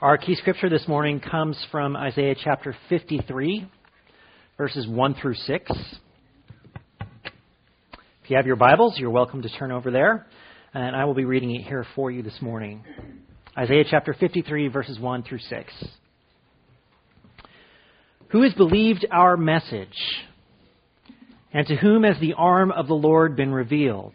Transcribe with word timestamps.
Our 0.00 0.16
key 0.16 0.36
scripture 0.36 0.68
this 0.68 0.86
morning 0.86 1.18
comes 1.18 1.58
from 1.72 1.96
Isaiah 1.96 2.36
chapter 2.44 2.72
53, 2.88 3.68
verses 4.56 4.86
1 4.86 5.14
through 5.20 5.34
6. 5.34 5.72
If 7.00 8.30
you 8.30 8.36
have 8.36 8.46
your 8.46 8.54
Bibles, 8.54 8.96
you're 8.96 9.10
welcome 9.10 9.42
to 9.42 9.48
turn 9.48 9.72
over 9.72 9.90
there, 9.90 10.28
and 10.72 10.94
I 10.94 11.04
will 11.04 11.14
be 11.14 11.24
reading 11.24 11.52
it 11.52 11.62
here 11.62 11.84
for 11.96 12.12
you 12.12 12.22
this 12.22 12.40
morning. 12.40 12.84
Isaiah 13.58 13.82
chapter 13.90 14.14
53, 14.14 14.68
verses 14.68 15.00
1 15.00 15.24
through 15.24 15.40
6. 15.40 15.72
Who 18.28 18.42
has 18.42 18.54
believed 18.54 19.04
our 19.10 19.36
message? 19.36 19.88
And 21.52 21.66
to 21.66 21.74
whom 21.74 22.04
has 22.04 22.20
the 22.20 22.34
arm 22.34 22.70
of 22.70 22.86
the 22.86 22.94
Lord 22.94 23.34
been 23.34 23.50
revealed? 23.50 24.14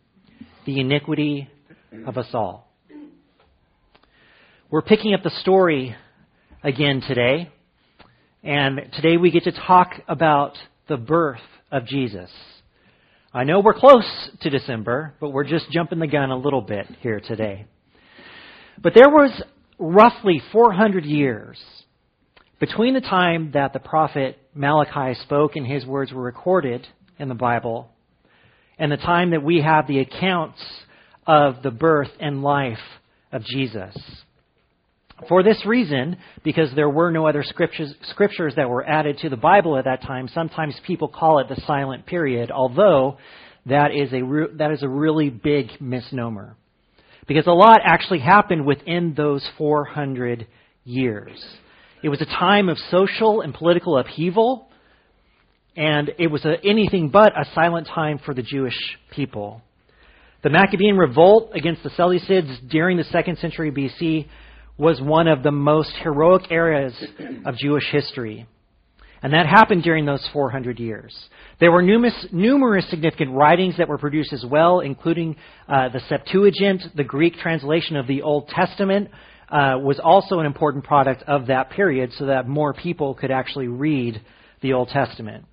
the 0.65 0.79
iniquity 0.79 1.49
of 2.05 2.17
us 2.17 2.27
all. 2.33 2.67
We're 4.69 4.81
picking 4.81 5.13
up 5.13 5.23
the 5.23 5.31
story 5.41 5.95
again 6.63 7.01
today, 7.07 7.49
and 8.43 8.79
today 8.93 9.17
we 9.17 9.31
get 9.31 9.43
to 9.45 9.51
talk 9.51 9.91
about 10.07 10.53
the 10.87 10.97
birth 10.97 11.41
of 11.71 11.85
Jesus. 11.85 12.29
I 13.33 13.43
know 13.43 13.59
we're 13.59 13.73
close 13.73 14.05
to 14.41 14.49
December, 14.49 15.13
but 15.19 15.31
we're 15.31 15.47
just 15.47 15.71
jumping 15.71 15.99
the 15.99 16.07
gun 16.07 16.31
a 16.31 16.37
little 16.37 16.61
bit 16.61 16.85
here 17.01 17.19
today. 17.19 17.65
But 18.81 18.93
there 18.93 19.09
was 19.09 19.41
roughly 19.79 20.41
400 20.51 21.05
years 21.05 21.57
between 22.59 22.93
the 22.93 23.01
time 23.01 23.51
that 23.53 23.73
the 23.73 23.79
prophet 23.79 24.37
Malachi 24.53 25.19
spoke 25.21 25.55
and 25.55 25.65
his 25.65 25.85
words 25.85 26.13
were 26.13 26.21
recorded 26.21 26.85
in 27.17 27.29
the 27.29 27.35
Bible 27.35 27.89
and 28.81 28.91
the 28.91 28.97
time 28.97 29.29
that 29.29 29.43
we 29.43 29.61
have 29.61 29.85
the 29.85 29.99
accounts 29.99 30.59
of 31.27 31.61
the 31.61 31.69
birth 31.69 32.09
and 32.19 32.41
life 32.41 32.79
of 33.31 33.43
Jesus. 33.43 33.95
For 35.29 35.43
this 35.43 35.63
reason, 35.67 36.17
because 36.43 36.73
there 36.75 36.89
were 36.89 37.11
no 37.11 37.27
other 37.27 37.43
scriptures, 37.43 37.93
scriptures 38.09 38.53
that 38.55 38.67
were 38.67 38.83
added 38.83 39.19
to 39.19 39.29
the 39.29 39.37
Bible 39.37 39.77
at 39.77 39.85
that 39.85 40.01
time, 40.01 40.27
sometimes 40.33 40.75
people 40.87 41.07
call 41.07 41.37
it 41.37 41.47
the 41.47 41.61
silent 41.67 42.07
period, 42.07 42.49
although 42.49 43.19
that 43.67 43.91
is 43.93 44.11
a, 44.13 44.23
re- 44.23 44.55
that 44.55 44.71
is 44.71 44.81
a 44.81 44.89
really 44.89 45.29
big 45.29 45.79
misnomer. 45.79 46.55
Because 47.27 47.45
a 47.45 47.51
lot 47.51 47.81
actually 47.85 48.19
happened 48.19 48.65
within 48.65 49.13
those 49.15 49.47
400 49.59 50.47
years. 50.85 51.45
It 52.01 52.09
was 52.09 52.19
a 52.19 52.25
time 52.25 52.67
of 52.67 52.79
social 52.89 53.41
and 53.41 53.53
political 53.53 53.99
upheaval 53.99 54.70
and 55.75 56.11
it 56.19 56.27
was 56.27 56.43
a, 56.45 56.55
anything 56.65 57.09
but 57.09 57.33
a 57.37 57.45
silent 57.53 57.87
time 57.87 58.19
for 58.23 58.33
the 58.33 58.41
Jewish 58.41 58.77
people. 59.11 59.61
The 60.43 60.49
Maccabean 60.49 60.97
revolt 60.97 61.51
against 61.53 61.83
the 61.83 61.89
Seleucids 61.91 62.69
during 62.69 62.97
the 62.97 63.03
second 63.05 63.37
century 63.37 63.71
BC 63.71 64.27
was 64.77 64.99
one 64.99 65.27
of 65.27 65.43
the 65.43 65.51
most 65.51 65.91
heroic 66.01 66.51
eras 66.51 66.95
of 67.45 67.55
Jewish 67.57 67.87
history. 67.91 68.47
And 69.21 69.33
that 69.33 69.45
happened 69.45 69.83
during 69.83 70.05
those 70.05 70.27
400 70.33 70.79
years. 70.79 71.15
There 71.59 71.71
were 71.71 71.83
numerous, 71.83 72.25
numerous 72.31 72.89
significant 72.89 73.31
writings 73.31 73.77
that 73.77 73.87
were 73.87 73.99
produced 73.99 74.33
as 74.33 74.43
well, 74.43 74.79
including 74.79 75.35
uh, 75.69 75.89
the 75.89 76.01
Septuagint, 76.09 76.81
the 76.95 77.03
Greek 77.03 77.35
translation 77.35 77.95
of 77.95 78.07
the 78.07 78.23
Old 78.23 78.47
Testament, 78.47 79.09
uh, 79.49 79.77
was 79.79 79.99
also 80.03 80.39
an 80.39 80.47
important 80.47 80.85
product 80.85 81.21
of 81.27 81.47
that 81.47 81.69
period 81.69 82.11
so 82.17 82.25
that 82.25 82.47
more 82.47 82.73
people 82.73 83.13
could 83.13 83.29
actually 83.29 83.67
read 83.67 84.19
the 84.61 84.73
Old 84.73 84.87
Testament. 84.87 85.45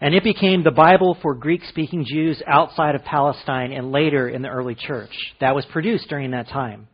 And 0.00 0.14
it 0.14 0.24
became 0.24 0.64
the 0.64 0.70
Bible 0.70 1.16
for 1.20 1.34
Greek 1.34 1.62
speaking 1.64 2.06
Jews 2.06 2.42
outside 2.46 2.94
of 2.94 3.04
Palestine 3.04 3.72
and 3.72 3.92
later 3.92 4.28
in 4.28 4.40
the 4.40 4.48
early 4.48 4.74
church. 4.74 5.10
That 5.40 5.54
was 5.54 5.66
produced 5.66 6.08
during 6.08 6.30
that 6.30 6.48
time. 6.48 6.88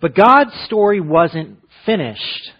But 0.00 0.14
God's 0.14 0.52
story 0.66 1.00
wasn't 1.00 1.58
finished. 1.86 2.50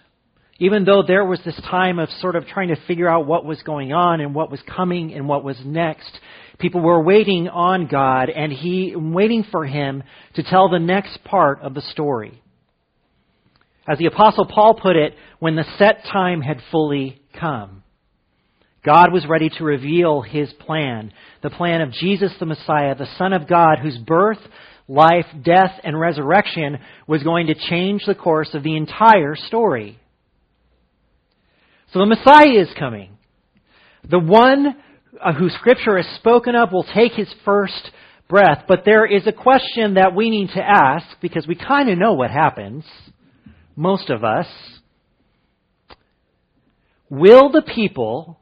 Even 0.59 0.85
though 0.85 1.03
there 1.03 1.25
was 1.25 1.41
this 1.45 1.61
time 1.69 1.99
of 1.99 2.09
sort 2.21 2.37
of 2.37 2.47
trying 2.47 2.69
to 2.69 2.87
figure 2.87 3.09
out 3.09 3.27
what 3.27 3.45
was 3.45 3.61
going 3.63 3.93
on 3.93 4.21
and 4.21 4.35
what 4.35 4.51
was 4.51 4.63
coming 4.63 5.13
and 5.13 5.29
what 5.29 5.45
was 5.45 5.61
next, 5.65 6.19
people 6.59 6.81
were 6.81 7.03
waiting 7.03 7.49
on 7.49 7.89
God 7.89 8.31
and 8.31 8.53
he 8.53 8.95
waiting 8.97 9.45
for 9.51 9.67
him 9.67 10.05
to 10.35 10.43
tell 10.43 10.71
the 10.71 10.79
next 10.79 11.23
part 11.25 11.61
of 11.61 11.75
the 11.75 11.83
story. 11.83 12.41
As 13.87 13.99
the 13.99 14.07
apostle 14.07 14.47
Paul 14.47 14.75
put 14.81 14.97
it, 14.97 15.17
when 15.41 15.57
the 15.57 15.67
set 15.77 16.05
time 16.05 16.41
had 16.41 16.63
fully 16.71 17.21
come. 17.39 17.82
God 18.85 19.13
was 19.13 19.27
ready 19.29 19.49
to 19.49 19.65
reveal 19.65 20.23
his 20.23 20.53
plan, 20.55 21.13
the 21.43 21.51
plan 21.51 21.83
of 21.83 21.93
Jesus 21.93 22.33
the 22.41 22.47
Messiah, 22.47 22.97
the 22.97 23.07
Son 23.17 23.33
of 23.33 23.49
God, 23.49 23.79
whose 23.81 23.97
birth, 23.99 24.41
life, 24.89 25.27
death, 25.45 25.79
and 25.85 25.99
resurrection 25.99 26.79
was 27.07 27.23
going 27.23 27.47
to 27.47 27.55
change 27.55 28.03
the 28.07 28.15
course 28.15 28.51
of 28.55 28.65
the 28.65 28.77
entire 28.77 29.37
story. 29.37 29.99
So 31.93 32.01
the 32.01 32.07
Messiah 32.07 32.61
is 32.61 32.71
coming. 32.77 33.17
The 34.09 34.19
one 34.19 34.75
uh, 35.23 35.33
who 35.33 35.49
Scripture 35.51 35.99
has 35.99 36.17
spoken 36.17 36.57
of 36.57 36.73
will 36.73 36.87
take 36.95 37.13
his 37.13 37.33
first 37.45 37.91
breath. 38.29 38.65
But 38.67 38.81
there 38.85 39.07
is 39.07 39.27
a 39.27 39.33
question 39.33 39.95
that 39.95 40.15
we 40.17 40.29
need 40.31 40.49
to 40.55 40.63
ask 40.63 41.07
because 41.21 41.47
we 41.47 41.55
kind 41.55 41.89
of 41.89 41.99
know 41.99 42.15
what 42.15 42.31
happens, 42.31 42.85
most 43.77 44.11
of 44.11 44.25
us. 44.25 44.47
Will 47.09 47.53
the 47.53 47.63
people 47.63 48.41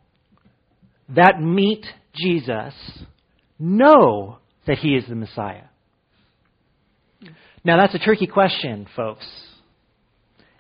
that 1.14 1.40
meet 1.40 1.84
Jesus 2.14 2.74
know 3.58 4.38
that 4.66 4.78
he 4.78 4.94
is 4.94 5.04
the 5.08 5.14
Messiah? 5.14 5.64
Now, 7.64 7.78
that's 7.78 7.94
a 7.94 7.98
tricky 7.98 8.26
question, 8.26 8.86
folks. 8.96 9.26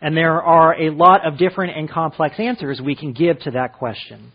And 0.02 0.16
there 0.16 0.42
are 0.42 0.74
a 0.80 0.90
lot 0.90 1.26
of 1.26 1.38
different 1.38 1.76
and 1.76 1.90
complex 1.90 2.36
answers 2.38 2.80
we 2.84 2.94
can 2.94 3.12
give 3.12 3.38
to 3.40 3.52
that 3.52 3.74
question. 3.74 4.32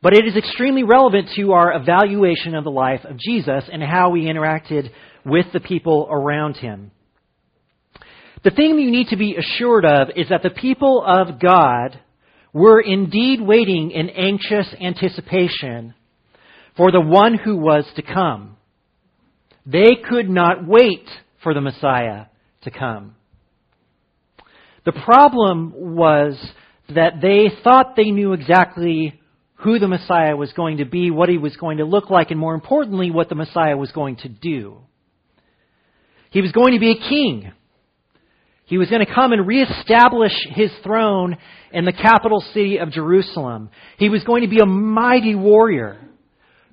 But 0.00 0.14
it 0.14 0.26
is 0.26 0.36
extremely 0.36 0.82
relevant 0.82 1.30
to 1.36 1.52
our 1.52 1.72
evaluation 1.74 2.56
of 2.56 2.64
the 2.64 2.70
life 2.70 3.04
of 3.04 3.18
Jesus 3.18 3.64
and 3.72 3.82
how 3.82 4.14
he 4.14 4.22
interacted 4.22 4.90
with 5.24 5.46
the 5.52 5.60
people 5.60 6.08
around 6.10 6.56
him. 6.56 6.90
The 8.42 8.50
thing 8.50 8.76
you 8.78 8.90
need 8.90 9.08
to 9.08 9.16
be 9.16 9.36
assured 9.36 9.84
of 9.84 10.08
is 10.16 10.28
that 10.30 10.42
the 10.42 10.50
people 10.50 11.04
of 11.06 11.38
God 11.40 12.00
were 12.52 12.80
indeed 12.80 13.40
waiting 13.40 13.90
in 13.90 14.10
anxious 14.10 14.68
anticipation 14.80 15.94
for 16.76 16.90
the 16.90 17.00
one 17.00 17.34
who 17.34 17.56
was 17.56 17.84
to 17.96 18.02
come. 18.02 18.56
They 19.64 19.96
could 20.08 20.28
not 20.28 20.66
wait 20.66 21.08
for 21.42 21.54
the 21.54 21.60
Messiah 21.60 22.26
to 22.62 22.70
come. 22.70 23.14
The 24.84 24.92
problem 24.92 25.72
was 25.96 26.36
that 26.94 27.20
they 27.22 27.48
thought 27.62 27.94
they 27.96 28.10
knew 28.10 28.32
exactly 28.32 29.20
who 29.54 29.78
the 29.78 29.88
Messiah 29.88 30.36
was 30.36 30.52
going 30.52 30.78
to 30.78 30.84
be, 30.84 31.10
what 31.10 31.28
he 31.28 31.38
was 31.38 31.56
going 31.56 31.78
to 31.78 31.84
look 31.84 32.10
like, 32.10 32.30
and 32.30 32.40
more 32.40 32.54
importantly, 32.54 33.10
what 33.10 33.28
the 33.28 33.36
Messiah 33.36 33.76
was 33.76 33.92
going 33.92 34.16
to 34.16 34.28
do. 34.28 34.78
He 36.30 36.40
was 36.40 36.50
going 36.50 36.74
to 36.74 36.80
be 36.80 36.92
a 36.92 37.08
king. 37.08 37.52
He 38.64 38.78
was 38.78 38.88
going 38.88 39.04
to 39.04 39.14
come 39.14 39.32
and 39.32 39.46
reestablish 39.46 40.32
his 40.50 40.70
throne 40.82 41.36
in 41.72 41.84
the 41.84 41.92
capital 41.92 42.44
city 42.52 42.78
of 42.78 42.90
Jerusalem. 42.90 43.70
He 43.98 44.08
was 44.08 44.24
going 44.24 44.42
to 44.42 44.48
be 44.48 44.60
a 44.60 44.66
mighty 44.66 45.34
warrior 45.34 45.98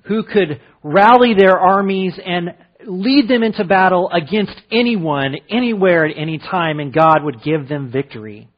who 0.02 0.22
could 0.22 0.60
rally 0.82 1.34
their 1.38 1.58
armies 1.58 2.18
and 2.24 2.50
lead 2.86 3.28
them 3.28 3.42
into 3.42 3.64
battle 3.64 4.10
against 4.10 4.54
anyone, 4.72 5.34
anywhere, 5.50 6.06
at 6.06 6.16
any 6.16 6.38
time, 6.38 6.80
and 6.80 6.92
God 6.94 7.22
would 7.22 7.42
give 7.42 7.68
them 7.68 7.90
victory. 7.92 8.48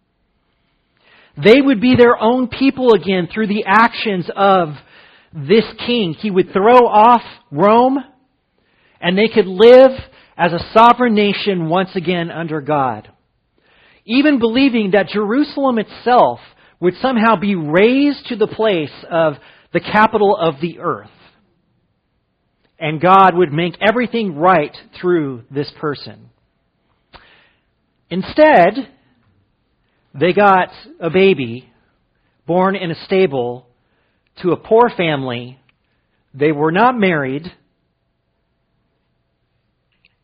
they 1.36 1.60
would 1.60 1.80
be 1.80 1.96
their 1.96 2.16
own 2.20 2.48
people 2.48 2.92
again 2.92 3.28
through 3.32 3.46
the 3.46 3.64
actions 3.66 4.28
of 4.36 4.68
this 5.32 5.64
king. 5.86 6.14
He 6.14 6.30
would 6.30 6.52
throw 6.52 6.86
off 6.86 7.22
Rome 7.50 7.98
and 9.00 9.16
they 9.16 9.28
could 9.28 9.46
live 9.46 9.90
as 10.36 10.52
a 10.52 10.72
sovereign 10.72 11.14
nation 11.14 11.68
once 11.68 11.90
again 11.94 12.30
under 12.30 12.60
God. 12.60 13.10
Even 14.04 14.38
believing 14.38 14.92
that 14.92 15.08
Jerusalem 15.08 15.78
itself 15.78 16.40
would 16.80 16.94
somehow 17.00 17.36
be 17.36 17.54
raised 17.54 18.26
to 18.26 18.36
the 18.36 18.48
place 18.48 18.92
of 19.10 19.34
the 19.72 19.80
capital 19.80 20.36
of 20.36 20.60
the 20.60 20.80
earth. 20.80 21.10
And 22.78 23.00
God 23.00 23.34
would 23.34 23.52
make 23.52 23.74
everything 23.80 24.34
right 24.34 24.76
through 25.00 25.44
this 25.50 25.72
person. 25.80 26.30
Instead, 28.10 28.88
they 30.12 30.32
got 30.32 30.70
a 31.00 31.08
baby 31.08 31.70
born 32.46 32.74
in 32.74 32.90
a 32.90 33.04
stable 33.04 33.66
to 34.42 34.50
a 34.50 34.56
poor 34.56 34.90
family. 34.96 35.58
They 36.34 36.50
were 36.50 36.72
not 36.72 36.98
married 36.98 37.50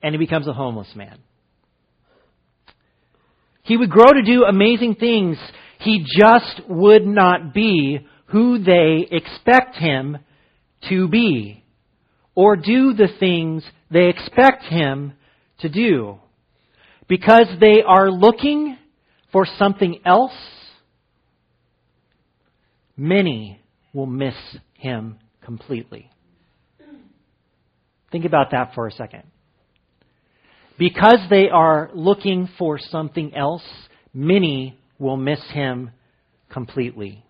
and 0.03 0.15
he 0.15 0.19
becomes 0.19 0.47
a 0.47 0.53
homeless 0.53 0.89
man. 0.95 1.19
He 3.69 3.77
would 3.77 3.91
grow 3.91 4.15
to 4.15 4.23
do 4.23 4.45
amazing 4.45 4.95
things. 4.95 5.37
He 5.81 6.03
just 6.19 6.63
would 6.71 7.07
not 7.07 7.53
be 7.53 7.99
who 8.29 8.59
they 8.59 9.07
expect 9.11 9.77
him 9.77 10.17
to 10.89 11.07
be 11.07 11.63
or 12.35 12.57
do 12.57 12.95
the 12.95 13.09
things 13.21 13.63
they 13.91 14.09
expect 14.09 14.63
him 14.65 15.13
to 15.61 15.69
do. 15.69 16.17
Because 17.09 17.47
they 17.61 17.83
are 17.87 18.11
looking 18.11 18.79
for 19.33 19.47
something 19.59 20.01
else, 20.07 20.33
many 22.97 23.61
will 23.93 24.07
miss 24.07 24.35
him 24.79 25.19
completely. 25.45 26.09
Think 28.11 28.25
about 28.25 28.53
that 28.53 28.73
for 28.75 28.87
a 28.87 28.93
second. 28.93 29.25
Because 30.79 31.19
they 31.29 31.49
are 31.49 31.91
looking 31.93 32.49
for 32.57 32.79
something 32.79 33.35
else, 33.35 33.65
many 34.15 34.79
will 34.99 35.17
miss 35.17 35.41
him 35.51 35.91
completely. 36.51 37.25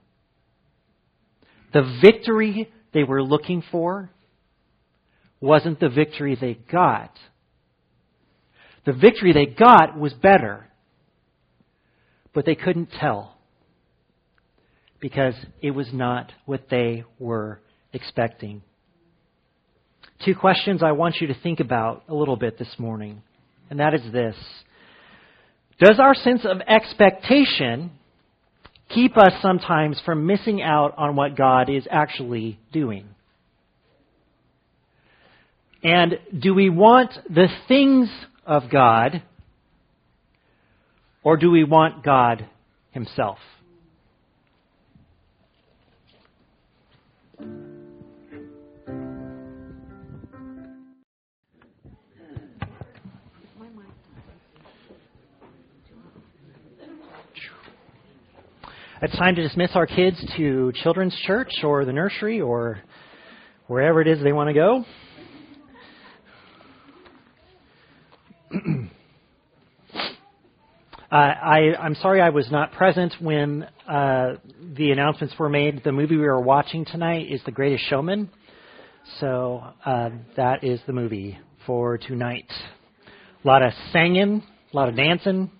The 1.73 1.99
victory 2.03 2.71
they 2.93 3.05
were 3.05 3.23
looking 3.23 3.63
for 3.71 4.11
wasn't 5.41 5.81
the 5.81 5.89
victory 5.89 6.37
they 6.39 6.55
got. 6.55 7.13
The 8.85 8.93
victory 8.93 9.33
they 9.33 9.47
got 9.47 9.99
was 9.99 10.13
better, 10.13 10.67
but 12.35 12.45
they 12.45 12.55
couldn't 12.55 12.91
tell 13.01 13.37
because 15.01 15.35
it 15.63 15.71
was 15.71 15.89
not 15.93 16.33
what 16.45 16.69
they 16.71 17.05
were 17.19 17.61
expecting. 17.93 18.63
Two 20.25 20.35
questions 20.35 20.83
I 20.83 20.93
want 20.93 21.17
you 21.21 21.29
to 21.29 21.35
think 21.41 21.61
about 21.61 22.05
a 22.09 22.15
little 22.15 22.37
bit 22.37 22.59
this 22.59 22.75
morning 22.79 23.23
and 23.71 23.81
that 23.81 23.95
is 23.95 24.03
this 24.13 24.37
Does 25.81 25.99
our 25.99 26.15
sense 26.15 26.45
of 26.45 26.61
expectation 26.67 27.91
keep 28.95 29.17
us 29.17 29.33
sometimes 29.43 30.01
from 30.05 30.27
missing 30.27 30.63
out 30.63 30.95
on 30.97 31.17
what 31.17 31.37
God 31.37 31.71
is 31.71 31.87
actually 31.91 32.59
doing? 32.73 33.07
And 35.83 36.19
do 36.37 36.55
we 36.55 36.71
want 36.71 37.13
the 37.29 37.47
things 37.69 38.09
of 38.45 38.65
God, 38.71 39.23
or 41.23 41.37
do 41.37 41.51
we 41.51 41.63
want 41.63 42.03
God 42.03 42.47
Himself? 42.91 43.39
It's 59.01 59.17
time 59.17 59.37
to 59.37 59.43
dismiss 59.43 59.71
our 59.77 59.87
kids 59.87 60.21
to 60.37 60.73
children's 60.83 61.15
church 61.25 61.53
or 61.63 61.85
the 61.85 61.93
nursery 61.93 62.41
or 62.41 62.81
wherever 63.69 64.01
it 64.01 64.09
is 64.09 64.21
they 64.25 64.33
want 64.33 64.49
to 64.49 64.55
go. 64.55 64.85
uh, 71.13 71.15
I, 71.15 71.77
I'm 71.79 71.95
sorry 71.95 72.21
I 72.21 72.31
was 72.31 72.51
not 72.51 72.73
present 72.73 73.15
when 73.21 73.69
uh, 73.89 74.35
the 74.77 74.91
announcements 74.91 75.33
were 75.39 75.49
made. 75.49 75.85
The 75.85 75.93
movie 75.93 76.17
we 76.17 76.25
were 76.25 76.41
watching 76.41 76.85
tonight 76.85 77.31
is 77.31 77.41
The 77.47 77.53
Greatest 77.53 77.85
Showman. 77.89 78.29
So 79.21 79.63
uh, 79.87 80.11
that 80.37 80.65
is 80.65 80.81
the 80.89 80.93
movie 80.93 81.39
for 81.67 81.99
tonight. 81.99 82.51
A 83.45 83.47
lot 83.47 83.63
of 83.63 83.73
singing, 83.93 84.43
a 84.73 84.77
lot 84.77 84.89
of 84.89 84.97
dancing, 84.97 85.53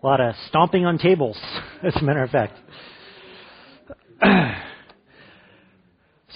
a 0.00 0.06
lot 0.06 0.20
of 0.20 0.34
stomping 0.48 0.86
on 0.86 0.96
tables, 0.98 1.36
as 1.82 1.94
a 1.96 2.02
matter 2.02 2.22
of 2.22 2.30
fact. 2.30 2.52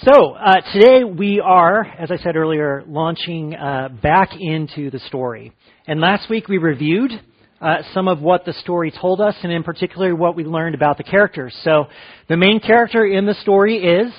so, 0.03 0.33
uh, 0.33 0.61
today 0.73 1.05
we 1.05 1.41
are, 1.41 1.85
as 1.85 2.11
I 2.11 2.17
said 2.17 2.35
earlier, 2.35 2.83
launching 2.87 3.55
uh, 3.55 3.89
back 4.03 4.31
into 4.39 4.91
the 4.91 4.99
story. 5.01 5.53
And 5.87 6.01
last 6.01 6.29
week 6.29 6.49
we 6.49 6.59
reviewed 6.59 7.13
uh, 7.61 7.83
some 7.95 8.09
of 8.09 8.21
what 8.21 8.45
the 8.45 8.53
story 8.55 8.91
told 8.91 9.21
us, 9.21 9.37
and 9.45 9.53
in 9.53 9.63
particular 9.63 10.15
what 10.17 10.35
we 10.35 10.43
learned 10.43 10.75
about 10.75 10.97
the 10.97 11.05
characters. 11.05 11.57
So, 11.63 11.85
the 12.29 12.37
main 12.37 12.59
character 12.59 13.07
in 13.07 13.27
the 13.27 13.35
story 13.35 13.77
is 13.77 14.13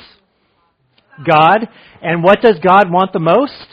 God. 1.26 1.68
And 2.02 2.24
what 2.24 2.42
does 2.42 2.60
God 2.66 2.90
want 2.90 3.12
the 3.12 3.20
most? 3.20 3.68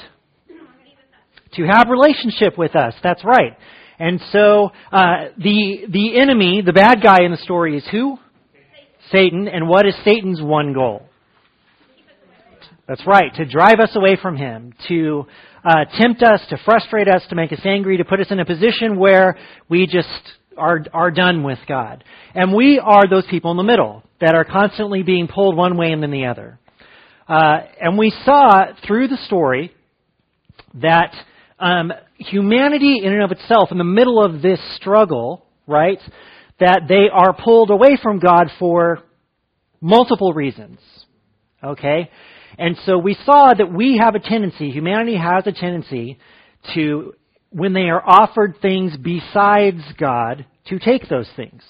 To 1.54 1.62
have 1.64 1.88
relationship 1.88 2.58
with 2.58 2.74
us. 2.74 2.94
That's 3.02 3.24
right. 3.24 3.56
And 4.00 4.18
so 4.32 4.70
uh, 4.90 5.26
the 5.36 5.84
the 5.90 6.18
enemy, 6.18 6.62
the 6.64 6.72
bad 6.72 7.02
guy 7.02 7.18
in 7.22 7.30
the 7.30 7.36
story, 7.36 7.76
is 7.76 7.86
who? 7.92 8.16
Satan. 9.12 9.46
And 9.46 9.68
what 9.68 9.86
is 9.86 9.94
Satan's 10.04 10.40
one 10.40 10.72
goal? 10.72 11.06
That's 12.88 13.06
right, 13.06 13.32
to 13.36 13.44
drive 13.44 13.78
us 13.78 13.94
away 13.94 14.16
from 14.20 14.36
him, 14.36 14.72
to 14.88 15.26
uh, 15.62 15.84
tempt 15.96 16.22
us, 16.24 16.40
to 16.48 16.56
frustrate 16.64 17.06
us, 17.06 17.22
to 17.28 17.36
make 17.36 17.52
us 17.52 17.60
angry, 17.64 17.98
to 17.98 18.04
put 18.04 18.20
us 18.20 18.26
in 18.30 18.40
a 18.40 18.44
position 18.44 18.98
where 18.98 19.38
we 19.68 19.86
just 19.86 20.08
are 20.56 20.80
are 20.94 21.10
done 21.10 21.42
with 21.42 21.58
God. 21.68 22.02
And 22.34 22.54
we 22.54 22.80
are 22.82 23.06
those 23.08 23.26
people 23.30 23.50
in 23.50 23.58
the 23.58 23.62
middle 23.62 24.02
that 24.22 24.34
are 24.34 24.44
constantly 24.44 25.02
being 25.02 25.28
pulled 25.28 25.56
one 25.56 25.76
way 25.76 25.92
and 25.92 26.02
then 26.02 26.10
the 26.10 26.24
other. 26.24 26.58
Uh, 27.28 27.58
and 27.80 27.98
we 27.98 28.12
saw 28.24 28.64
through 28.86 29.08
the 29.08 29.18
story 29.26 29.72
that 30.74 31.14
um, 31.60 31.92
humanity 32.16 33.00
in 33.02 33.12
and 33.12 33.22
of 33.22 33.30
itself, 33.30 33.70
in 33.70 33.78
the 33.78 33.84
middle 33.84 34.22
of 34.22 34.42
this 34.42 34.58
struggle, 34.76 35.46
right, 35.66 35.98
that 36.58 36.82
they 36.88 37.08
are 37.12 37.32
pulled 37.32 37.70
away 37.70 37.96
from 38.02 38.18
God 38.18 38.50
for 38.58 39.00
multiple 39.80 40.32
reasons. 40.32 40.78
Okay? 41.62 42.10
And 42.58 42.76
so 42.84 42.98
we 42.98 43.16
saw 43.24 43.52
that 43.56 43.72
we 43.72 43.98
have 44.02 44.14
a 44.14 44.20
tendency, 44.20 44.70
humanity 44.70 45.16
has 45.16 45.46
a 45.46 45.52
tendency 45.52 46.18
to, 46.74 47.14
when 47.50 47.72
they 47.72 47.88
are 47.88 48.02
offered 48.04 48.56
things 48.60 48.96
besides 48.96 49.82
God, 49.98 50.46
to 50.66 50.78
take 50.78 51.08
those 51.08 51.28
things. 51.36 51.62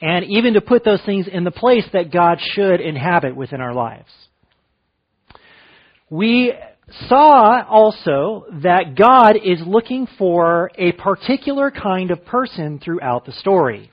And 0.00 0.24
even 0.26 0.54
to 0.54 0.60
put 0.60 0.84
those 0.84 1.02
things 1.06 1.26
in 1.32 1.44
the 1.44 1.50
place 1.50 1.84
that 1.92 2.12
God 2.12 2.38
should 2.52 2.80
inhabit 2.80 3.34
within 3.34 3.60
our 3.60 3.74
lives. 3.74 4.10
We 6.10 6.52
saw 7.08 7.64
also 7.66 8.46
that 8.62 8.94
God 8.96 9.36
is 9.36 9.60
looking 9.66 10.06
for 10.18 10.70
a 10.76 10.92
particular 10.92 11.70
kind 11.70 12.10
of 12.10 12.24
person 12.24 12.78
throughout 12.78 13.24
the 13.24 13.32
story. 13.32 13.90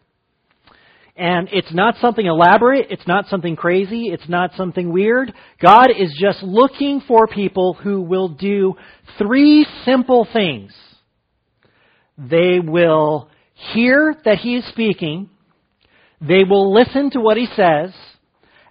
And 1.16 1.50
it's 1.52 1.74
not 1.74 1.96
something 1.98 2.26
elaborate, 2.26 2.88
it's 2.90 3.06
not 3.08 3.28
something 3.28 3.56
crazy, 3.56 4.08
it's 4.08 4.28
not 4.28 4.52
something 4.56 4.92
weird. 4.92 5.34
God 5.62 5.88
is 5.96 6.18
just 6.20 6.42
looking 6.42 7.02
for 7.08 7.28
people 7.28 7.74
who 7.74 8.02
will 8.02 8.30
do 8.30 8.76
three 9.18 9.66
simple 9.86 10.28
things. 10.32 10.74
They 12.18 12.60
will 12.60 13.30
hear 13.74 14.16
that 14.26 14.40
He 14.40 14.56
is 14.56 14.68
speaking, 14.70 15.30
they 16.20 16.44
will 16.44 16.74
listen 16.74 17.12
to 17.12 17.20
what 17.20 17.38
He 17.38 17.48
says, 17.56 17.94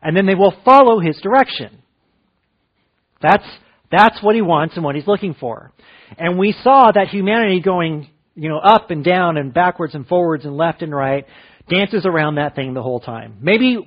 and 0.03 0.17
then 0.17 0.27
they 0.27 0.35
will 0.35 0.55
follow 0.65 0.99
His 0.99 1.21
direction. 1.21 1.83
That's 3.23 3.45
that's 3.91 4.23
what 4.23 4.35
he 4.35 4.43
wants 4.43 4.77
and 4.77 4.85
what 4.85 4.95
he's 4.95 5.07
looking 5.07 5.35
for. 5.35 5.73
And 6.19 6.39
we 6.39 6.53
saw 6.63 6.91
that 6.93 7.09
humanity 7.09 7.61
going, 7.61 8.09
you 8.35 8.49
know, 8.49 8.59
up 8.59 8.91
and 8.91 9.05
down 9.05 9.37
and 9.37 9.53
backwards 9.53 9.95
and 9.95 10.07
forwards 10.07 10.45
and 10.45 10.57
left 10.57 10.83
and 10.83 10.95
right 10.95 11.27
dances 11.69 12.05
around 12.05 12.35
that 12.35 12.55
thing 12.55 12.75
the 12.75 12.83
whole 12.83 13.01
time. 13.01 13.37
Maybe, 13.41 13.79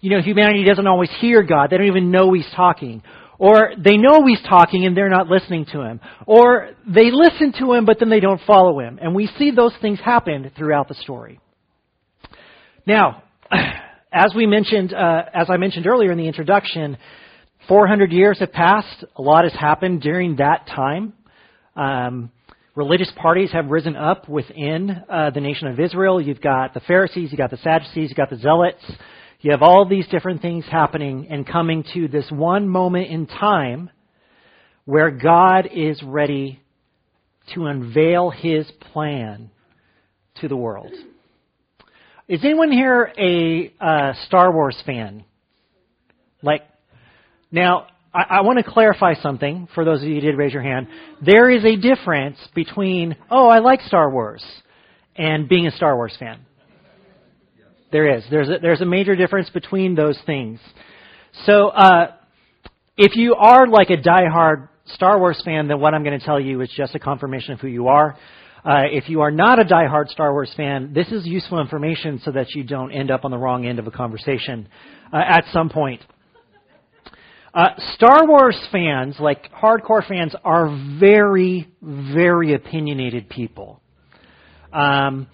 you 0.00 0.10
know, 0.10 0.22
humanity 0.22 0.64
doesn't 0.64 0.86
always 0.86 1.10
hear 1.20 1.42
God. 1.42 1.70
They 1.70 1.76
don't 1.76 1.86
even 1.86 2.10
know 2.10 2.32
he's 2.32 2.48
talking. 2.54 3.02
Or 3.38 3.72
they 3.76 3.96
know 3.96 4.24
he's 4.26 4.42
talking 4.48 4.86
and 4.86 4.96
they're 4.96 5.10
not 5.10 5.28
listening 5.28 5.66
to 5.72 5.82
him. 5.82 6.00
Or 6.26 6.70
they 6.86 7.10
listen 7.10 7.52
to 7.58 7.72
him 7.72 7.84
but 7.84 7.98
then 7.98 8.08
they 8.08 8.20
don't 8.20 8.40
follow 8.46 8.80
him. 8.80 8.98
And 9.02 9.14
we 9.14 9.28
see 9.38 9.50
those 9.50 9.74
things 9.82 9.98
happen 10.00 10.50
throughout 10.56 10.88
the 10.88 10.94
story. 10.94 11.40
Now, 12.86 13.24
as 14.12 14.32
we 14.34 14.46
mentioned, 14.46 14.94
uh, 14.94 15.24
as 15.34 15.48
I 15.50 15.56
mentioned 15.56 15.86
earlier 15.86 16.12
in 16.12 16.18
the 16.18 16.28
introduction, 16.28 16.96
400 17.68 18.12
years 18.12 18.38
have 18.38 18.52
passed. 18.52 19.04
A 19.16 19.22
lot 19.22 19.44
has 19.44 19.52
happened 19.52 20.00
during 20.00 20.36
that 20.36 20.66
time. 20.68 21.12
Um, 21.74 22.30
religious 22.76 23.10
parties 23.16 23.50
have 23.52 23.66
risen 23.66 23.96
up 23.96 24.28
within 24.28 24.90
uh, 25.10 25.30
the 25.30 25.40
nation 25.40 25.66
of 25.68 25.80
Israel. 25.80 26.20
You've 26.20 26.40
got 26.40 26.74
the 26.74 26.80
Pharisees, 26.80 27.30
you've 27.32 27.38
got 27.38 27.50
the 27.50 27.56
Sadducees, 27.58 28.10
you've 28.10 28.16
got 28.16 28.30
the 28.30 28.36
Zealots. 28.36 28.84
You 29.40 29.50
have 29.50 29.62
all 29.62 29.86
these 29.88 30.06
different 30.08 30.42
things 30.42 30.64
happening 30.70 31.26
and 31.30 31.46
coming 31.46 31.84
to 31.94 32.08
this 32.08 32.26
one 32.30 32.68
moment 32.68 33.08
in 33.10 33.26
time 33.26 33.90
where 34.84 35.10
God 35.10 35.68
is 35.74 36.00
ready 36.02 36.60
to 37.54 37.66
unveil 37.66 38.30
his 38.30 38.70
plan 38.92 39.50
to 40.36 40.48
the 40.48 40.56
world. 40.56 40.92
Is 42.28 42.40
anyone 42.44 42.72
here 42.72 43.12
a 43.18 43.72
uh, 43.80 44.12
Star 44.26 44.52
Wars 44.52 44.80
fan? 44.84 45.24
Like, 46.42 46.62
now, 47.50 47.86
I, 48.12 48.38
I 48.38 48.40
want 48.40 48.58
to 48.58 48.70
clarify 48.70 49.14
something 49.14 49.68
for 49.74 49.84
those 49.84 50.02
of 50.02 50.08
you 50.08 50.16
who 50.16 50.20
did 50.20 50.36
raise 50.36 50.52
your 50.52 50.62
hand. 50.62 50.88
There 51.24 51.50
is 51.50 51.64
a 51.64 51.76
difference 51.76 52.38
between, 52.54 53.16
oh, 53.30 53.48
I 53.48 53.58
like 53.58 53.80
Star 53.82 54.10
Wars, 54.10 54.44
and 55.16 55.48
being 55.48 55.66
a 55.66 55.70
Star 55.70 55.96
Wars 55.96 56.16
fan. 56.18 56.40
There 57.92 58.16
is. 58.16 58.24
There's 58.30 58.48
a, 58.48 58.58
there's 58.60 58.80
a 58.80 58.86
major 58.86 59.14
difference 59.14 59.48
between 59.50 59.94
those 59.94 60.18
things. 60.26 60.58
So, 61.44 61.68
uh, 61.68 62.12
if 62.96 63.14
you 63.14 63.34
are 63.34 63.66
like 63.68 63.90
a 63.90 63.96
diehard 63.96 64.68
Star 64.94 65.18
Wars 65.18 65.40
fan, 65.44 65.68
then 65.68 65.80
what 65.80 65.94
I'm 65.94 66.02
going 66.02 66.18
to 66.18 66.24
tell 66.24 66.40
you 66.40 66.60
is 66.62 66.70
just 66.76 66.94
a 66.94 66.98
confirmation 66.98 67.52
of 67.52 67.60
who 67.60 67.68
you 67.68 67.88
are. 67.88 68.16
Uh, 68.64 68.82
if 68.90 69.08
you 69.08 69.20
are 69.20 69.30
not 69.30 69.60
a 69.60 69.64
diehard 69.64 70.08
Star 70.08 70.32
Wars 70.32 70.52
fan, 70.56 70.92
this 70.92 71.08
is 71.08 71.24
useful 71.26 71.60
information 71.60 72.20
so 72.24 72.32
that 72.32 72.54
you 72.54 72.64
don't 72.64 72.90
end 72.90 73.10
up 73.10 73.24
on 73.24 73.30
the 73.30 73.38
wrong 73.38 73.66
end 73.66 73.78
of 73.78 73.86
a 73.86 73.90
conversation 73.90 74.66
uh, 75.12 75.20
at 75.24 75.44
some 75.52 75.68
point. 75.68 76.00
Uh, 77.56 77.70
Star 77.94 78.26
Wars 78.28 78.60
fans, 78.70 79.16
like 79.18 79.50
hardcore 79.50 80.06
fans, 80.06 80.34
are 80.44 80.68
very, 81.00 81.66
very 81.80 82.52
opinionated 82.52 83.30
people. 83.30 83.80
Um, 84.74 85.26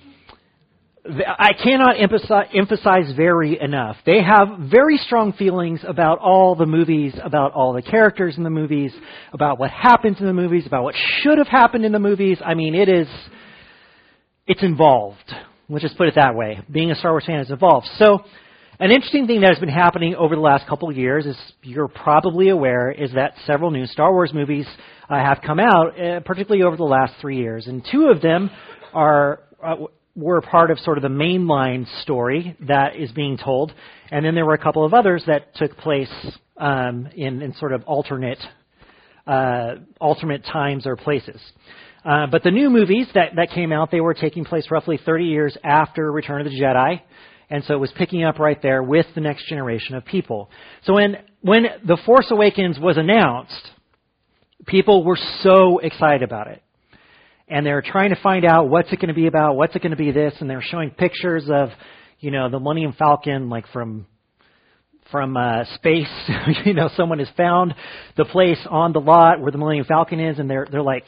I 1.04 1.50
cannot 1.60 1.96
emphasize 1.98 3.12
very 3.16 3.60
enough. 3.60 3.96
They 4.06 4.22
have 4.22 4.70
very 4.70 4.98
strong 4.98 5.32
feelings 5.32 5.80
about 5.84 6.20
all 6.20 6.54
the 6.54 6.64
movies, 6.64 7.12
about 7.24 7.54
all 7.54 7.72
the 7.72 7.82
characters 7.82 8.36
in 8.36 8.44
the 8.44 8.50
movies, 8.50 8.92
about 9.32 9.58
what 9.58 9.72
happens 9.72 10.20
in 10.20 10.26
the 10.26 10.32
movies, 10.32 10.64
about 10.64 10.84
what 10.84 10.94
should 11.22 11.38
have 11.38 11.48
happened 11.48 11.84
in 11.84 11.90
the 11.90 11.98
movies. 11.98 12.38
I 12.44 12.54
mean, 12.54 12.76
it 12.76 12.88
is, 12.88 13.08
it's 14.46 14.62
involved. 14.62 15.34
Let's 15.68 15.82
just 15.82 15.98
put 15.98 16.06
it 16.06 16.14
that 16.14 16.36
way. 16.36 16.60
Being 16.70 16.92
a 16.92 16.94
Star 16.94 17.10
Wars 17.10 17.24
fan 17.26 17.40
is 17.40 17.50
involved. 17.50 17.88
So, 17.96 18.20
an 18.78 18.90
interesting 18.90 19.26
thing 19.26 19.40
that 19.42 19.50
has 19.50 19.58
been 19.58 19.68
happening 19.68 20.14
over 20.14 20.34
the 20.34 20.40
last 20.40 20.66
couple 20.66 20.88
of 20.88 20.96
years, 20.96 21.26
is 21.26 21.36
you're 21.62 21.88
probably 21.88 22.48
aware, 22.48 22.90
is 22.90 23.12
that 23.14 23.34
several 23.46 23.70
new 23.70 23.86
Star 23.86 24.12
Wars 24.12 24.32
movies 24.32 24.66
uh, 25.08 25.16
have 25.16 25.40
come 25.44 25.60
out, 25.60 26.00
uh, 26.00 26.20
particularly 26.20 26.62
over 26.62 26.76
the 26.76 26.84
last 26.84 27.14
three 27.20 27.38
years, 27.38 27.66
and 27.66 27.86
two 27.90 28.06
of 28.14 28.20
them 28.20 28.50
are. 28.92 29.40
Uh, 29.62 29.76
were 30.14 30.42
part 30.42 30.70
of 30.70 30.78
sort 30.80 30.98
of 30.98 31.02
the 31.02 31.08
mainline 31.08 31.86
story 32.02 32.54
that 32.68 32.96
is 32.96 33.10
being 33.12 33.38
told, 33.38 33.72
and 34.10 34.26
then 34.26 34.34
there 34.34 34.44
were 34.44 34.52
a 34.52 34.62
couple 34.62 34.84
of 34.84 34.92
others 34.92 35.24
that 35.26 35.54
took 35.54 35.74
place 35.78 36.12
um, 36.58 37.08
in, 37.16 37.40
in 37.40 37.54
sort 37.54 37.72
of 37.72 37.82
alternate 37.84 38.38
uh, 39.26 39.76
alternate 40.00 40.44
times 40.44 40.86
or 40.86 40.96
places. 40.96 41.40
Uh, 42.04 42.26
but 42.26 42.42
the 42.42 42.50
new 42.50 42.68
movies 42.68 43.06
that, 43.14 43.36
that 43.36 43.50
came 43.50 43.72
out, 43.72 43.90
they 43.90 44.00
were 44.00 44.14
taking 44.14 44.44
place 44.44 44.66
roughly 44.70 44.98
30 45.04 45.24
years 45.24 45.56
after 45.62 46.10
Return 46.10 46.40
of 46.40 46.52
the 46.52 46.60
Jedi, 46.60 47.00
and 47.52 47.62
so 47.64 47.74
it 47.74 47.78
was 47.78 47.92
picking 47.96 48.24
up 48.24 48.38
right 48.38 48.60
there 48.62 48.82
with 48.82 49.06
the 49.14 49.20
next 49.20 49.46
generation 49.46 49.94
of 49.94 50.04
people. 50.04 50.50
So 50.84 50.94
when 50.94 51.16
when 51.40 51.64
The 51.86 51.98
Force 52.04 52.26
Awakens 52.30 52.78
was 52.80 52.96
announced, 52.96 53.70
people 54.66 55.04
were 55.04 55.18
so 55.42 55.78
excited 55.78 56.22
about 56.22 56.48
it 56.48 56.62
and 57.52 57.66
they're 57.66 57.82
trying 57.82 58.10
to 58.10 58.20
find 58.22 58.46
out 58.46 58.70
what's 58.70 58.90
it 58.92 58.96
going 58.96 59.08
to 59.08 59.14
be 59.14 59.26
about, 59.26 59.56
what's 59.56 59.76
it 59.76 59.82
going 59.82 59.90
to 59.90 59.96
be 59.96 60.10
this, 60.10 60.32
and 60.40 60.48
they're 60.48 60.62
showing 60.62 60.90
pictures 60.90 61.44
of, 61.52 61.68
you 62.18 62.30
know, 62.30 62.48
the 62.48 62.58
Millennium 62.58 62.94
Falcon, 62.98 63.50
like 63.50 63.66
from 63.68 64.06
from 65.10 65.36
uh, 65.36 65.64
space. 65.74 66.08
you 66.64 66.72
know, 66.72 66.88
someone 66.96 67.18
has 67.18 67.28
found 67.36 67.74
the 68.16 68.24
place 68.24 68.58
on 68.70 68.94
the 68.94 69.00
lot 69.00 69.40
where 69.40 69.52
the 69.52 69.58
Millennium 69.58 69.84
Falcon 69.84 70.18
is, 70.18 70.38
and 70.38 70.48
they're 70.48 70.66
they're 70.70 70.82
like 70.82 71.04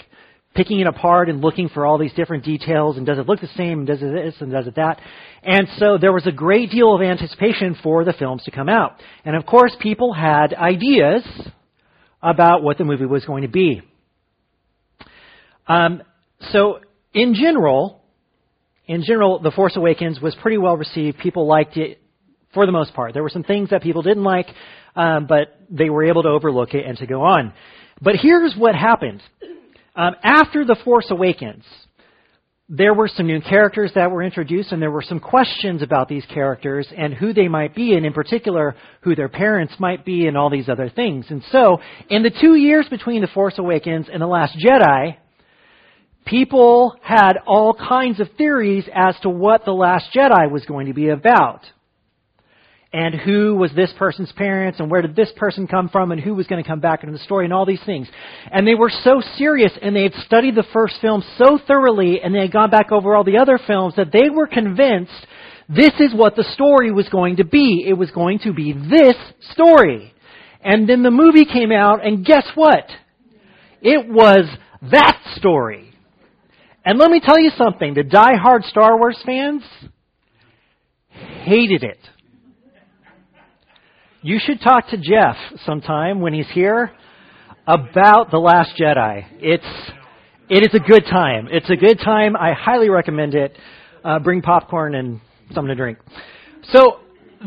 picking 0.54 0.80
it 0.80 0.86
apart 0.86 1.28
and 1.28 1.40
looking 1.40 1.68
for 1.68 1.84
all 1.84 1.98
these 1.98 2.12
different 2.12 2.44
details 2.44 2.96
and 2.96 3.04
does 3.04 3.18
it 3.18 3.26
look 3.26 3.40
the 3.40 3.48
same 3.56 3.80
and 3.80 3.86
does 3.86 4.02
it 4.02 4.12
this 4.12 4.34
and 4.40 4.52
does 4.52 4.66
it 4.66 4.76
that. 4.76 5.00
And 5.42 5.68
so 5.78 5.98
there 6.00 6.12
was 6.12 6.26
a 6.26 6.32
great 6.32 6.70
deal 6.70 6.94
of 6.94 7.02
anticipation 7.02 7.76
for 7.82 8.04
the 8.04 8.12
films 8.12 8.44
to 8.44 8.50
come 8.50 8.68
out. 8.68 9.00
And 9.24 9.36
of 9.36 9.46
course 9.46 9.74
people 9.80 10.12
had 10.12 10.54
ideas 10.54 11.22
about 12.22 12.62
what 12.62 12.78
the 12.78 12.84
movie 12.84 13.06
was 13.06 13.24
going 13.24 13.42
to 13.42 13.48
be. 13.48 13.82
Um, 15.66 16.02
so, 16.50 16.80
in 17.12 17.34
general, 17.34 18.02
in 18.86 19.02
general, 19.02 19.38
The 19.38 19.50
Force 19.50 19.76
Awakens 19.76 20.20
was 20.20 20.34
pretty 20.42 20.58
well 20.58 20.76
received. 20.76 21.18
People 21.18 21.46
liked 21.46 21.76
it 21.76 22.00
for 22.52 22.66
the 22.66 22.72
most 22.72 22.94
part. 22.94 23.14
There 23.14 23.22
were 23.22 23.30
some 23.30 23.44
things 23.44 23.70
that 23.70 23.82
people 23.82 24.02
didn't 24.02 24.24
like, 24.24 24.46
um, 24.96 25.26
but 25.26 25.58
they 25.70 25.90
were 25.90 26.04
able 26.04 26.22
to 26.22 26.28
overlook 26.28 26.74
it 26.74 26.86
and 26.86 26.96
to 26.98 27.06
go 27.06 27.22
on. 27.22 27.52
But 28.00 28.16
here's 28.16 28.54
what 28.56 28.74
happened. 28.74 29.22
Um, 29.96 30.14
after 30.22 30.64
The 30.64 30.76
Force 30.84 31.06
Awakens, 31.10 31.64
there 32.68 32.94
were 32.94 33.08
some 33.08 33.26
new 33.26 33.40
characters 33.40 33.92
that 33.94 34.10
were 34.10 34.22
introduced, 34.22 34.72
and 34.72 34.80
there 34.80 34.90
were 34.90 35.02
some 35.02 35.20
questions 35.20 35.82
about 35.82 36.08
these 36.08 36.24
characters 36.26 36.88
and 36.96 37.12
who 37.12 37.32
they 37.32 37.46
might 37.46 37.74
be, 37.74 37.94
and 37.94 38.06
in 38.06 38.12
particular, 38.12 38.74
who 39.02 39.14
their 39.14 39.28
parents 39.28 39.74
might 39.78 40.04
be, 40.04 40.26
and 40.26 40.36
all 40.36 40.50
these 40.50 40.68
other 40.68 40.88
things. 40.88 41.26
And 41.28 41.42
so, 41.52 41.78
in 42.08 42.22
the 42.22 42.32
two 42.40 42.54
years 42.54 42.86
between 42.88 43.20
The 43.20 43.28
Force 43.28 43.58
Awakens 43.58 44.06
and 44.10 44.20
The 44.20 44.26
Last 44.26 44.56
Jedi, 44.58 45.16
people 46.24 46.96
had 47.02 47.34
all 47.46 47.74
kinds 47.74 48.18
of 48.18 48.28
theories 48.38 48.88
as 48.92 49.14
to 49.22 49.28
what 49.28 49.64
The 49.64 49.72
Last 49.72 50.06
Jedi 50.16 50.50
was 50.50 50.64
going 50.64 50.86
to 50.86 50.94
be 50.94 51.10
about. 51.10 51.60
And 52.96 53.12
who 53.12 53.56
was 53.56 53.72
this 53.74 53.92
person's 53.98 54.30
parents, 54.30 54.78
and 54.78 54.88
where 54.88 55.02
did 55.02 55.16
this 55.16 55.32
person 55.34 55.66
come 55.66 55.88
from, 55.88 56.12
and 56.12 56.20
who 56.20 56.32
was 56.32 56.46
going 56.46 56.62
to 56.62 56.68
come 56.68 56.78
back 56.78 57.02
into 57.02 57.12
the 57.18 57.24
story, 57.24 57.44
and 57.44 57.52
all 57.52 57.66
these 57.66 57.82
things. 57.84 58.06
And 58.52 58.64
they 58.64 58.76
were 58.76 58.92
so 59.02 59.20
serious, 59.36 59.72
and 59.82 59.96
they 59.96 60.04
had 60.04 60.14
studied 60.24 60.54
the 60.54 60.66
first 60.72 60.94
film 61.00 61.24
so 61.36 61.58
thoroughly, 61.66 62.20
and 62.22 62.32
they 62.32 62.42
had 62.42 62.52
gone 62.52 62.70
back 62.70 62.92
over 62.92 63.16
all 63.16 63.24
the 63.24 63.38
other 63.38 63.58
films, 63.66 63.94
that 63.96 64.12
they 64.12 64.30
were 64.30 64.46
convinced 64.46 65.10
this 65.68 65.90
is 65.98 66.14
what 66.14 66.36
the 66.36 66.44
story 66.54 66.92
was 66.92 67.08
going 67.08 67.36
to 67.36 67.44
be. 67.44 67.84
It 67.84 67.94
was 67.94 68.12
going 68.12 68.38
to 68.44 68.52
be 68.52 68.72
this 68.72 69.16
story. 69.50 70.14
And 70.62 70.88
then 70.88 71.02
the 71.02 71.10
movie 71.10 71.46
came 71.46 71.72
out, 71.72 72.06
and 72.06 72.24
guess 72.24 72.46
what? 72.54 72.86
It 73.82 74.08
was 74.08 74.46
that 74.92 75.20
story. 75.34 75.92
And 76.84 76.96
let 76.96 77.10
me 77.10 77.20
tell 77.20 77.40
you 77.40 77.50
something 77.58 77.94
the 77.94 78.04
die-hard 78.04 78.62
Star 78.66 78.96
Wars 78.96 79.20
fans 79.26 79.64
hated 81.08 81.82
it. 81.82 81.98
You 84.26 84.38
should 84.42 84.62
talk 84.62 84.88
to 84.88 84.96
Jeff 84.96 85.36
sometime 85.66 86.22
when 86.22 86.32
he's 86.32 86.48
here 86.48 86.90
about 87.66 88.30
The 88.30 88.38
Last 88.38 88.70
Jedi. 88.80 89.22
It's, 89.38 89.92
it 90.48 90.62
is 90.62 90.70
a 90.72 90.78
good 90.78 91.04
time. 91.04 91.46
It's 91.50 91.68
a 91.68 91.76
good 91.76 91.98
time. 92.02 92.34
I 92.34 92.54
highly 92.54 92.88
recommend 92.88 93.34
it. 93.34 93.54
Uh, 94.02 94.20
bring 94.20 94.40
popcorn 94.40 94.94
and 94.94 95.20
something 95.52 95.68
to 95.68 95.74
drink. 95.74 95.98
So 96.72 97.00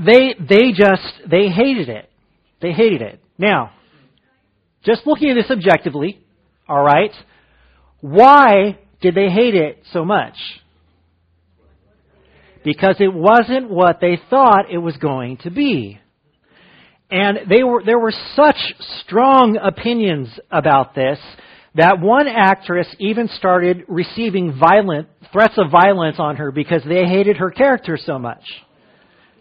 they, 0.05 0.35
they 0.39 0.71
just, 0.71 1.01
they 1.27 1.47
hated 1.47 1.89
it. 1.89 2.11
They 2.61 2.73
hated 2.73 3.01
it. 3.01 3.23
Now, 3.39 3.71
just 4.85 5.07
looking 5.07 5.31
at 5.31 5.33
this 5.33 5.49
objectively, 5.49 6.19
alright, 6.69 7.13
why 8.01 8.77
did 9.01 9.15
they 9.15 9.29
hate 9.29 9.55
it 9.55 9.81
so 9.93 10.05
much? 10.05 10.35
Because 12.63 12.97
it 12.99 13.11
wasn't 13.11 13.67
what 13.67 13.97
they 13.99 14.19
thought 14.29 14.71
it 14.71 14.77
was 14.77 14.95
going 14.97 15.37
to 15.37 15.49
be. 15.49 16.01
And 17.09 17.39
they 17.49 17.63
were, 17.63 17.83
there 17.83 17.99
were 17.99 18.13
such 18.35 18.57
strong 19.01 19.57
opinions 19.57 20.27
about 20.51 20.93
this 20.93 21.19
that 21.75 22.01
one 22.01 22.27
actress 22.27 22.87
even 22.99 23.29
started 23.37 23.83
receiving 23.87 24.57
violent 24.59 25.07
threats 25.31 25.53
of 25.57 25.69
violence 25.69 26.15
on 26.17 26.35
her 26.37 26.51
because 26.51 26.81
they 26.83 27.05
hated 27.05 27.37
her 27.37 27.51
character 27.51 27.97
so 28.03 28.17
much. 28.17 28.41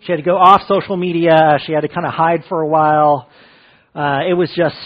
She 0.03 0.13
had 0.13 0.19
to 0.19 0.23
go 0.23 0.37
off 0.37 0.63
social 0.69 0.99
media. 0.99 1.59
She 1.65 1.73
had 1.73 1.81
to 1.81 1.89
kind 1.89 2.07
of 2.07 2.13
hide 2.13 2.45
for 2.49 2.61
a 2.61 2.69
while. 2.69 3.29
Uh, 3.95 4.21
it 4.29 4.35
was 4.35 4.53
just, 4.55 4.77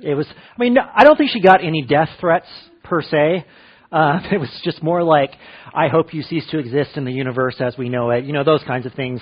it 0.00 0.14
was. 0.14 0.26
I 0.28 0.60
mean, 0.60 0.76
I 0.78 1.02
don't 1.02 1.16
think 1.16 1.30
she 1.30 1.40
got 1.40 1.64
any 1.64 1.82
death 1.82 2.10
threats 2.20 2.46
per 2.84 3.02
se, 3.02 3.46
uh, 3.90 4.20
it 4.32 4.38
was 4.38 4.50
just 4.64 4.82
more 4.82 5.02
like, 5.02 5.32
I 5.74 5.88
hope 5.88 6.12
you 6.12 6.22
cease 6.22 6.46
to 6.50 6.58
exist 6.58 6.90
in 6.96 7.04
the 7.04 7.12
universe 7.12 7.56
as 7.60 7.76
we 7.78 7.88
know 7.88 8.10
it. 8.10 8.24
You 8.24 8.32
know, 8.32 8.44
those 8.44 8.62
kinds 8.64 8.86
of 8.86 8.92
things. 8.94 9.20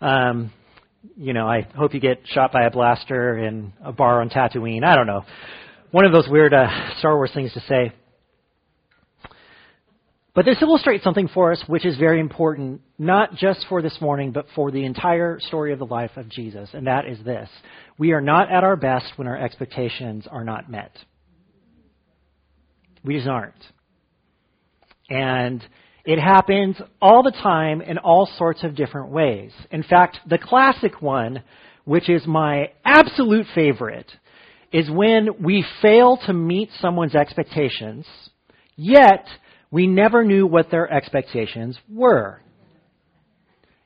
Um, 0.00 0.52
you 1.16 1.32
know, 1.32 1.46
I 1.48 1.62
hope 1.76 1.94
you 1.94 2.00
get 2.00 2.22
shot 2.26 2.52
by 2.52 2.64
a 2.64 2.70
blaster 2.70 3.38
in 3.38 3.72
a 3.82 3.92
bar 3.92 4.20
on 4.20 4.30
Tatooine. 4.30 4.84
I 4.84 4.94
don't 4.94 5.06
know. 5.06 5.24
One 5.90 6.04
of 6.04 6.12
those 6.12 6.28
weird 6.28 6.52
uh, 6.52 6.98
Star 6.98 7.16
Wars 7.16 7.30
things 7.32 7.52
to 7.54 7.60
say. 7.60 7.92
But 10.34 10.44
this 10.44 10.60
illustrates 10.60 11.02
something 11.02 11.28
for 11.28 11.52
us 11.52 11.64
which 11.66 11.86
is 11.86 11.96
very 11.96 12.20
important, 12.20 12.82
not 12.98 13.36
just 13.36 13.64
for 13.70 13.80
this 13.80 13.96
morning, 14.02 14.32
but 14.32 14.46
for 14.54 14.70
the 14.70 14.84
entire 14.84 15.40
story 15.40 15.72
of 15.72 15.78
the 15.78 15.86
life 15.86 16.10
of 16.16 16.28
Jesus, 16.28 16.68
and 16.74 16.86
that 16.86 17.06
is 17.06 17.18
this. 17.24 17.48
We 17.96 18.12
are 18.12 18.20
not 18.20 18.50
at 18.50 18.62
our 18.62 18.76
best 18.76 19.12
when 19.16 19.28
our 19.28 19.38
expectations 19.38 20.26
are 20.30 20.44
not 20.44 20.70
met. 20.70 20.92
We 23.02 23.14
just 23.14 23.28
aren't. 23.28 23.54
And 25.08 25.66
it 26.06 26.20
happens 26.20 26.76
all 27.02 27.24
the 27.24 27.32
time 27.32 27.80
in 27.80 27.98
all 27.98 28.30
sorts 28.38 28.62
of 28.62 28.76
different 28.76 29.10
ways. 29.10 29.50
In 29.72 29.82
fact, 29.82 30.18
the 30.28 30.38
classic 30.38 31.02
one, 31.02 31.42
which 31.84 32.08
is 32.08 32.24
my 32.26 32.70
absolute 32.84 33.46
favorite, 33.56 34.10
is 34.72 34.88
when 34.88 35.42
we 35.42 35.64
fail 35.82 36.16
to 36.26 36.32
meet 36.32 36.70
someone's 36.80 37.16
expectations, 37.16 38.06
yet 38.76 39.26
we 39.72 39.88
never 39.88 40.24
knew 40.24 40.46
what 40.46 40.70
their 40.70 40.90
expectations 40.90 41.76
were. 41.92 42.40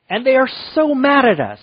And 0.07 0.23
they 0.23 0.35
are 0.35 0.49
so 0.75 0.93
mad 0.93 1.25
at 1.25 1.39
us. 1.39 1.59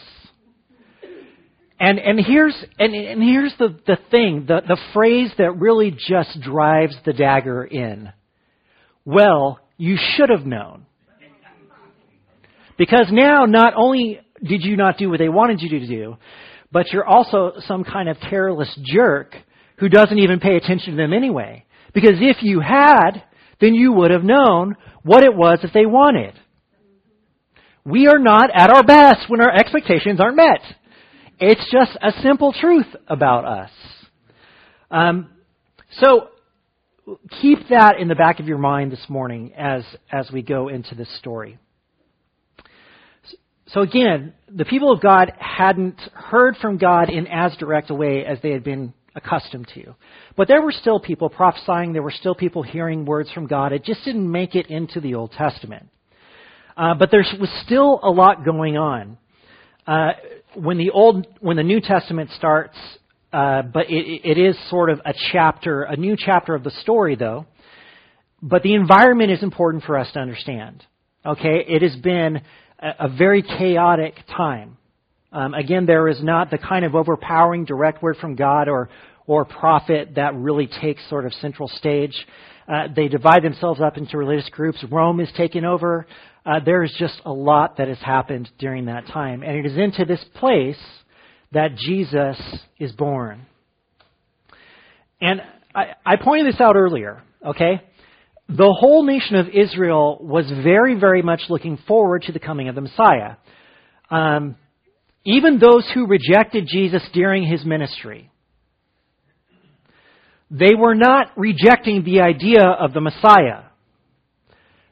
And, 1.78 2.00
and 2.00 2.18
here's, 2.18 2.56
and, 2.80 2.92
and 2.94 3.22
here's 3.22 3.54
the, 3.60 3.78
the 3.86 3.98
thing, 4.10 4.46
the, 4.48 4.62
the 4.66 4.78
phrase 4.92 5.30
that 5.38 5.52
really 5.52 5.92
just 5.92 6.40
drives 6.40 6.96
the 7.04 7.12
dagger 7.12 7.62
in. 7.64 8.12
Well, 9.04 9.60
you 9.78 9.97
should 9.97 10.28
have 10.28 10.44
known. 10.44 10.85
Because 12.76 13.08
now 13.11 13.47
not 13.47 13.73
only 13.76 14.20
did 14.42 14.62
you 14.62 14.76
not 14.76 14.99
do 14.99 15.11
what 15.11 15.18
they 15.18 15.28
wanted 15.28 15.61
you 15.61 15.80
to 15.80 15.87
do, 15.87 16.16
but 16.70 16.92
you're 16.92 17.06
also 17.06 17.54
some 17.66 17.82
kind 17.82 18.08
of 18.08 18.18
careless 18.28 18.78
jerk 18.85 19.35
who 19.78 19.88
doesn't 19.88 20.18
even 20.18 20.38
pay 20.38 20.56
attention 20.56 20.92
to 20.92 20.97
them 20.97 21.12
anyway. 21.12 21.64
Because 21.94 22.14
if 22.20 22.42
you 22.42 22.61
had, 22.61 23.23
then 23.61 23.75
you 23.75 23.92
would 23.92 24.11
have 24.11 24.23
known 24.23 24.76
what 25.02 25.25
it 25.25 25.35
was 25.35 25.61
that 25.62 25.73
they 25.73 25.87
wanted. 25.87 26.35
We 27.85 28.06
are 28.06 28.18
not 28.18 28.50
at 28.54 28.70
our 28.70 28.85
best 28.85 29.28
when 29.30 29.40
our 29.40 29.52
expectations 29.52 30.20
aren't 30.20 30.37
met. 30.37 30.61
It's 31.40 31.73
just 31.73 31.97
a 32.02 32.12
simple 32.23 32.52
truth 32.52 32.87
about 33.06 33.44
us. 33.44 33.70
Um, 34.90 35.30
so 35.92 36.28
keep 37.40 37.68
that 37.70 37.98
in 37.98 38.08
the 38.08 38.14
back 38.14 38.40
of 38.40 38.46
your 38.46 38.58
mind 38.58 38.92
this 38.92 39.04
morning 39.08 39.52
as, 39.56 39.82
as 40.10 40.30
we 40.30 40.42
go 40.42 40.68
into 40.68 40.94
this 40.94 41.08
story. 41.18 41.58
So 43.68 43.80
again, 43.80 44.32
the 44.50 44.64
people 44.64 44.92
of 44.92 45.02
God 45.02 45.32
hadn't 45.38 46.00
heard 46.14 46.56
from 46.56 46.78
God 46.78 47.10
in 47.10 47.26
as 47.26 47.54
direct 47.56 47.90
a 47.90 47.94
way 47.94 48.24
as 48.24 48.38
they 48.42 48.50
had 48.50 48.64
been 48.64 48.94
accustomed 49.14 49.68
to. 49.74 49.94
But 50.36 50.48
there 50.48 50.62
were 50.62 50.72
still 50.72 51.00
people 51.00 51.28
prophesying, 51.28 51.92
there 51.92 52.02
were 52.02 52.10
still 52.10 52.34
people 52.34 52.62
hearing 52.62 53.04
words 53.04 53.30
from 53.32 53.46
God. 53.46 53.72
It 53.72 53.84
just 53.84 54.04
didn't 54.04 54.30
make 54.30 54.54
it 54.54 54.68
into 54.68 55.00
the 55.00 55.14
Old 55.14 55.32
Testament. 55.32 55.88
Uh, 56.76 56.94
but 56.94 57.10
there 57.10 57.24
was 57.38 57.50
still 57.64 58.00
a 58.02 58.10
lot 58.10 58.44
going 58.44 58.76
on. 58.76 59.18
Uh, 59.86 60.12
when 60.54 60.78
the 60.78 60.90
old, 60.90 61.26
when 61.40 61.56
the 61.56 61.62
New 61.62 61.80
Testament 61.80 62.30
starts, 62.36 62.76
uh, 63.32 63.62
but 63.62 63.90
it, 63.90 64.23
it 64.25 64.38
is 64.38 64.56
sort 64.70 64.90
of 64.90 65.00
a 65.04 65.12
chapter, 65.32 65.82
a 65.82 65.97
new 65.97 66.16
chapter 66.16 66.54
of 66.54 66.64
the 66.64 66.70
story, 66.82 67.14
though. 67.14 67.47
But 68.40 68.62
the 68.62 68.75
environment 68.75 69.30
is 69.32 69.42
important 69.42 69.85
for 69.85 69.99
us 69.99 70.11
to 70.12 70.20
understand. 70.20 70.85
Okay, 71.26 71.64
it 71.66 71.82
has 71.82 71.97
been 71.97 72.40
a, 72.78 73.06
a 73.06 73.08
very 73.08 73.42
chaotic 73.42 74.14
time. 74.35 74.76
Um, 75.32 75.52
again, 75.52 75.85
there 75.85 76.08
is 76.08 76.23
not 76.23 76.50
the 76.50 76.58
kind 76.58 76.85
of 76.85 76.94
overpowering 76.94 77.66
direct 77.66 78.02
word 78.02 78.16
from 78.16 78.35
God 78.35 78.68
or 78.68 78.88
or 79.26 79.44
prophet 79.44 80.14
that 80.16 80.35
really 80.35 80.66
takes 80.80 81.06
sort 81.11 81.26
of 81.26 81.35
central 81.35 81.68
stage. 81.68 82.14
Uh, 82.66 82.88
they 82.94 83.08
divide 83.08 83.42
themselves 83.42 83.78
up 83.78 83.99
into 83.99 84.16
religious 84.16 84.49
groups. 84.49 84.82
Rome 84.90 85.20
is 85.20 85.28
taken 85.37 85.66
over. 85.66 86.06
Uh, 86.47 86.61
there 86.64 86.82
is 86.82 86.94
just 86.99 87.20
a 87.26 87.32
lot 87.32 87.76
that 87.76 87.88
has 87.88 87.99
happened 87.99 88.48
during 88.59 88.87
that 88.87 89.07
time, 89.07 89.42
and 89.42 89.55
it 89.55 89.66
is 89.66 89.76
into 89.76 90.07
this 90.07 90.24
place 90.37 90.79
that 91.52 91.76
Jesus 91.76 92.37
is 92.78 92.92
born. 92.92 93.46
And 95.20 95.40
I, 95.74 95.94
I 96.04 96.16
pointed 96.16 96.52
this 96.52 96.61
out 96.61 96.76
earlier. 96.76 97.22
Okay, 97.44 97.82
the 98.48 98.74
whole 98.78 99.04
nation 99.04 99.37
of 99.37 99.48
Israel 99.48 100.18
was 100.20 100.50
very, 100.50 100.98
very 100.98 101.22
much 101.22 101.42
looking 101.48 101.78
forward 101.87 102.22
to 102.22 102.32
the 102.32 102.38
coming 102.38 102.68
of 102.68 102.74
the 102.74 102.80
Messiah. 102.80 103.37
Um, 104.11 104.56
even 105.24 105.58
those 105.58 105.88
who 105.92 106.06
rejected 106.06 106.66
Jesus 106.66 107.02
during 107.12 107.44
his 107.46 107.64
ministry, 107.64 108.30
they 110.50 110.74
were 110.74 110.94
not 110.94 111.32
rejecting 111.37 112.04
the 112.04 112.20
idea 112.22 112.64
of 112.64 112.94
the 112.94 113.02
Messiah. 113.02 113.64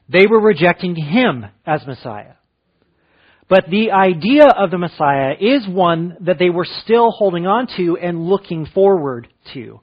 They 0.07 0.27
were 0.27 0.39
rejecting 0.39 0.95
him 0.95 1.45
as 1.65 1.85
Messiah. 1.87 2.33
But 3.49 3.69
the 3.69 3.91
idea 3.91 4.47
of 4.47 4.71
the 4.71 4.77
Messiah 4.77 5.33
is 5.39 5.65
one 5.67 6.17
that 6.21 6.37
they 6.37 6.49
were 6.49 6.67
still 6.83 7.11
holding 7.11 7.47
on 7.47 7.67
to 7.77 7.97
and 7.97 8.27
looking 8.27 8.65
forward 8.65 9.27
to. 9.53 9.79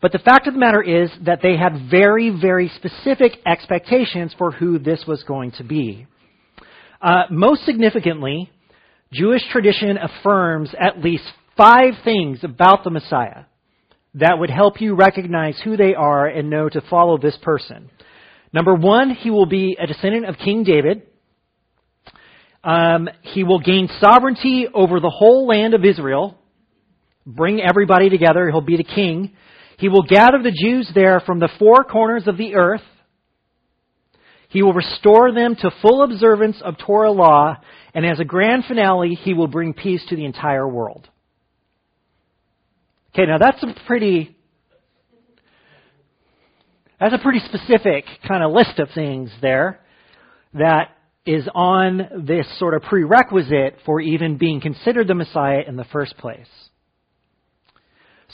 But 0.00 0.12
the 0.12 0.18
fact 0.18 0.46
of 0.46 0.54
the 0.54 0.60
matter 0.60 0.82
is 0.82 1.10
that 1.24 1.40
they 1.42 1.56
had 1.56 1.90
very, 1.90 2.30
very 2.30 2.70
specific 2.76 3.32
expectations 3.46 4.34
for 4.36 4.50
who 4.50 4.78
this 4.78 5.04
was 5.06 5.22
going 5.24 5.52
to 5.52 5.64
be. 5.64 6.06
Uh, 7.00 7.24
most 7.30 7.64
significantly, 7.64 8.50
Jewish 9.12 9.42
tradition 9.50 9.98
affirms 9.98 10.70
at 10.80 11.02
least 11.02 11.24
five 11.56 11.94
things 12.04 12.42
about 12.42 12.82
the 12.82 12.90
Messiah 12.90 13.44
that 14.14 14.38
would 14.38 14.50
help 14.50 14.80
you 14.80 14.94
recognize 14.94 15.60
who 15.62 15.76
they 15.76 15.94
are 15.94 16.26
and 16.26 16.50
know 16.50 16.68
to 16.68 16.80
follow 16.88 17.18
this 17.18 17.36
person. 17.42 17.90
Number 18.52 18.74
one, 18.74 19.10
he 19.10 19.30
will 19.30 19.46
be 19.46 19.76
a 19.80 19.86
descendant 19.86 20.26
of 20.26 20.36
King 20.36 20.64
David. 20.64 21.02
Um, 22.64 23.08
he 23.22 23.42
will 23.44 23.58
gain 23.58 23.88
sovereignty 24.00 24.68
over 24.72 25.00
the 25.00 25.10
whole 25.10 25.46
land 25.46 25.74
of 25.74 25.84
Israel, 25.84 26.38
bring 27.26 27.60
everybody 27.60 28.08
together. 28.08 28.48
He'll 28.50 28.60
be 28.60 28.76
the 28.76 28.84
king. 28.84 29.32
He 29.78 29.88
will 29.88 30.04
gather 30.04 30.40
the 30.42 30.52
Jews 30.52 30.90
there 30.94 31.20
from 31.20 31.40
the 31.40 31.48
four 31.58 31.82
corners 31.84 32.28
of 32.28 32.36
the 32.36 32.54
earth. 32.54 32.82
He 34.48 34.62
will 34.62 34.74
restore 34.74 35.32
them 35.32 35.56
to 35.56 35.70
full 35.80 36.02
observance 36.02 36.60
of 36.62 36.76
Torah 36.78 37.10
law, 37.10 37.56
and 37.94 38.06
as 38.06 38.20
a 38.20 38.24
grand 38.24 38.64
finale, 38.66 39.14
he 39.14 39.34
will 39.34 39.48
bring 39.48 39.72
peace 39.72 40.04
to 40.10 40.16
the 40.16 40.24
entire 40.24 40.68
world. 40.68 41.08
Okay, 43.14 43.26
now 43.26 43.38
that's 43.38 43.62
a 43.62 43.74
pretty 43.86 44.36
that's 47.00 47.14
a 47.14 47.18
pretty 47.18 47.40
specific 47.40 48.04
kind 48.28 48.44
of 48.44 48.52
list 48.52 48.78
of 48.78 48.88
things 48.94 49.30
there 49.42 49.80
that 50.54 50.90
is 51.24 51.48
on 51.54 52.24
this 52.26 52.46
sort 52.58 52.74
of 52.74 52.82
prerequisite 52.82 53.76
for 53.86 54.00
even 54.00 54.38
being 54.38 54.60
considered 54.60 55.06
the 55.06 55.14
Messiah 55.14 55.60
in 55.66 55.76
the 55.76 55.84
first 55.84 56.16
place. 56.16 56.48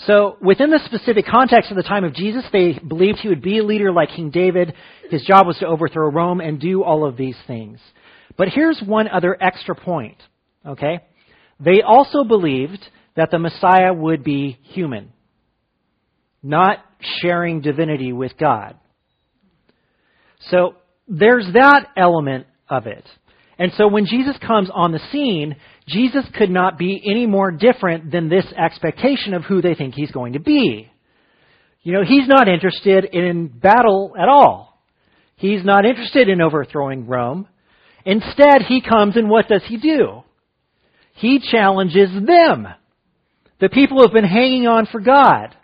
So, 0.07 0.37
within 0.41 0.71
the 0.71 0.81
specific 0.85 1.27
context 1.27 1.71
of 1.71 1.77
the 1.77 1.83
time 1.83 2.05
of 2.05 2.15
Jesus, 2.15 2.45
they 2.53 2.79
believed 2.87 3.19
he 3.19 3.29
would 3.29 3.43
be 3.43 3.59
a 3.59 3.65
leader 3.65 3.93
like 3.93 4.11
King 4.11 4.31
David. 4.31 4.73
His 5.11 5.23
job 5.23 5.47
was 5.47 5.59
to 5.59 5.67
overthrow 5.67 6.09
Rome 6.09 6.41
and 6.41 6.61
do 6.61 6.85
all 6.85 7.05
of 7.05 7.17
these 7.17 7.37
things. 7.47 7.81
But 8.37 8.49
here's 8.49 8.81
one 8.81 9.09
other 9.09 9.37
extra 9.41 9.75
point, 9.75 10.17
okay? 10.65 11.01
They 11.59 11.83
also 11.83 12.23
believed 12.23 12.79
that 13.17 13.33
the 13.33 13.41
Messiah 13.41 13.93
would 13.93 14.23
be 14.23 14.59
human, 14.63 15.13
not 16.45 16.79
sharing 17.21 17.61
divinity 17.61 18.13
with 18.13 18.39
God. 18.39 18.77
So, 20.51 20.77
there's 21.09 21.47
that 21.55 21.89
element 21.97 22.47
of 22.69 22.87
it. 22.87 23.05
And 23.59 23.73
so 23.77 23.89
when 23.89 24.07
Jesus 24.07 24.37
comes 24.47 24.71
on 24.73 24.93
the 24.93 25.01
scene, 25.11 25.57
Jesus 25.89 26.25
could 26.37 26.51
not 26.51 26.79
be 26.79 27.03
any 27.05 27.27
more 27.27 27.51
different 27.51 28.13
than 28.13 28.29
this 28.29 28.47
expectation 28.57 29.35
of 29.35 29.45
who 29.45 29.61
they 29.61 29.75
think 29.75 29.95
he's 29.95 30.13
going 30.13 30.35
to 30.35 30.41
be. 30.41 30.91
You 31.83 31.93
know, 31.93 32.05
he's 32.05 32.29
not 32.29 32.49
interested 32.49 33.07
in 33.07 33.49
battle 33.49 34.15
at 34.21 34.29
all. 34.29 34.81
He's 35.37 35.65
not 35.65 35.85
interested 35.85 36.29
in 36.29 36.41
overthrowing 36.41 37.07
Rome. 37.07 37.49
Instead, 38.05 38.63
he 38.63 38.81
comes 38.81 39.17
and 39.17 39.29
what 39.29 39.49
does 39.49 39.63
he 39.67 39.77
do? 39.77 40.23
He 41.15 41.41
challenges 41.41 42.11
them. 42.11 42.69
The 43.61 43.69
people 43.69 43.99
who 43.99 44.05
have 44.05 44.13
been 44.13 44.25
hanging 44.25 44.67
on 44.67 44.87
for 44.87 45.01
God. 45.01 45.57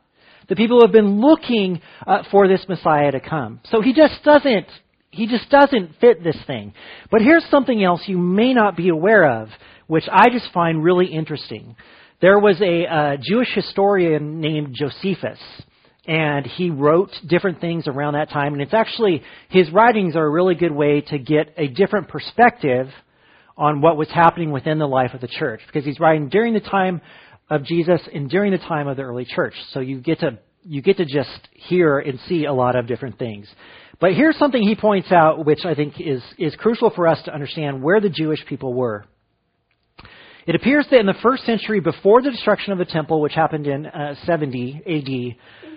The 0.49 0.57
people 0.57 0.79
who 0.79 0.87
have 0.87 0.93
been 0.93 1.21
looking 1.21 1.81
uh, 2.07 2.25
for 2.31 2.49
this 2.49 2.65
Messiah 2.69 3.13
to 3.13 3.21
come. 3.21 3.61
So 3.71 3.81
he 3.81 3.93
just 3.93 4.23
doesn't, 4.25 4.67
he 5.15 5.27
just 5.27 5.49
doesn't 5.51 5.93
fit 6.01 6.23
this 6.23 6.39
thing. 6.47 6.75
But 7.11 7.23
here's 7.23 7.45
something 7.51 7.83
else 7.83 8.03
you 8.07 8.19
may 8.19 8.53
not 8.53 8.77
be 8.77 8.89
aware 8.89 9.41
of 9.41 9.49
which 9.87 10.05
I 10.11 10.31
just 10.31 10.53
find 10.53 10.83
really 10.83 11.07
interesting. 11.07 11.77
There 12.21 12.39
was 12.39 12.61
a 12.61 12.87
uh, 12.87 13.17
Jewish 13.21 13.49
historian 13.55 14.41
named 14.41 14.75
Josephus, 14.75 15.39
and 16.07 16.47
he 16.47 16.71
wrote 16.71 17.11
different 17.27 17.61
things 17.61 17.87
around 17.87 18.15
that 18.15 18.31
time. 18.31 18.53
And 18.53 18.63
it's 18.63 18.75
actually, 18.75 19.23
his 19.51 19.71
writings 19.71 20.17
are 20.17 20.25
a 20.25 20.31
really 20.31 20.55
good 20.55 20.73
way 20.73 21.01
to 21.09 21.19
get 21.19 21.55
a 21.57 21.69
different 21.69 22.09
perspective 22.09 22.89
on 23.57 23.81
what 23.81 23.97
was 23.97 24.09
happening 24.09 24.51
within 24.51 24.79
the 24.79 24.87
life 24.87 25.15
of 25.15 25.21
the 25.21 25.29
church, 25.29 25.61
because 25.67 25.85
he's 25.85 26.01
writing 26.01 26.29
during 26.29 26.55
the 26.55 26.61
time 26.61 27.01
of 27.51 27.65
Jesus 27.65 28.01
and 28.13 28.29
during 28.29 28.53
the 28.53 28.59
time 28.59 28.89
of 28.89 28.97
the 28.97 29.03
early 29.03 29.25
church. 29.25 29.55
So 29.73 29.81
you 29.81 30.01
get 30.01 30.21
to 30.21 30.39
you 30.67 30.81
get 30.81 30.97
to 30.97 31.05
just 31.05 31.49
hear 31.53 31.99
and 31.99 32.19
see 32.27 32.47
a 32.47 32.53
lot 32.53 32.75
of 32.75 32.87
different 32.87 33.19
things. 33.19 33.47
But 34.01 34.15
here's 34.15 34.37
something 34.39 34.63
he 34.63 34.75
points 34.75 35.13
out, 35.13 35.45
which 35.45 35.65
I 35.65 35.75
think 35.75 35.95
is, 36.01 36.23
is 36.39 36.55
crucial 36.57 36.91
for 36.91 37.07
us 37.07 37.23
to 37.25 37.35
understand 37.35 37.83
where 37.83 38.01
the 38.01 38.11
Jewish 38.11 38.45
people 38.47 38.75
were. 38.75 39.05
It 40.47 40.55
appears 40.55 40.87
that 40.91 41.01
in 41.01 41.07
the 41.07 41.15
first 41.23 41.45
century, 41.45 41.81
before 41.81 42.21
the 42.21 42.31
destruction 42.31 42.73
of 42.73 42.79
the 42.79 42.85
temple, 42.85 43.21
which 43.21 43.33
happened 43.33 43.67
in 43.67 43.87
uh, 43.87 44.15
70 44.27 44.83
AD, 44.87 45.71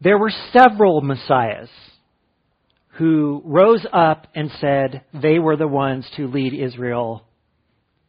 there 0.00 0.18
were 0.18 0.30
several 0.52 1.00
messiahs 1.00 1.68
who 2.98 3.42
rose 3.44 3.84
up 3.92 4.26
and 4.34 4.50
said 4.60 5.02
they 5.12 5.38
were 5.38 5.56
the 5.56 5.68
ones 5.68 6.08
to 6.16 6.28
lead 6.28 6.54
Israel 6.54 7.26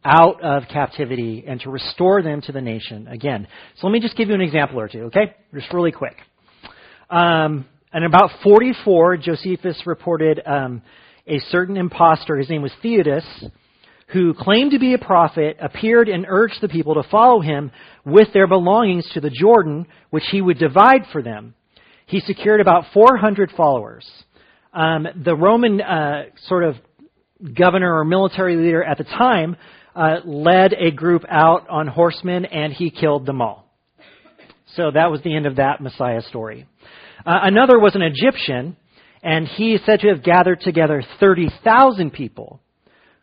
out 0.04 0.42
of 0.42 0.62
captivity 0.72 1.44
and 1.46 1.60
to 1.60 1.70
restore 1.70 2.22
them 2.22 2.40
to 2.42 2.52
the 2.52 2.60
nation 2.60 3.08
again. 3.08 3.46
So 3.76 3.86
let 3.86 3.92
me 3.92 4.00
just 4.00 4.16
give 4.16 4.28
you 4.28 4.34
an 4.34 4.40
example 4.40 4.78
or 4.78 4.88
two, 4.88 5.04
okay? 5.04 5.34
Just 5.52 5.72
really 5.72 5.92
quick. 5.92 6.16
Um, 7.10 7.66
in 7.94 8.04
about 8.04 8.30
44, 8.42 9.16
Josephus 9.16 9.82
reported 9.86 10.40
um, 10.44 10.82
a 11.26 11.38
certain 11.50 11.76
impostor, 11.76 12.36
his 12.36 12.50
name 12.50 12.62
was 12.62 12.72
Theudas, 12.82 13.24
who 14.08 14.34
claimed 14.34 14.72
to 14.72 14.78
be 14.78 14.94
a 14.94 14.98
prophet, 14.98 15.56
appeared 15.60 16.08
and 16.08 16.26
urged 16.28 16.60
the 16.60 16.68
people 16.68 16.94
to 16.94 17.08
follow 17.10 17.40
him 17.40 17.70
with 18.04 18.28
their 18.32 18.46
belongings 18.46 19.08
to 19.12 19.20
the 19.20 19.30
Jordan, 19.30 19.86
which 20.10 20.24
he 20.30 20.40
would 20.40 20.58
divide 20.58 21.02
for 21.12 21.22
them. 21.22 21.54
He 22.06 22.20
secured 22.20 22.60
about 22.60 22.84
400 22.92 23.52
followers. 23.56 24.10
Um, 24.72 25.06
the 25.24 25.36
Roman 25.36 25.80
uh, 25.80 26.24
sort 26.46 26.64
of 26.64 26.76
governor 27.54 27.98
or 27.98 28.04
military 28.04 28.56
leader 28.56 28.82
at 28.82 28.98
the 28.98 29.04
time 29.04 29.56
uh, 29.94 30.16
led 30.24 30.72
a 30.72 30.90
group 30.90 31.24
out 31.28 31.68
on 31.68 31.86
horsemen, 31.86 32.44
and 32.44 32.72
he 32.72 32.90
killed 32.90 33.26
them 33.26 33.42
all. 33.42 33.66
So 34.74 34.90
that 34.90 35.10
was 35.10 35.22
the 35.22 35.34
end 35.34 35.46
of 35.46 35.56
that 35.56 35.80
Messiah 35.80 36.22
story. 36.22 36.66
Uh, 37.26 37.40
another 37.42 37.78
was 37.78 37.94
an 37.94 38.02
Egyptian, 38.02 38.76
and 39.22 39.46
he 39.46 39.74
is 39.74 39.80
said 39.84 40.00
to 40.00 40.08
have 40.08 40.22
gathered 40.22 40.60
together 40.60 41.02
30,000 41.20 42.12
people, 42.12 42.60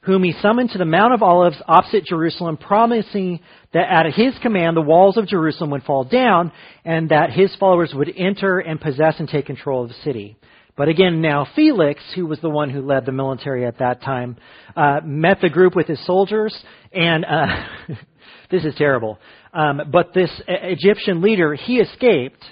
whom 0.02 0.24
he 0.24 0.34
summoned 0.42 0.70
to 0.72 0.78
the 0.78 0.86
Mount 0.86 1.14
of 1.14 1.24
Olives 1.24 1.62
opposite 1.68 2.06
Jerusalem, 2.06 2.58
promising 2.58 3.40
that 3.74 3.90
at 3.90 4.14
his 4.14 4.38
command 4.42 4.78
the 4.78 4.82
walls 4.82 5.18
of 5.18 5.28
Jerusalem 5.28 5.72
would 5.72 5.84
fall 5.84 6.04
down, 6.04 6.52
and 6.84 7.10
that 7.10 7.32
his 7.32 7.56
followers 7.56 7.94
would 7.94 8.12
enter 8.16 8.60
and 8.60 8.80
possess 8.80 9.16
and 9.20 9.28
take 9.28 9.46
control 9.46 9.84
of 9.84 9.90
the 9.90 9.96
city. 10.04 10.38
But 10.78 10.90
again, 10.90 11.22
now 11.22 11.48
Felix, 11.56 12.02
who 12.16 12.26
was 12.26 12.40
the 12.42 12.50
one 12.50 12.70
who 12.70 12.82
led 12.82 13.06
the 13.06 13.14
military 13.14 13.66
at 13.66 13.80
that 13.80 14.02
time, 14.02 14.36
uh, 14.76 15.00
met 15.06 15.40
the 15.42 15.50
group 15.50 15.74
with 15.74 15.88
his 15.88 16.06
soldiers, 16.06 16.56
and 16.92 17.24
uh, 17.24 17.66
this 18.52 18.66
is 18.66 18.76
terrible. 18.76 19.18
Um, 19.54 19.82
but 19.92 20.14
this 20.14 20.30
Egyptian 20.48 21.22
leader, 21.22 21.54
he 21.56 21.78
escaped, 21.78 22.44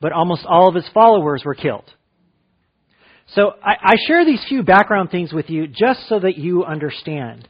but 0.00 0.12
almost 0.12 0.44
all 0.46 0.68
of 0.68 0.74
his 0.74 0.88
followers 0.94 1.42
were 1.44 1.54
killed. 1.54 1.84
So 3.34 3.52
I, 3.62 3.92
I 3.92 3.94
share 4.06 4.24
these 4.24 4.44
few 4.48 4.62
background 4.62 5.10
things 5.10 5.32
with 5.32 5.50
you 5.50 5.66
just 5.66 6.08
so 6.08 6.20
that 6.20 6.38
you 6.38 6.64
understand. 6.64 7.46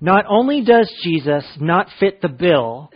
Not 0.00 0.24
only 0.28 0.62
does 0.62 0.90
Jesus 1.02 1.44
not 1.60 1.88
fit 2.00 2.20
the 2.20 2.28
bill, 2.28 2.90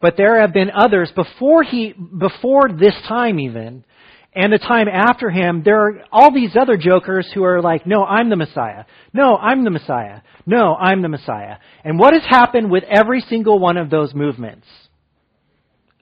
but 0.00 0.16
there 0.16 0.40
have 0.40 0.52
been 0.52 0.70
others 0.70 1.10
before 1.14 1.62
he, 1.62 1.92
before 1.92 2.68
this 2.68 2.94
time 3.06 3.38
even, 3.38 3.84
and 4.34 4.52
the 4.52 4.58
time 4.58 4.86
after 4.88 5.30
him, 5.30 5.62
there 5.64 5.80
are 5.80 6.04
all 6.12 6.32
these 6.32 6.56
other 6.60 6.76
jokers 6.76 7.26
who 7.32 7.42
are 7.44 7.62
like, 7.62 7.86
no, 7.86 8.04
I'm 8.04 8.28
the 8.28 8.36
Messiah. 8.36 8.84
No, 9.14 9.36
I'm 9.36 9.64
the 9.64 9.70
Messiah. 9.70 10.20
No, 10.44 10.74
I'm 10.74 11.00
the 11.00 11.08
Messiah. 11.08 11.56
And 11.84 11.98
what 11.98 12.12
has 12.12 12.22
happened 12.28 12.70
with 12.70 12.84
every 12.84 13.22
single 13.22 13.58
one 13.58 13.78
of 13.78 13.88
those 13.88 14.12
movements? 14.14 14.66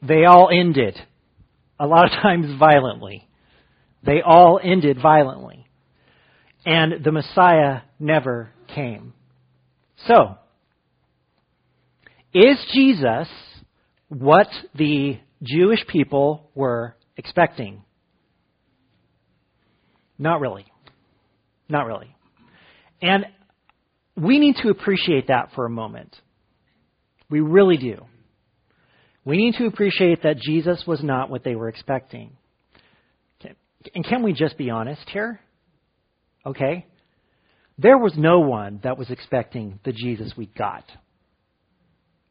They 0.02 0.24
all 0.24 0.50
ended 0.52 0.96
a 1.78 1.86
lot 1.86 2.04
of 2.04 2.10
times 2.22 2.58
violently. 2.58 3.28
They 4.04 4.20
all 4.24 4.60
ended 4.62 4.98
violently. 5.00 5.66
And 6.66 7.04
the 7.04 7.12
Messiah 7.12 7.80
never 7.98 8.50
came. 8.74 9.12
So, 10.06 10.36
is 12.32 12.58
Jesus 12.72 13.28
what 14.08 14.48
the 14.74 15.18
Jewish 15.42 15.86
people 15.86 16.50
were 16.54 16.96
expecting? 17.16 17.82
Not 20.18 20.40
really. 20.40 20.66
Not 21.68 21.86
really. 21.86 22.14
And 23.02 23.26
we 24.16 24.38
need 24.38 24.56
to 24.62 24.68
appreciate 24.68 25.28
that 25.28 25.50
for 25.54 25.66
a 25.66 25.70
moment. 25.70 26.16
We 27.28 27.40
really 27.40 27.76
do. 27.76 28.04
We 29.24 29.36
need 29.36 29.54
to 29.54 29.66
appreciate 29.66 30.22
that 30.22 30.38
Jesus 30.38 30.84
was 30.86 31.02
not 31.02 31.30
what 31.30 31.44
they 31.44 31.54
were 31.54 31.68
expecting. 31.68 32.32
And 33.94 34.04
can 34.04 34.22
we 34.22 34.32
just 34.32 34.56
be 34.56 34.70
honest 34.70 35.08
here? 35.10 35.40
Okay? 36.46 36.86
There 37.78 37.98
was 37.98 38.14
no 38.16 38.40
one 38.40 38.80
that 38.82 38.98
was 38.98 39.10
expecting 39.10 39.80
the 39.84 39.92
Jesus 39.92 40.32
we 40.36 40.46
got. 40.46 40.84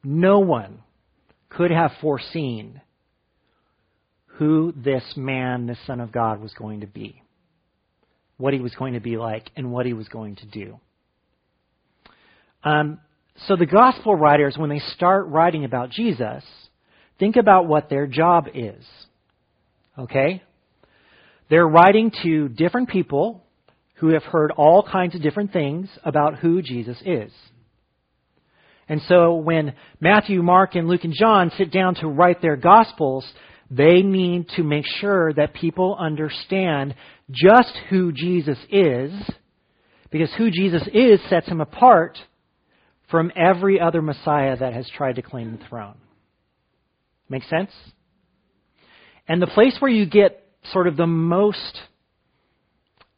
No 0.04 0.40
one 0.40 0.80
could 1.50 1.72
have 1.72 1.92
foreseen 2.02 2.82
who 4.26 4.74
this 4.76 5.04
man, 5.16 5.68
this 5.68 5.78
Son 5.86 6.00
of 6.00 6.12
God, 6.12 6.42
was 6.42 6.54
going 6.54 6.82
to 6.82 6.88
be, 6.88 7.22
what 8.38 8.54
he 8.54 8.60
was 8.60 8.74
going 8.76 8.94
to 8.94 9.00
be 9.00 9.18
like, 9.18 9.50
and 9.56 9.72
what 9.72 9.86
he 9.86 9.94
was 9.94 10.08
going 10.08 10.36
to 10.38 10.46
do. 10.48 10.80
Um, 12.64 13.00
so 13.48 13.56
the 13.56 13.66
gospel 13.66 14.16
writers, 14.16 14.58
when 14.58 14.70
they 14.70 14.80
start 14.96 15.28
writing 15.28 15.66
about 15.66 15.92
Jesus, 15.92 16.44
Think 17.24 17.38
about 17.38 17.68
what 17.68 17.90
their 17.90 18.06
job 18.06 18.50
is. 18.54 18.84
Okay? 19.98 20.44
They're 21.50 21.66
writing 21.66 22.12
to 22.22 22.50
different 22.50 22.90
people 22.90 23.46
who 23.94 24.10
have 24.10 24.24
heard 24.24 24.52
all 24.52 24.84
kinds 24.84 25.16
of 25.16 25.22
different 25.22 25.54
things 25.54 25.88
about 26.04 26.40
who 26.40 26.62
Jesus 26.62 26.98
is. 27.06 27.32
And 28.90 29.02
so 29.08 29.36
when 29.36 29.74
Matthew, 30.02 30.44
Mark, 30.44 30.76
and 30.76 30.90
Luke, 30.90 31.06
and 31.06 31.14
John 31.18 31.50
sit 31.58 31.72
down 31.72 31.96
to 31.96 32.10
write 32.10 32.42
their 32.42 32.58
Gospels, 32.58 33.26
they 33.72 34.02
need 34.02 34.50
to 34.58 34.64
make 34.64 34.86
sure 35.00 35.32
that 35.32 35.54
people 35.54 35.96
understand 35.98 36.94
just 37.32 37.72
who 37.90 38.12
Jesus 38.12 38.58
is, 38.70 39.14
because 40.12 40.34
who 40.38 40.52
Jesus 40.52 40.84
is 40.94 41.22
sets 41.30 41.48
him 41.48 41.62
apart 41.62 42.18
from 43.10 43.32
every 43.34 43.80
other 43.80 44.02
Messiah 44.02 44.58
that 44.58 44.74
has 44.74 44.92
tried 44.98 45.16
to 45.16 45.22
claim 45.22 45.58
the 45.58 45.66
throne. 45.70 45.96
Make 47.34 47.46
sense? 47.46 47.72
And 49.28 49.41
the 49.41 49.48
place 49.48 49.76
where 49.80 49.89
you 49.89 50.06
get 50.06 50.46
sort 50.72 50.86
of 50.86 50.96
the 50.96 51.08
most 51.08 51.80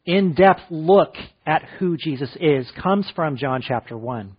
in 0.06 0.32
depth 0.32 0.62
look 0.70 1.12
at 1.44 1.62
who 1.78 1.98
Jesus 1.98 2.34
is 2.40 2.66
comes 2.82 3.06
from 3.14 3.36
John 3.36 3.60
chapter 3.60 3.94
1. 3.94 4.34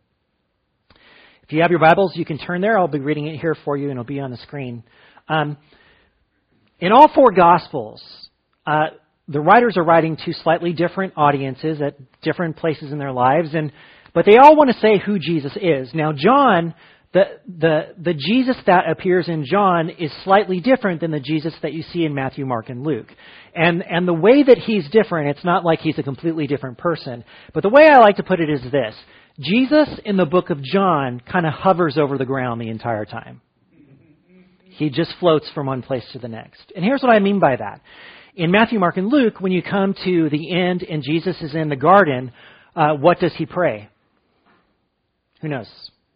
If 1.44 1.52
you 1.52 1.62
have 1.62 1.70
your 1.70 1.80
Bibles, 1.80 2.14
you 2.16 2.26
can 2.26 2.40
turn 2.40 2.62
there. 2.62 2.80
I'll 2.80 2.88
be 2.88 2.98
reading 2.98 3.28
it 3.28 3.40
here 3.40 3.56
for 3.64 3.78
you, 3.78 3.92
and 3.92 3.92
it'll 3.92 4.04
be 4.04 4.20
on 4.20 4.32
the 4.32 4.38
screen. 4.38 4.84
Um, 5.30 5.58
in 6.80 6.92
all 6.92 7.12
four 7.14 7.32
Gospels, 7.32 8.02
uh, 8.66 8.88
the 9.28 9.42
writers 9.42 9.78
are 9.78 9.84
writing 9.84 10.18
to 10.26 10.34
slightly 10.42 10.74
different 10.74 11.14
audiences 11.18 11.84
at 11.84 12.00
different 12.24 12.58
places 12.58 12.92
in 12.92 12.98
their 12.98 13.14
lives, 13.14 13.50
and 13.54 13.72
but 14.16 14.26
they 14.26 14.38
all 14.38 14.56
want 14.56 14.72
to 14.72 14.80
say 14.80 14.98
who 14.98 15.20
Jesus 15.20 15.56
is. 15.56 15.92
Now, 15.94 16.14
John 16.14 16.74
the, 17.18 17.24
the, 17.48 17.82
the 17.98 18.14
Jesus 18.14 18.56
that 18.68 18.90
appears 18.90 19.28
in 19.28 19.44
John 19.44 19.90
is 19.90 20.12
slightly 20.24 20.60
different 20.60 21.02
than 21.02 21.10
the 21.10 21.20
Jesus 21.20 21.54
that 21.64 21.74
you 21.74 21.82
see 21.82 22.06
in 22.06 22.14
Matthew, 22.14 22.46
Mark, 22.46 22.70
and 22.70 22.84
Luke. 22.84 23.08
And, 23.56 23.84
and 23.84 24.08
the 24.08 24.14
way 24.14 24.44
that 24.44 24.60
he's 24.60 24.88
different, 24.92 25.30
it's 25.30 25.44
not 25.44 25.66
like 25.66 25.80
he's 25.80 25.98
a 25.98 26.04
completely 26.04 26.46
different 26.46 26.78
person. 26.78 27.24
But 27.54 27.64
the 27.64 27.70
way 27.70 27.88
I 27.88 27.98
like 27.98 28.18
to 28.18 28.24
put 28.24 28.40
it 28.40 28.50
is 28.50 28.62
this 28.72 28.96
Jesus 29.40 29.90
in 30.06 30.18
the 30.18 30.26
book 30.26 30.52
of 30.52 30.62
John 30.62 31.20
kind 31.20 31.48
of 31.48 31.54
hovers 31.54 31.98
over 31.98 32.20
the 32.20 32.26
ground 32.26 32.62
the 32.62 32.70
entire 32.70 33.06
time. 33.06 33.42
He 34.64 34.92
just 34.92 35.12
floats 35.20 35.50
from 35.56 35.66
one 35.66 35.82
place 35.82 36.06
to 36.14 36.20
the 36.20 36.28
next. 36.28 36.72
And 36.76 36.86
here's 36.86 37.02
what 37.02 37.16
I 37.16 37.18
mean 37.18 37.40
by 37.40 37.56
that. 37.56 37.82
In 38.36 38.52
Matthew, 38.52 38.78
Mark, 38.78 38.98
and 38.98 39.08
Luke, 39.08 39.42
when 39.42 39.52
you 39.52 39.64
come 39.64 39.96
to 40.06 40.30
the 40.30 40.52
end 40.52 40.84
and 40.84 41.02
Jesus 41.02 41.42
is 41.42 41.56
in 41.56 41.70
the 41.70 41.76
garden, 41.76 42.32
uh, 42.76 42.94
what 42.94 43.20
does 43.20 43.34
he 43.36 43.48
pray? 43.48 43.90
Who 45.42 45.48
knows? 45.48 45.68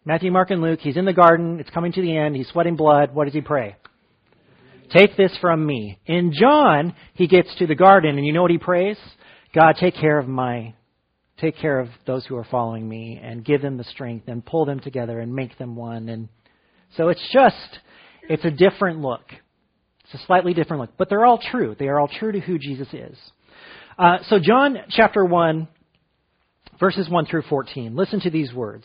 Matthew, 0.04 0.32
Mark, 0.32 0.50
and 0.50 0.60
Luke. 0.60 0.80
He's 0.80 0.96
in 0.96 1.04
the 1.04 1.12
garden. 1.12 1.60
It's 1.60 1.70
coming 1.70 1.92
to 1.92 2.02
the 2.02 2.16
end. 2.16 2.34
He's 2.34 2.48
sweating 2.48 2.74
blood. 2.74 3.14
What 3.14 3.26
does 3.26 3.34
he 3.34 3.40
pray? 3.40 3.76
Take 4.90 5.16
this 5.16 5.30
from 5.40 5.64
me. 5.64 6.00
In 6.06 6.32
John, 6.32 6.94
he 7.14 7.28
gets 7.28 7.54
to 7.60 7.68
the 7.68 7.76
garden, 7.76 8.18
and 8.18 8.26
you 8.26 8.32
know 8.32 8.42
what 8.42 8.50
he 8.50 8.58
prays? 8.58 8.98
God, 9.54 9.76
take 9.78 9.94
care 9.94 10.18
of 10.18 10.26
my, 10.26 10.74
take 11.38 11.56
care 11.56 11.78
of 11.78 11.88
those 12.04 12.26
who 12.26 12.36
are 12.36 12.46
following 12.50 12.88
me, 12.88 13.20
and 13.22 13.44
give 13.44 13.62
them 13.62 13.76
the 13.76 13.84
strength, 13.84 14.26
and 14.26 14.44
pull 14.44 14.64
them 14.64 14.80
together, 14.80 15.20
and 15.20 15.32
make 15.32 15.56
them 15.56 15.76
one. 15.76 16.08
And 16.08 16.28
so 16.96 17.08
it's 17.08 17.26
just, 17.32 17.78
it's 18.28 18.44
a 18.44 18.50
different 18.50 19.00
look. 19.00 19.22
It's 20.04 20.20
a 20.20 20.26
slightly 20.26 20.52
different 20.52 20.80
look, 20.80 20.90
but 20.98 21.10
they're 21.10 21.24
all 21.24 21.38
true. 21.38 21.76
They 21.78 21.86
are 21.86 22.00
all 22.00 22.08
true 22.08 22.32
to 22.32 22.40
who 22.40 22.58
Jesus 22.58 22.88
is. 22.92 23.16
Uh, 23.96 24.18
so 24.28 24.40
John 24.42 24.78
chapter 24.90 25.24
one, 25.24 25.68
verses 26.80 27.08
one 27.08 27.24
through 27.24 27.42
fourteen. 27.42 27.94
Listen 27.94 28.20
to 28.20 28.30
these 28.30 28.52
words. 28.52 28.84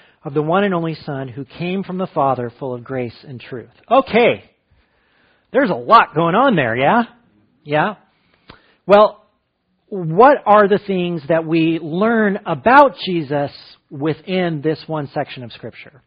of 0.23 0.33
the 0.33 0.41
one 0.41 0.63
and 0.63 0.73
only 0.73 0.95
Son 0.95 1.27
who 1.27 1.45
came 1.45 1.83
from 1.83 1.97
the 1.97 2.07
Father, 2.07 2.51
full 2.59 2.73
of 2.73 2.83
grace 2.83 3.15
and 3.27 3.39
truth. 3.39 3.71
Okay. 3.89 4.43
There's 5.51 5.69
a 5.69 5.75
lot 5.75 6.15
going 6.15 6.35
on 6.35 6.55
there, 6.55 6.75
yeah? 6.75 7.03
Yeah? 7.63 7.95
Well, 8.85 9.25
what 9.87 10.37
are 10.45 10.67
the 10.67 10.79
things 10.85 11.21
that 11.27 11.45
we 11.45 11.79
learn 11.81 12.39
about 12.45 12.95
Jesus 13.05 13.51
within 13.89 14.61
this 14.63 14.81
one 14.87 15.09
section 15.13 15.43
of 15.43 15.51
Scripture? 15.51 16.01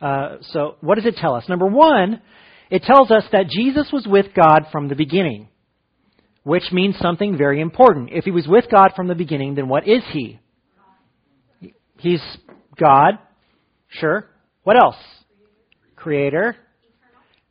Uh, 0.00 0.36
so, 0.50 0.76
what 0.80 0.96
does 0.96 1.06
it 1.06 1.16
tell 1.16 1.34
us? 1.34 1.48
Number 1.48 1.66
one, 1.66 2.20
it 2.70 2.82
tells 2.82 3.10
us 3.10 3.24
that 3.32 3.48
Jesus 3.48 3.88
was 3.92 4.06
with 4.06 4.26
God 4.34 4.66
from 4.70 4.88
the 4.88 4.96
beginning, 4.96 5.48
which 6.42 6.64
means 6.72 6.98
something 6.98 7.38
very 7.38 7.60
important. 7.60 8.10
If 8.12 8.24
he 8.24 8.30
was 8.30 8.46
with 8.46 8.64
God 8.70 8.90
from 8.96 9.08
the 9.08 9.14
beginning, 9.14 9.54
then 9.54 9.68
what 9.68 9.86
is 9.86 10.02
he? 10.12 10.40
He's 11.98 12.22
God. 12.78 13.18
Sure. 13.92 14.26
What 14.64 14.76
else? 14.76 14.96
Creator. 15.96 16.56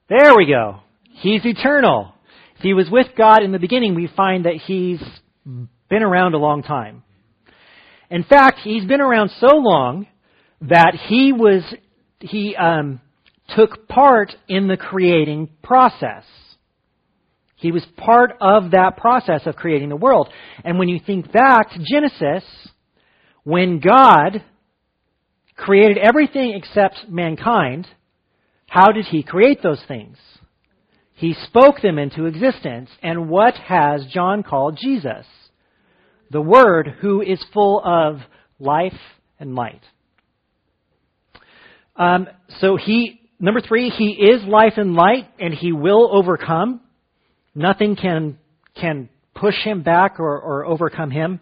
There 0.09 0.35
we 0.35 0.45
go. 0.45 0.79
He's 1.09 1.45
eternal. 1.45 2.13
If 2.57 2.61
he 2.61 2.73
was 2.73 2.89
with 2.89 3.07
God 3.17 3.43
in 3.43 3.51
the 3.51 3.59
beginning, 3.59 3.95
we 3.95 4.09
find 4.15 4.45
that 4.45 4.55
he's 4.55 5.01
been 5.89 6.03
around 6.03 6.33
a 6.33 6.37
long 6.37 6.63
time. 6.63 7.03
In 8.09 8.23
fact, 8.23 8.59
he's 8.63 8.85
been 8.85 9.01
around 9.01 9.31
so 9.39 9.55
long 9.55 10.07
that 10.61 10.97
he 11.07 11.31
was 11.31 11.63
he 12.19 12.55
um, 12.55 12.99
took 13.55 13.87
part 13.87 14.33
in 14.47 14.67
the 14.67 14.77
creating 14.77 15.49
process. 15.63 16.23
He 17.55 17.71
was 17.71 17.85
part 17.97 18.31
of 18.41 18.71
that 18.71 18.97
process 18.97 19.41
of 19.45 19.55
creating 19.55 19.89
the 19.89 19.95
world. 19.95 20.29
And 20.63 20.79
when 20.79 20.89
you 20.89 20.99
think 21.05 21.31
back 21.31 21.71
to 21.71 21.79
Genesis, 21.83 22.43
when 23.43 23.79
God 23.79 24.43
created 25.55 25.97
everything 25.97 26.53
except 26.55 27.09
mankind, 27.09 27.87
how 28.67 28.91
did 28.91 29.05
he 29.05 29.23
create 29.23 29.61
those 29.61 29.83
things? 29.87 30.17
He 31.13 31.35
spoke 31.45 31.81
them 31.81 31.99
into 31.99 32.25
existence. 32.25 32.89
And 33.03 33.29
what 33.29 33.55
has 33.55 34.05
John 34.11 34.43
called 34.43 34.77
Jesus? 34.81 35.25
The 36.31 36.41
Word 36.41 36.95
who 37.01 37.21
is 37.21 37.43
full 37.53 37.81
of 37.83 38.19
life 38.59 38.99
and 39.39 39.55
light. 39.55 39.81
Um, 41.95 42.27
so 42.59 42.77
he 42.77 43.21
Number 43.41 43.59
three, 43.59 43.89
he 43.89 44.11
is 44.11 44.43
life 44.43 44.73
and 44.77 44.93
light, 44.93 45.27
and 45.39 45.51
he 45.51 45.71
will 45.71 46.15
overcome. 46.15 46.79
Nothing 47.55 47.95
can 47.95 48.37
can 48.79 49.09
push 49.33 49.55
him 49.63 49.81
back 49.81 50.19
or, 50.19 50.39
or 50.39 50.63
overcome 50.63 51.09
him. 51.09 51.39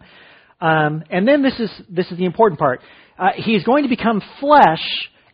Um, 0.62 1.04
and 1.10 1.28
then 1.28 1.42
this 1.42 1.60
is 1.60 1.70
this 1.90 2.10
is 2.10 2.16
the 2.16 2.24
important 2.24 2.58
part. 2.58 2.80
Uh, 3.20 3.32
he's 3.36 3.62
going 3.64 3.82
to 3.82 3.88
become 3.90 4.22
flesh 4.40 4.82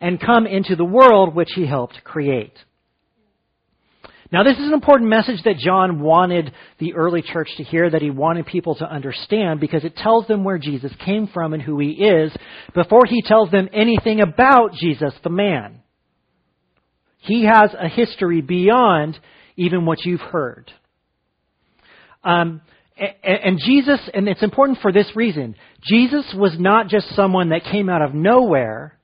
and 0.01 0.19
come 0.19 0.45
into 0.45 0.75
the 0.75 0.83
world 0.83 1.33
which 1.33 1.51
he 1.55 1.65
helped 1.65 2.03
create. 2.03 2.53
Now, 4.29 4.43
this 4.43 4.57
is 4.57 4.67
an 4.67 4.73
important 4.73 5.09
message 5.09 5.41
that 5.45 5.55
John 5.57 6.01
wanted 6.01 6.51
the 6.79 6.95
early 6.95 7.21
church 7.21 7.47
to 7.55 7.63
hear, 7.63 7.89
that 7.89 8.01
he 8.01 8.09
wanted 8.09 8.45
people 8.45 8.75
to 8.75 8.85
understand, 8.85 9.61
because 9.61 9.85
it 9.85 9.95
tells 9.95 10.27
them 10.27 10.43
where 10.43 10.57
Jesus 10.57 10.91
came 11.05 11.27
from 11.27 11.53
and 11.53 11.63
who 11.63 11.79
he 11.79 11.91
is 11.91 12.35
before 12.75 13.05
he 13.05 13.21
tells 13.21 13.49
them 13.51 13.69
anything 13.71 14.19
about 14.19 14.73
Jesus, 14.73 15.13
the 15.23 15.29
man. 15.29 15.79
He 17.19 17.45
has 17.45 17.73
a 17.73 17.87
history 17.87 18.41
beyond 18.41 19.17
even 19.55 19.85
what 19.85 20.03
you've 20.03 20.19
heard. 20.19 20.71
Um, 22.21 22.59
and, 22.97 23.39
and 23.43 23.59
Jesus, 23.63 23.99
and 24.13 24.27
it's 24.27 24.43
important 24.43 24.79
for 24.81 24.91
this 24.91 25.09
reason, 25.15 25.55
Jesus 25.83 26.33
was 26.35 26.55
not 26.59 26.87
just 26.87 27.15
someone 27.15 27.49
that 27.49 27.63
came 27.63 27.89
out 27.89 28.01
of 28.01 28.13
nowhere 28.13 28.97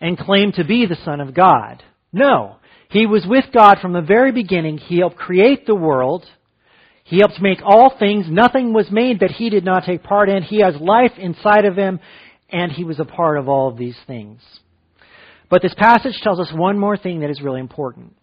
and 0.00 0.18
claimed 0.18 0.54
to 0.54 0.64
be 0.64 0.86
the 0.86 0.96
Son 1.04 1.20
of 1.20 1.34
God. 1.34 1.82
No. 2.12 2.56
He 2.90 3.06
was 3.06 3.26
with 3.26 3.44
God 3.52 3.78
from 3.80 3.92
the 3.92 4.00
very 4.00 4.32
beginning. 4.32 4.78
He 4.78 4.98
helped 4.98 5.16
create 5.16 5.66
the 5.66 5.74
world. 5.74 6.24
He 7.04 7.18
helped 7.18 7.40
make 7.40 7.58
all 7.64 7.94
things. 7.98 8.26
Nothing 8.28 8.72
was 8.72 8.90
made 8.90 9.20
that 9.20 9.30
he 9.30 9.50
did 9.50 9.64
not 9.64 9.84
take 9.84 10.02
part 10.02 10.28
in. 10.28 10.42
He 10.42 10.60
has 10.60 10.74
life 10.80 11.12
inside 11.18 11.64
of 11.64 11.76
him, 11.76 12.00
and 12.50 12.72
he 12.72 12.84
was 12.84 12.98
a 12.98 13.04
part 13.04 13.38
of 13.38 13.48
all 13.48 13.68
of 13.68 13.76
these 13.76 13.96
things. 14.06 14.40
But 15.48 15.62
this 15.62 15.74
passage 15.76 16.18
tells 16.22 16.40
us 16.40 16.52
one 16.52 16.78
more 16.78 16.96
thing 16.96 17.20
that 17.20 17.30
is 17.30 17.40
really 17.40 17.60
important. 17.60 18.16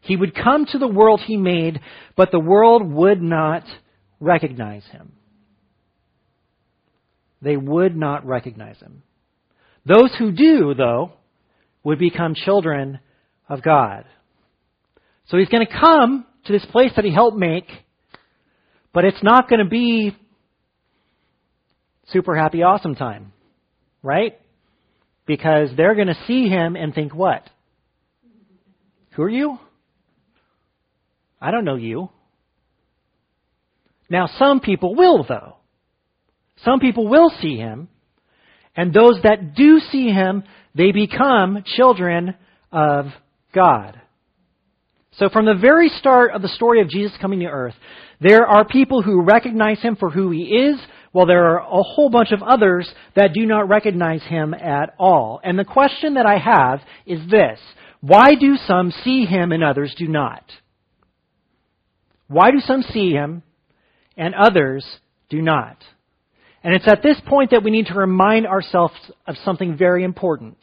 He 0.00 0.16
would 0.16 0.34
come 0.34 0.66
to 0.66 0.78
the 0.78 0.86
world 0.86 1.20
he 1.24 1.36
made, 1.36 1.80
but 2.16 2.30
the 2.30 2.40
world 2.40 2.82
would 2.84 3.20
not 3.20 3.64
recognize 4.20 4.84
him. 4.90 5.12
They 7.42 7.56
would 7.56 7.96
not 7.96 8.26
recognize 8.26 8.78
him. 8.78 9.02
Those 9.84 10.14
who 10.18 10.32
do, 10.32 10.74
though, 10.74 11.12
would 11.84 11.98
become 11.98 12.34
children 12.34 12.98
of 13.48 13.62
God. 13.62 14.04
So 15.28 15.38
he's 15.38 15.48
going 15.48 15.66
to 15.66 15.72
come 15.72 16.26
to 16.46 16.52
this 16.52 16.64
place 16.66 16.92
that 16.96 17.04
he 17.04 17.12
helped 17.12 17.36
make, 17.36 17.68
but 18.92 19.04
it's 19.04 19.22
not 19.22 19.48
going 19.48 19.62
to 19.62 19.68
be 19.68 20.16
super 22.12 22.36
happy, 22.36 22.62
awesome 22.62 22.94
time. 22.94 23.32
Right? 24.02 24.38
Because 25.26 25.70
they're 25.76 25.94
going 25.94 26.06
to 26.06 26.18
see 26.26 26.48
him 26.48 26.76
and 26.76 26.94
think, 26.94 27.14
what? 27.14 27.48
Who 29.12 29.22
are 29.22 29.30
you? 29.30 29.58
I 31.40 31.50
don't 31.50 31.64
know 31.64 31.76
you. 31.76 32.10
Now, 34.08 34.28
some 34.38 34.60
people 34.60 34.94
will, 34.94 35.24
though. 35.28 35.56
Some 36.64 36.80
people 36.80 37.08
will 37.08 37.30
see 37.40 37.56
him. 37.56 37.88
And 38.76 38.92
those 38.92 39.20
that 39.22 39.54
do 39.54 39.80
see 39.90 40.08
him, 40.08 40.44
they 40.74 40.92
become 40.92 41.62
children 41.64 42.34
of 42.70 43.06
God. 43.54 44.00
So 45.12 45.30
from 45.30 45.46
the 45.46 45.54
very 45.58 45.88
start 45.88 46.32
of 46.32 46.42
the 46.42 46.48
story 46.48 46.82
of 46.82 46.90
Jesus 46.90 47.16
coming 47.20 47.40
to 47.40 47.46
earth, 47.46 47.74
there 48.20 48.46
are 48.46 48.66
people 48.66 49.02
who 49.02 49.22
recognize 49.22 49.80
him 49.80 49.96
for 49.96 50.10
who 50.10 50.30
he 50.30 50.42
is, 50.42 50.78
while 51.12 51.26
there 51.26 51.46
are 51.46 51.60
a 51.60 51.82
whole 51.82 52.10
bunch 52.10 52.32
of 52.32 52.42
others 52.42 52.90
that 53.14 53.32
do 53.32 53.46
not 53.46 53.68
recognize 53.68 54.22
him 54.24 54.52
at 54.52 54.94
all. 54.98 55.40
And 55.42 55.58
the 55.58 55.64
question 55.64 56.14
that 56.14 56.26
I 56.26 56.36
have 56.36 56.80
is 57.06 57.20
this. 57.30 57.58
Why 58.02 58.34
do 58.38 58.56
some 58.66 58.92
see 59.02 59.24
him 59.24 59.52
and 59.52 59.64
others 59.64 59.94
do 59.96 60.06
not? 60.06 60.44
Why 62.28 62.50
do 62.50 62.60
some 62.60 62.82
see 62.82 63.12
him 63.12 63.42
and 64.18 64.34
others 64.34 64.84
do 65.30 65.40
not? 65.40 65.78
And 66.66 66.74
it's 66.74 66.88
at 66.88 67.00
this 67.00 67.16
point 67.28 67.52
that 67.52 67.62
we 67.62 67.70
need 67.70 67.86
to 67.86 67.94
remind 67.94 68.44
ourselves 68.44 68.96
of 69.24 69.36
something 69.44 69.76
very 69.76 70.02
important. 70.02 70.56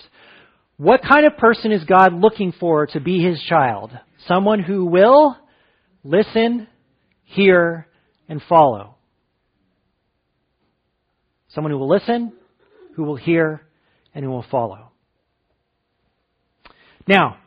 What 0.75 0.99
kind 1.01 1.25
of 1.25 1.37
person 1.37 1.71
is 1.71 1.85
God 1.85 2.11
looking 2.11 2.51
for 2.59 2.87
to 2.87 2.99
be 2.99 3.23
his 3.23 3.41
child? 3.47 3.89
Someone 4.27 4.61
who 4.61 4.83
will 4.83 5.37
listen, 6.03 6.67
hear, 7.23 7.87
and 8.27 8.41
follow. 8.49 8.95
Someone 11.47 11.71
who 11.71 11.77
will 11.77 11.89
listen, 11.89 12.33
who 12.97 13.05
will 13.05 13.15
hear, 13.15 13.61
and 14.13 14.25
who 14.25 14.31
will 14.31 14.45
follow. 14.51 14.91
Now, 17.07 17.37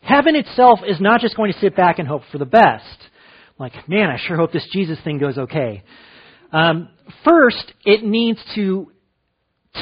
heaven 0.00 0.34
itself 0.34 0.80
is 0.84 1.00
not 1.00 1.20
just 1.20 1.36
going 1.36 1.52
to 1.52 1.60
sit 1.60 1.76
back 1.76 2.00
and 2.00 2.08
hope 2.08 2.22
for 2.32 2.38
the 2.38 2.46
best. 2.46 2.98
Like, 3.60 3.88
man, 3.88 4.10
I 4.10 4.18
sure 4.18 4.36
hope 4.36 4.50
this 4.50 4.68
Jesus 4.72 4.98
thing 5.04 5.18
goes 5.18 5.38
okay. 5.38 5.84
Um, 6.52 6.88
first, 7.24 7.72
it 7.84 8.04
needs 8.04 8.40
to 8.54 8.90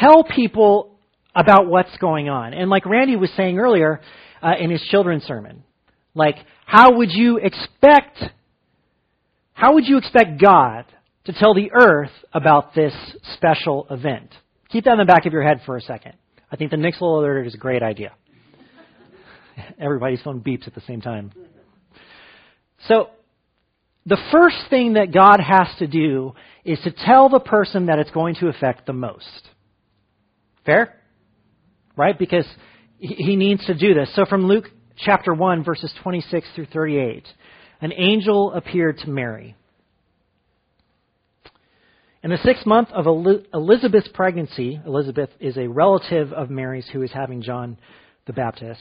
tell 0.00 0.24
people 0.24 0.98
about 1.34 1.66
what's 1.66 1.96
going 1.98 2.28
on. 2.28 2.54
And 2.54 2.70
like 2.70 2.86
Randy 2.86 3.16
was 3.16 3.30
saying 3.36 3.58
earlier 3.58 4.00
uh, 4.42 4.52
in 4.58 4.70
his 4.70 4.82
children's 4.90 5.24
sermon, 5.24 5.64
like, 6.14 6.36
how 6.66 6.96
would 6.96 7.10
you 7.10 7.38
expect, 7.38 8.22
how 9.52 9.74
would 9.74 9.86
you 9.86 9.98
expect 9.98 10.40
God 10.40 10.84
to 11.24 11.32
tell 11.32 11.54
the 11.54 11.70
earth 11.72 12.12
about 12.32 12.74
this 12.74 12.94
special 13.34 13.86
event? 13.90 14.30
Keep 14.70 14.84
that 14.84 14.92
in 14.92 14.98
the 14.98 15.04
back 15.04 15.26
of 15.26 15.32
your 15.32 15.42
head 15.42 15.60
for 15.66 15.76
a 15.76 15.80
second. 15.80 16.14
I 16.50 16.56
think 16.56 16.70
the 16.70 16.76
little 16.76 17.18
alert 17.18 17.46
is 17.46 17.54
a 17.54 17.58
great 17.58 17.82
idea. 17.82 18.12
Everybody's 19.80 20.22
phone 20.22 20.40
beeps 20.40 20.66
at 20.66 20.74
the 20.74 20.82
same 20.82 21.00
time. 21.00 21.32
So, 22.86 23.10
the 24.06 24.18
first 24.30 24.56
thing 24.70 24.94
that 24.94 25.12
God 25.12 25.40
has 25.40 25.68
to 25.78 25.86
do 25.86 26.34
is 26.64 26.78
to 26.84 26.90
tell 26.90 27.28
the 27.28 27.40
person 27.40 27.86
that 27.86 27.98
it's 27.98 28.10
going 28.10 28.34
to 28.36 28.48
affect 28.48 28.86
the 28.86 28.92
most. 28.92 29.48
Fair? 30.66 31.00
Right? 31.96 32.18
Because 32.18 32.46
he 32.98 33.36
needs 33.36 33.64
to 33.66 33.74
do 33.74 33.94
this. 33.94 34.14
So 34.14 34.24
from 34.24 34.46
Luke 34.46 34.66
chapter 34.96 35.34
1, 35.34 35.64
verses 35.64 35.92
26 36.02 36.46
through 36.54 36.66
38, 36.66 37.26
an 37.80 37.92
angel 37.92 38.52
appeared 38.52 38.98
to 38.98 39.10
Mary. 39.10 39.56
In 42.22 42.30
the 42.30 42.38
sixth 42.38 42.64
month 42.64 42.88
of 42.92 43.06
Elizabeth's 43.06 44.08
pregnancy, 44.14 44.80
Elizabeth 44.86 45.28
is 45.40 45.58
a 45.58 45.66
relative 45.66 46.32
of 46.32 46.48
Mary's 46.48 46.88
who 46.90 47.02
is 47.02 47.12
having 47.12 47.42
John 47.42 47.76
the 48.26 48.32
Baptist. 48.32 48.80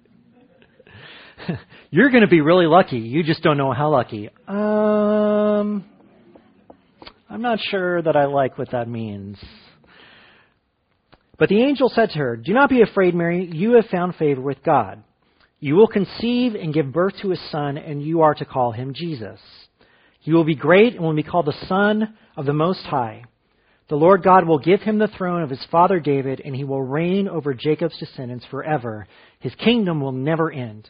You're 1.91 2.09
going 2.09 2.21
to 2.21 2.27
be 2.27 2.41
really 2.41 2.67
lucky. 2.67 2.97
You 2.97 3.23
just 3.23 3.43
don't 3.43 3.57
know 3.57 3.71
how 3.73 3.89
lucky. 3.89 4.29
Um, 4.47 5.85
I'm 7.29 7.41
not 7.41 7.59
sure 7.69 8.01
that 8.01 8.15
I 8.15 8.25
like 8.25 8.57
what 8.57 8.71
that 8.71 8.87
means. 8.87 9.37
But 11.37 11.49
the 11.49 11.63
angel 11.63 11.89
said 11.89 12.09
to 12.11 12.19
her, 12.19 12.37
Do 12.37 12.53
not 12.53 12.69
be 12.69 12.81
afraid, 12.81 13.15
Mary. 13.15 13.49
You 13.51 13.73
have 13.73 13.85
found 13.85 14.15
favor 14.15 14.41
with 14.41 14.63
God. 14.63 15.03
You 15.59 15.75
will 15.75 15.87
conceive 15.87 16.55
and 16.55 16.73
give 16.73 16.91
birth 16.91 17.13
to 17.21 17.31
a 17.31 17.35
son, 17.51 17.77
and 17.77 18.01
you 18.01 18.21
are 18.21 18.33
to 18.35 18.45
call 18.45 18.71
him 18.71 18.93
Jesus. 18.93 19.39
He 20.19 20.33
will 20.33 20.43
be 20.43 20.55
great 20.55 20.93
and 20.93 21.03
will 21.03 21.15
be 21.15 21.23
called 21.23 21.47
the 21.47 21.65
Son 21.67 22.15
of 22.37 22.45
the 22.45 22.53
Most 22.53 22.81
High. 22.81 23.23
The 23.89 23.95
Lord 23.95 24.23
God 24.23 24.47
will 24.47 24.59
give 24.59 24.81
him 24.81 24.99
the 24.99 25.09
throne 25.17 25.41
of 25.41 25.49
his 25.49 25.65
father 25.71 25.99
David, 25.99 26.41
and 26.43 26.55
he 26.55 26.63
will 26.63 26.81
reign 26.81 27.27
over 27.27 27.53
Jacob's 27.53 27.97
descendants 27.97 28.45
forever. 28.49 29.07
His 29.39 29.53
kingdom 29.55 29.99
will 29.99 30.11
never 30.11 30.51
end. 30.51 30.89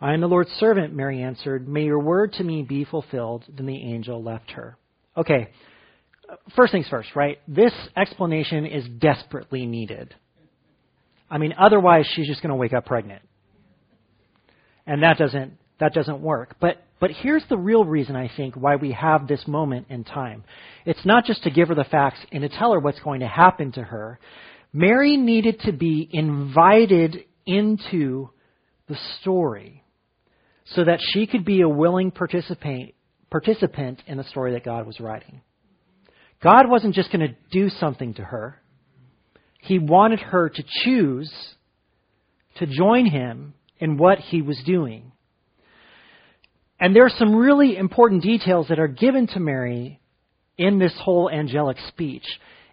I 0.00 0.14
am 0.14 0.20
the 0.20 0.28
Lord's 0.28 0.50
servant, 0.52 0.94
Mary 0.94 1.22
answered. 1.22 1.68
May 1.68 1.84
your 1.84 1.98
word 1.98 2.32
to 2.34 2.44
me 2.44 2.62
be 2.62 2.84
fulfilled. 2.84 3.44
Then 3.48 3.66
the 3.66 3.76
angel 3.76 4.22
left 4.22 4.52
her. 4.52 4.76
Okay, 5.16 5.50
first 6.56 6.72
things 6.72 6.88
first, 6.88 7.14
right? 7.14 7.38
This 7.46 7.72
explanation 7.96 8.64
is 8.64 8.86
desperately 8.98 9.66
needed. 9.66 10.14
I 11.30 11.38
mean, 11.38 11.54
otherwise 11.58 12.10
she's 12.14 12.26
just 12.26 12.42
going 12.42 12.50
to 12.50 12.56
wake 12.56 12.72
up 12.72 12.86
pregnant. 12.86 13.22
And 14.86 15.02
that 15.02 15.18
doesn't, 15.18 15.52
that 15.78 15.92
doesn't 15.92 16.20
work. 16.20 16.56
But, 16.60 16.82
but 16.98 17.10
here's 17.10 17.44
the 17.48 17.58
real 17.58 17.84
reason, 17.84 18.16
I 18.16 18.30
think, 18.34 18.54
why 18.54 18.76
we 18.76 18.92
have 18.92 19.28
this 19.28 19.46
moment 19.46 19.86
in 19.90 20.04
time. 20.04 20.44
It's 20.86 21.04
not 21.04 21.26
just 21.26 21.42
to 21.44 21.50
give 21.50 21.68
her 21.68 21.74
the 21.74 21.84
facts 21.84 22.18
and 22.32 22.42
to 22.42 22.48
tell 22.48 22.72
her 22.72 22.80
what's 22.80 23.00
going 23.00 23.20
to 23.20 23.28
happen 23.28 23.72
to 23.72 23.82
her. 23.82 24.18
Mary 24.72 25.16
needed 25.16 25.60
to 25.60 25.72
be 25.72 26.08
invited 26.10 27.24
into 27.46 28.30
the 28.88 28.96
story 29.20 29.79
so 30.74 30.84
that 30.84 31.00
she 31.00 31.26
could 31.26 31.44
be 31.44 31.62
a 31.62 31.68
willing 31.68 32.10
participant, 32.10 32.94
participant 33.30 34.02
in 34.06 34.16
the 34.16 34.24
story 34.24 34.52
that 34.52 34.64
God 34.64 34.86
was 34.86 35.00
writing. 35.00 35.40
God 36.42 36.68
wasn't 36.68 36.94
just 36.94 37.12
going 37.12 37.28
to 37.28 37.34
do 37.50 37.68
something 37.68 38.14
to 38.14 38.22
her. 38.22 38.56
He 39.60 39.78
wanted 39.78 40.20
her 40.20 40.48
to 40.48 40.64
choose 40.84 41.30
to 42.56 42.66
join 42.66 43.06
him 43.06 43.54
in 43.78 43.98
what 43.98 44.18
he 44.18 44.42
was 44.42 44.60
doing. 44.64 45.12
And 46.78 46.96
there 46.96 47.04
are 47.04 47.12
some 47.18 47.34
really 47.34 47.76
important 47.76 48.22
details 48.22 48.68
that 48.68 48.78
are 48.78 48.88
given 48.88 49.26
to 49.28 49.40
Mary 49.40 50.00
in 50.56 50.78
this 50.78 50.94
whole 51.02 51.30
angelic 51.30 51.76
speech. 51.88 52.24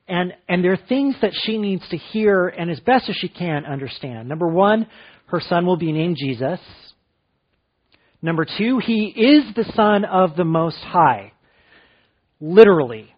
And, 0.08 0.34
and 0.48 0.64
there 0.64 0.72
are 0.72 0.80
things 0.88 1.16
that 1.22 1.32
she 1.34 1.58
needs 1.58 1.88
to 1.90 1.98
hear 1.98 2.48
and 2.48 2.72
as 2.72 2.80
best 2.80 3.10
as 3.10 3.16
she 3.18 3.28
can 3.28 3.66
understand. 3.66 4.30
Number 4.30 4.48
one, 4.48 4.88
her 5.28 5.42
son 5.42 5.66
will 5.66 5.76
be 5.76 5.92
named 5.92 6.16
Jesus. 6.18 6.60
Number 8.22 8.46
two, 8.46 8.80
he 8.80 9.06
is 9.06 9.54
the 9.56 9.72
Son 9.76 10.06
of 10.06 10.36
the 10.36 10.44
Most 10.44 10.78
High. 10.78 11.34
Literally. 12.40 13.14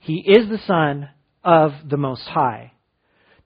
He 0.00 0.18
is 0.18 0.48
the 0.48 0.60
Son 0.66 1.08
of 1.42 1.72
the 1.88 1.96
Most 1.96 2.22
High. 2.22 2.72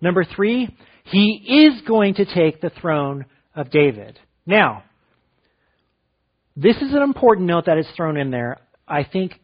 Number 0.01 0.25
three, 0.25 0.77
he 1.05 1.67
is 1.67 1.81
going 1.87 2.15
to 2.15 2.25
take 2.25 2.61
the 2.61 2.71
throne 2.71 3.27
of 3.55 3.71
David. 3.71 4.19
Now, 4.47 4.85
this 6.57 6.77
is 6.77 6.93
an 6.93 7.03
important 7.03 7.47
note 7.47 7.67
that 7.67 7.79
is 7.79 7.87
thrown 7.97 8.17
in 8.17 8.31
there, 8.31 8.59
I 8.87 9.05
think, 9.05 9.35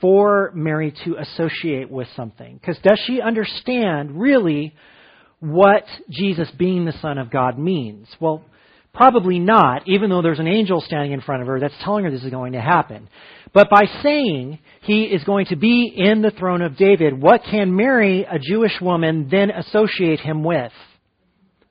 for 0.00 0.50
Mary 0.54 0.94
to 1.04 1.16
associate 1.16 1.90
with 1.90 2.08
something. 2.16 2.54
Because 2.54 2.78
does 2.82 3.00
she 3.06 3.20
understand 3.20 4.18
really 4.18 4.74
what 5.40 5.84
Jesus 6.08 6.50
being 6.58 6.84
the 6.84 6.98
Son 7.00 7.18
of 7.18 7.30
God 7.30 7.58
means? 7.58 8.06
Well, 8.20 8.44
Probably 8.92 9.38
not, 9.38 9.86
even 9.86 10.10
though 10.10 10.22
there's 10.22 10.40
an 10.40 10.48
angel 10.48 10.80
standing 10.80 11.12
in 11.12 11.20
front 11.20 11.42
of 11.42 11.48
her 11.48 11.60
that's 11.60 11.74
telling 11.82 12.04
her 12.04 12.10
this 12.10 12.24
is 12.24 12.30
going 12.30 12.52
to 12.52 12.60
happen. 12.60 13.08
But 13.52 13.70
by 13.70 13.84
saying 14.02 14.58
he 14.82 15.04
is 15.04 15.22
going 15.24 15.46
to 15.46 15.56
be 15.56 15.92
in 15.96 16.22
the 16.22 16.30
throne 16.30 16.62
of 16.62 16.76
David, 16.76 17.20
what 17.20 17.42
can 17.48 17.74
Mary, 17.74 18.24
a 18.24 18.38
Jewish 18.38 18.80
woman, 18.80 19.28
then 19.30 19.50
associate 19.50 20.20
him 20.20 20.42
with? 20.42 20.72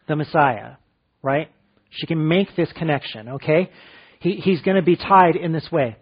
The 0.07 0.15
Messiah, 0.15 0.73
right? 1.21 1.49
She 1.91 2.07
can 2.07 2.27
make 2.27 2.55
this 2.55 2.71
connection, 2.73 3.29
okay? 3.29 3.69
He, 4.19 4.35
he's 4.35 4.61
going 4.61 4.77
to 4.77 4.83
be 4.83 4.95
tied 4.95 5.35
in 5.35 5.51
this 5.51 5.67
way. 5.71 5.97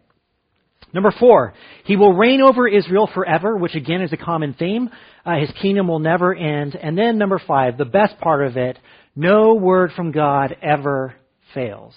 Number 0.93 1.13
four, 1.20 1.53
he 1.84 1.97
will 1.97 2.13
reign 2.13 2.41
over 2.41 2.68
Israel 2.68 3.09
forever, 3.13 3.57
which 3.57 3.76
again 3.76 4.01
is 4.01 4.13
a 4.13 4.18
common 4.18 4.53
theme. 4.53 4.89
Uh, 5.26 5.36
his 5.39 5.51
kingdom 5.61 5.88
will 5.88 5.99
never 5.99 6.34
end. 6.34 6.76
And 6.76 6.97
then 6.97 7.18
number 7.18 7.41
five, 7.45 7.78
the 7.78 7.86
best 7.86 8.18
part 8.20 8.45
of 8.45 8.55
it, 8.55 8.80
no 9.18 9.55
word 9.55 9.91
from 9.95 10.11
God 10.11 10.55
ever 10.61 11.15
fails. 11.55 11.95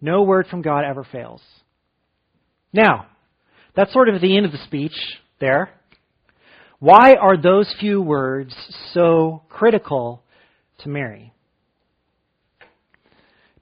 No 0.00 0.24
word 0.24 0.48
from 0.48 0.60
God 0.60 0.84
ever 0.84 1.06
fails. 1.10 1.40
Now, 2.72 3.06
that's 3.76 3.92
sort 3.92 4.08
of 4.08 4.20
the 4.20 4.36
end 4.36 4.46
of 4.46 4.52
the 4.52 4.58
speech 4.64 4.96
there. 5.38 5.70
Why 6.80 7.14
are 7.14 7.40
those 7.40 7.72
few 7.78 8.02
words 8.02 8.52
so 8.94 9.42
critical 9.48 10.24
to 10.80 10.88
Mary? 10.88 11.32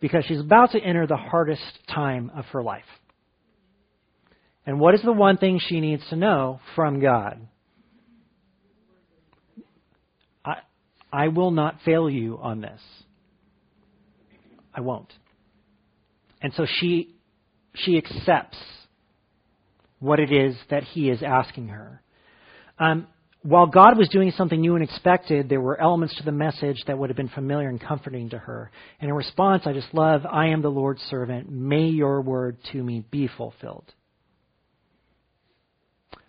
Because 0.01 0.25
she's 0.25 0.41
about 0.41 0.71
to 0.71 0.81
enter 0.81 1.07
the 1.07 1.19
hardest 1.19 1.63
time 1.95 2.31
of 2.35 2.47
her 2.47 2.63
life. 2.63 2.85
And 4.65 4.81
what 4.81 4.95
is 4.95 5.03
the 5.03 5.13
one 5.13 5.37
thing 5.37 5.61
she 5.61 5.79
needs 5.79 6.03
to 6.09 6.17
know 6.17 6.61
from 6.75 7.01
God? 7.01 7.47
I 11.15 11.29
will 11.29 11.53
not 11.53 11.79
fail 11.85 12.11
you 12.11 12.41
on 12.43 12.61
this. 12.61 12.81
I 14.75 14.81
won't. 14.81 15.13
And 16.43 16.53
so 16.55 16.67
she 16.69 17.15
she 17.77 17.97
accepts 17.97 18.59
what 20.01 20.19
it 20.19 20.33
is 20.33 20.57
that 20.71 20.83
he 20.83 21.09
is 21.09 21.23
asking 21.23 21.69
her. 21.69 22.03
Um, 22.81 23.07
while 23.43 23.67
God 23.67 23.97
was 23.97 24.09
doing 24.09 24.33
something 24.33 24.61
new 24.61 24.75
and 24.75 24.83
expected, 24.83 25.49
there 25.49 25.61
were 25.61 25.81
elements 25.81 26.17
to 26.17 26.25
the 26.25 26.33
message 26.33 26.83
that 26.89 26.99
would 26.99 27.11
have 27.11 27.17
been 27.17 27.29
familiar 27.29 27.69
and 27.69 27.81
comforting 27.81 28.31
to 28.31 28.39
her. 28.39 28.73
And 29.01 29.09
in 29.09 29.15
response, 29.15 29.63
I 29.67 29.73
just 29.73 29.95
love, 29.95 30.23
I 30.27 30.49
am 30.49 30.63
the 30.63 30.69
Lord's 30.69 31.03
servant. 31.03 31.49
May 31.49 31.87
your 31.87 32.23
word 32.23 32.57
to 32.73 32.83
me 32.83 33.05
be 33.11 33.29
fulfilled. 33.29 33.85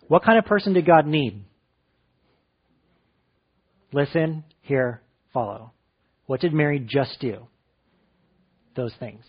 What 0.06 0.22
kind 0.22 0.38
of 0.38 0.44
person 0.44 0.74
did 0.74 0.86
God 0.86 1.06
need? 1.06 1.44
Listen, 3.92 4.44
hear, 4.66 5.00
follow. 5.32 5.72
What 6.26 6.40
did 6.40 6.52
Mary 6.52 6.78
just 6.78 7.18
do? 7.20 7.46
Those 8.74 8.92
things. 8.98 9.24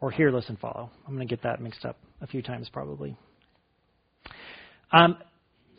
Or 0.00 0.10
here, 0.10 0.30
listen, 0.30 0.56
follow. 0.60 0.90
I'm 1.06 1.14
going 1.14 1.26
to 1.26 1.32
get 1.32 1.42
that 1.42 1.60
mixed 1.60 1.84
up 1.84 1.96
a 2.20 2.26
few 2.26 2.42
times 2.42 2.68
probably. 2.72 3.16
Um, 4.92 5.16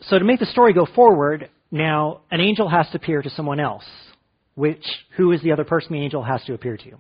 so 0.02 0.20
to 0.20 0.26
make 0.26 0.40
the 0.40 0.46
story 0.48 0.74
go 0.74 0.86
forward, 0.86 1.50
now 1.72 2.22
an 2.32 2.42
angel 2.42 2.70
has 2.70 2.88
to 2.90 2.98
appear 2.98 3.22
to 3.22 3.30
someone 3.30 3.60
else. 3.60 3.86
Which 4.56 4.86
who 5.16 5.32
is 5.32 5.42
the 5.42 5.54
other 5.54 5.64
person 5.64 5.94
the 5.94 6.02
angel 6.02 6.24
has 6.24 6.44
to 6.46 6.54
appear 6.54 6.76
to? 6.78 6.92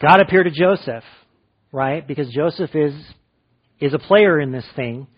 God 0.00 0.20
appeared 0.20 0.46
to 0.46 0.52
Joseph, 0.52 1.02
right? 1.72 2.06
Because 2.06 2.28
Joseph 2.30 2.74
is 2.74 2.94
is 3.80 3.94
a 3.94 3.98
player 3.98 4.40
in 4.40 4.52
this 4.52 4.66
thing. 4.76 5.08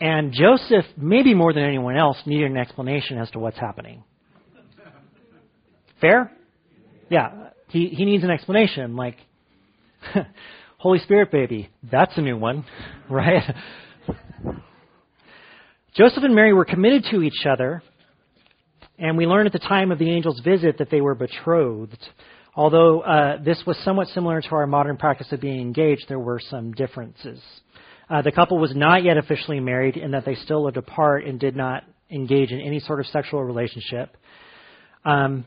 And 0.00 0.32
Joseph, 0.32 0.84
maybe 0.96 1.34
more 1.34 1.52
than 1.52 1.62
anyone 1.62 1.96
else, 1.96 2.16
needed 2.26 2.50
an 2.50 2.56
explanation 2.56 3.18
as 3.18 3.30
to 3.30 3.38
what's 3.38 3.58
happening. 3.58 4.02
Fair? 6.00 6.32
Yeah. 7.08 7.50
He 7.68 7.88
he 7.88 8.04
needs 8.04 8.24
an 8.24 8.30
explanation, 8.30 8.96
like 8.96 9.16
Holy 10.78 10.98
Spirit 10.98 11.30
baby, 11.30 11.70
that's 11.90 12.16
a 12.16 12.20
new 12.20 12.36
one, 12.36 12.64
right? 13.10 13.54
Joseph 15.94 16.24
and 16.24 16.34
Mary 16.34 16.52
were 16.52 16.64
committed 16.64 17.04
to 17.10 17.22
each 17.22 17.46
other, 17.46 17.82
and 18.98 19.16
we 19.16 19.26
learn 19.26 19.46
at 19.46 19.52
the 19.52 19.58
time 19.58 19.92
of 19.92 19.98
the 19.98 20.10
angel's 20.10 20.40
visit 20.40 20.78
that 20.78 20.90
they 20.90 21.00
were 21.00 21.14
betrothed. 21.14 21.98
Although 22.54 23.00
uh, 23.00 23.42
this 23.42 23.62
was 23.66 23.78
somewhat 23.84 24.08
similar 24.08 24.40
to 24.42 24.48
our 24.50 24.66
modern 24.66 24.96
practice 24.96 25.30
of 25.32 25.40
being 25.40 25.60
engaged, 25.60 26.06
there 26.08 26.18
were 26.18 26.40
some 26.40 26.72
differences. 26.72 27.40
Uh, 28.10 28.22
the 28.22 28.32
couple 28.32 28.58
was 28.58 28.74
not 28.74 29.04
yet 29.04 29.16
officially 29.16 29.60
married 29.60 29.96
in 29.96 30.10
that 30.10 30.24
they 30.24 30.34
still 30.34 30.64
lived 30.64 30.76
apart 30.76 31.24
and 31.24 31.40
did 31.40 31.56
not 31.56 31.84
engage 32.10 32.50
in 32.50 32.60
any 32.60 32.80
sort 32.80 33.00
of 33.00 33.06
sexual 33.06 33.42
relationship. 33.42 34.16
Um, 35.04 35.46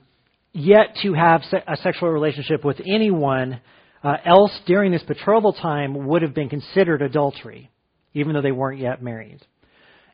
yet 0.51 0.95
to 1.03 1.14
have 1.14 1.43
se- 1.43 1.64
a 1.68 1.78
sexual 1.78 2.10
relationship 2.10 2.64
with 2.66 2.82
anyone 2.86 3.62
uh, 4.03 4.18
else 4.26 4.51
during 4.66 4.91
this 4.91 5.03
betrothal 5.03 5.53
time 5.53 6.08
would 6.08 6.22
have 6.22 6.34
been 6.34 6.49
considered 6.49 7.01
adultery, 7.01 7.70
even 8.14 8.34
though 8.34 8.41
they 8.41 8.51
weren't 8.51 8.80
yet 8.80 9.01
married. 9.01 9.39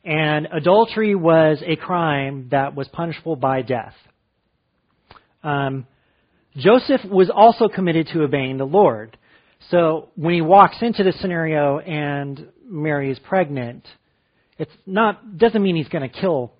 And 0.03 0.47
adultery 0.51 1.13
was 1.13 1.61
a 1.65 1.75
crime 1.75 2.47
that 2.51 2.75
was 2.75 2.87
punishable 2.87 3.35
by 3.35 3.61
death. 3.61 3.93
Um, 5.43 5.85
Joseph 6.55 7.01
was 7.05 7.29
also 7.33 7.67
committed 7.67 8.07
to 8.07 8.23
obeying 8.23 8.57
the 8.57 8.65
Lord. 8.65 9.17
So 9.69 10.09
when 10.15 10.33
he 10.33 10.41
walks 10.41 10.77
into 10.81 11.03
this 11.03 11.19
scenario 11.21 11.79
and 11.79 12.47
Mary 12.65 13.11
is 13.11 13.19
pregnant, 13.19 13.85
it's 14.57 14.71
not 14.85 15.37
doesn't 15.37 15.61
mean 15.61 15.75
he's 15.75 15.87
going 15.87 16.09
to 16.09 16.19
kill 16.21 16.53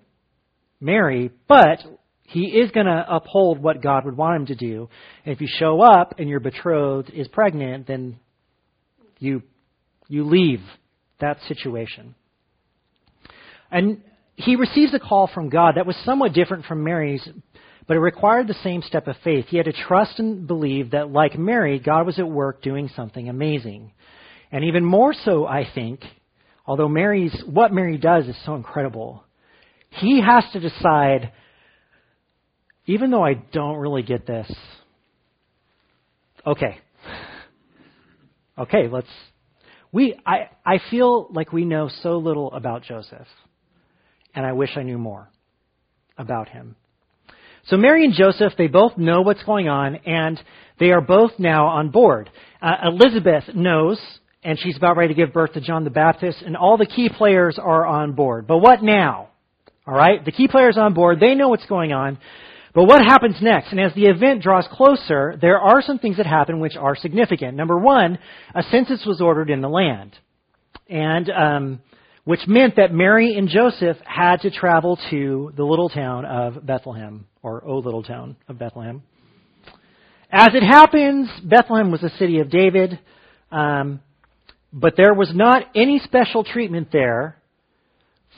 Mary, 0.80 1.30
but 1.48 1.78
he 2.24 2.46
is 2.46 2.70
going 2.70 2.86
to 2.86 3.04
uphold 3.08 3.62
what 3.62 3.82
God 3.82 4.04
would 4.04 4.16
want 4.16 4.36
him 4.36 4.46
to 4.46 4.54
do. 4.54 4.88
And 5.24 5.34
if 5.34 5.40
you 5.40 5.48
show 5.48 5.80
up 5.80 6.14
and 6.18 6.28
your 6.28 6.40
betrothed 6.40 7.10
is 7.10 7.28
pregnant, 7.28 7.86
then 7.86 8.18
you 9.18 9.42
you 10.08 10.24
leave 10.24 10.60
that 11.20 11.38
situation. 11.46 12.14
And 13.70 14.02
he 14.34 14.56
receives 14.56 14.92
a 14.94 14.98
call 14.98 15.30
from 15.32 15.48
God 15.48 15.74
that 15.76 15.86
was 15.86 15.96
somewhat 16.04 16.32
different 16.32 16.64
from 16.66 16.84
Mary's, 16.84 17.26
but 17.86 17.96
it 17.96 18.00
required 18.00 18.46
the 18.46 18.54
same 18.62 18.82
step 18.82 19.08
of 19.08 19.16
faith. 19.24 19.46
He 19.48 19.56
had 19.56 19.66
to 19.66 19.72
trust 19.72 20.18
and 20.18 20.46
believe 20.46 20.92
that, 20.92 21.10
like 21.10 21.38
Mary, 21.38 21.78
God 21.78 22.06
was 22.06 22.18
at 22.18 22.28
work 22.28 22.62
doing 22.62 22.90
something 22.94 23.28
amazing. 23.28 23.92
And 24.50 24.64
even 24.64 24.84
more 24.84 25.14
so, 25.24 25.46
I 25.46 25.66
think, 25.74 26.00
although 26.66 26.88
Mary's, 26.88 27.42
what 27.46 27.72
Mary 27.72 27.98
does 27.98 28.26
is 28.26 28.36
so 28.44 28.54
incredible, 28.54 29.24
he 29.90 30.20
has 30.20 30.44
to 30.52 30.60
decide, 30.60 31.32
even 32.86 33.10
though 33.10 33.24
I 33.24 33.34
don't 33.34 33.76
really 33.76 34.02
get 34.02 34.26
this, 34.26 34.50
okay, 36.46 36.78
okay, 38.58 38.88
let's, 38.88 39.08
we, 39.90 40.18
I, 40.24 40.50
I 40.64 40.78
feel 40.90 41.28
like 41.30 41.52
we 41.52 41.64
know 41.64 41.90
so 42.02 42.18
little 42.18 42.52
about 42.52 42.84
Joseph 42.84 43.26
and 44.34 44.46
I 44.46 44.52
wish 44.52 44.70
I 44.76 44.82
knew 44.82 44.98
more 44.98 45.30
about 46.16 46.48
him. 46.48 46.76
So 47.64 47.76
Mary 47.76 48.04
and 48.04 48.14
Joseph, 48.14 48.54
they 48.58 48.66
both 48.66 48.98
know 48.98 49.22
what's 49.22 49.42
going 49.44 49.68
on, 49.68 49.96
and 49.96 50.40
they 50.80 50.90
are 50.90 51.00
both 51.00 51.32
now 51.38 51.66
on 51.66 51.90
board. 51.90 52.28
Uh, 52.60 52.74
Elizabeth 52.84 53.44
knows, 53.54 54.00
and 54.42 54.58
she's 54.58 54.76
about 54.76 54.96
ready 54.96 55.14
to 55.14 55.18
give 55.18 55.32
birth 55.32 55.52
to 55.52 55.60
John 55.60 55.84
the 55.84 55.90
Baptist, 55.90 56.42
and 56.42 56.56
all 56.56 56.76
the 56.76 56.86
key 56.86 57.08
players 57.08 57.58
are 57.62 57.86
on 57.86 58.12
board. 58.12 58.46
But 58.48 58.58
what 58.58 58.82
now? 58.82 59.28
All 59.86 59.94
right, 59.94 60.24
the 60.24 60.32
key 60.32 60.48
players 60.48 60.76
on 60.76 60.94
board, 60.94 61.20
they 61.20 61.34
know 61.34 61.48
what's 61.48 61.66
going 61.66 61.92
on. 61.92 62.18
But 62.74 62.84
what 62.84 63.02
happens 63.02 63.36
next? 63.40 63.70
And 63.70 63.80
as 63.80 63.94
the 63.94 64.06
event 64.06 64.42
draws 64.42 64.66
closer, 64.72 65.36
there 65.40 65.58
are 65.58 65.82
some 65.82 65.98
things 65.98 66.16
that 66.16 66.26
happen 66.26 66.58
which 66.58 66.76
are 66.76 66.96
significant. 66.96 67.56
Number 67.56 67.78
one, 67.78 68.18
a 68.54 68.62
census 68.70 69.04
was 69.06 69.20
ordered 69.20 69.50
in 69.50 69.60
the 69.60 69.68
land. 69.68 70.16
And 70.88 71.30
um, 71.30 71.80
which 72.24 72.46
meant 72.46 72.76
that 72.76 72.92
Mary 72.92 73.36
and 73.36 73.48
Joseph 73.48 73.96
had 74.04 74.36
to 74.42 74.50
travel 74.50 74.98
to 75.10 75.52
the 75.56 75.64
little 75.64 75.88
town 75.88 76.24
of 76.24 76.64
Bethlehem, 76.64 77.26
or 77.42 77.64
O 77.64 77.78
little 77.78 78.02
town 78.02 78.36
of 78.48 78.58
Bethlehem. 78.58 79.02
As 80.30 80.50
it 80.54 80.62
happens, 80.62 81.28
Bethlehem 81.44 81.90
was 81.90 82.02
a 82.02 82.10
city 82.16 82.38
of 82.38 82.48
David, 82.48 82.98
um, 83.50 84.00
but 84.72 84.94
there 84.96 85.14
was 85.14 85.30
not 85.34 85.64
any 85.74 85.98
special 85.98 86.44
treatment 86.44 86.88
there 86.92 87.36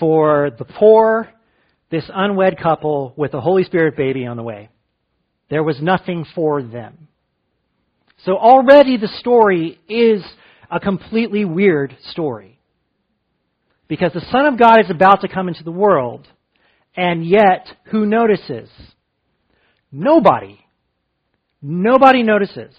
for 0.00 0.50
the 0.58 0.64
poor, 0.64 1.28
this 1.90 2.04
unwed 2.12 2.58
couple 2.60 3.12
with 3.16 3.34
a 3.34 3.40
Holy 3.40 3.62
Spirit 3.64 3.96
baby 3.96 4.26
on 4.26 4.36
the 4.36 4.42
way. 4.42 4.70
There 5.50 5.62
was 5.62 5.80
nothing 5.80 6.26
for 6.34 6.62
them. 6.62 7.06
So 8.24 8.36
already 8.36 8.96
the 8.96 9.08
story 9.18 9.78
is 9.88 10.24
a 10.70 10.80
completely 10.80 11.44
weird 11.44 11.96
story. 12.10 12.53
Because 13.88 14.12
the 14.12 14.26
Son 14.32 14.46
of 14.46 14.58
God 14.58 14.80
is 14.80 14.90
about 14.90 15.20
to 15.20 15.28
come 15.28 15.48
into 15.48 15.64
the 15.64 15.70
world, 15.70 16.26
and 16.96 17.26
yet, 17.26 17.66
who 17.90 18.06
notices? 18.06 18.70
Nobody. 19.90 20.58
Nobody 21.60 22.22
notices. 22.22 22.74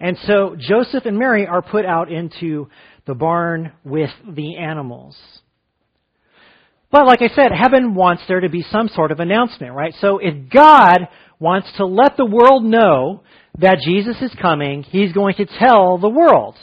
And 0.00 0.18
so 0.26 0.56
Joseph 0.58 1.04
and 1.04 1.18
Mary 1.18 1.46
are 1.46 1.62
put 1.62 1.84
out 1.84 2.10
into 2.10 2.68
the 3.06 3.14
barn 3.14 3.72
with 3.84 4.10
the 4.28 4.56
animals. 4.56 5.16
But 6.90 7.06
like 7.06 7.22
I 7.22 7.28
said, 7.28 7.52
heaven 7.52 7.94
wants 7.94 8.22
there 8.28 8.40
to 8.40 8.48
be 8.48 8.62
some 8.62 8.88
sort 8.88 9.12
of 9.12 9.20
announcement, 9.20 9.72
right? 9.72 9.94
So 10.00 10.18
if 10.18 10.50
God 10.52 11.08
wants 11.38 11.72
to 11.78 11.86
let 11.86 12.16
the 12.16 12.26
world 12.26 12.64
know 12.64 13.22
that 13.58 13.78
Jesus 13.84 14.16
is 14.20 14.34
coming, 14.40 14.82
he's 14.82 15.12
going 15.12 15.34
to 15.36 15.46
tell 15.46 15.98
the 15.98 16.10
world. 16.10 16.56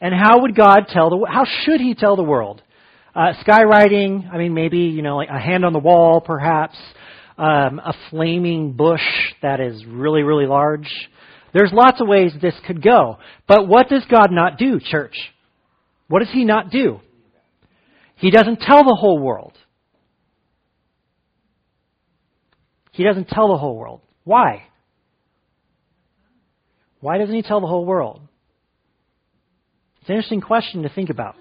And 0.00 0.14
how 0.14 0.42
would 0.42 0.54
God 0.54 0.86
tell 0.88 1.10
the 1.10 1.26
how 1.28 1.44
should 1.64 1.80
he 1.80 1.94
tell 1.94 2.16
the 2.16 2.22
world? 2.22 2.62
Uh, 3.14 3.32
skywriting, 3.44 4.32
I 4.32 4.38
mean 4.38 4.54
maybe, 4.54 4.78
you 4.78 5.02
know, 5.02 5.16
like 5.16 5.28
a 5.28 5.40
hand 5.40 5.64
on 5.64 5.72
the 5.72 5.78
wall 5.78 6.20
perhaps, 6.20 6.76
um, 7.36 7.80
a 7.80 7.92
flaming 8.10 8.72
bush 8.72 9.02
that 9.42 9.60
is 9.60 9.84
really, 9.86 10.22
really 10.22 10.46
large. 10.46 10.88
There's 11.52 11.72
lots 11.72 12.00
of 12.00 12.06
ways 12.06 12.32
this 12.40 12.54
could 12.66 12.82
go. 12.82 13.18
But 13.46 13.66
what 13.66 13.88
does 13.88 14.04
God 14.10 14.28
not 14.30 14.58
do, 14.58 14.78
church? 14.80 15.16
What 16.08 16.20
does 16.20 16.30
he 16.32 16.44
not 16.44 16.70
do? 16.70 17.00
He 18.16 18.30
doesn't 18.30 18.60
tell 18.60 18.84
the 18.84 18.96
whole 18.98 19.18
world. 19.18 19.56
He 22.92 23.04
doesn't 23.04 23.28
tell 23.28 23.48
the 23.48 23.56
whole 23.56 23.76
world. 23.76 24.00
Why? 24.24 24.64
Why 27.00 27.18
doesn't 27.18 27.34
he 27.34 27.42
tell 27.42 27.60
the 27.60 27.66
whole 27.66 27.84
world? 27.84 28.27
It's 30.08 30.10
an 30.10 30.16
interesting 30.16 30.40
question 30.40 30.84
to 30.84 30.88
think 30.88 31.10
about. 31.10 31.36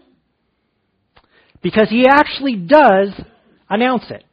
Because 1.62 1.88
he 1.90 2.06
actually 2.06 2.58
does 2.58 3.14
announce 3.70 4.04
it. 4.10 4.26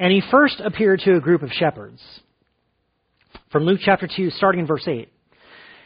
And 0.00 0.12
he 0.12 0.20
first 0.32 0.58
appeared 0.58 0.98
to 1.04 1.14
a 1.14 1.20
group 1.20 1.44
of 1.44 1.50
shepherds. 1.52 2.02
From 3.52 3.62
Luke 3.62 3.78
chapter 3.84 4.08
2, 4.08 4.30
starting 4.30 4.62
in 4.62 4.66
verse 4.66 4.88
8. 4.88 5.08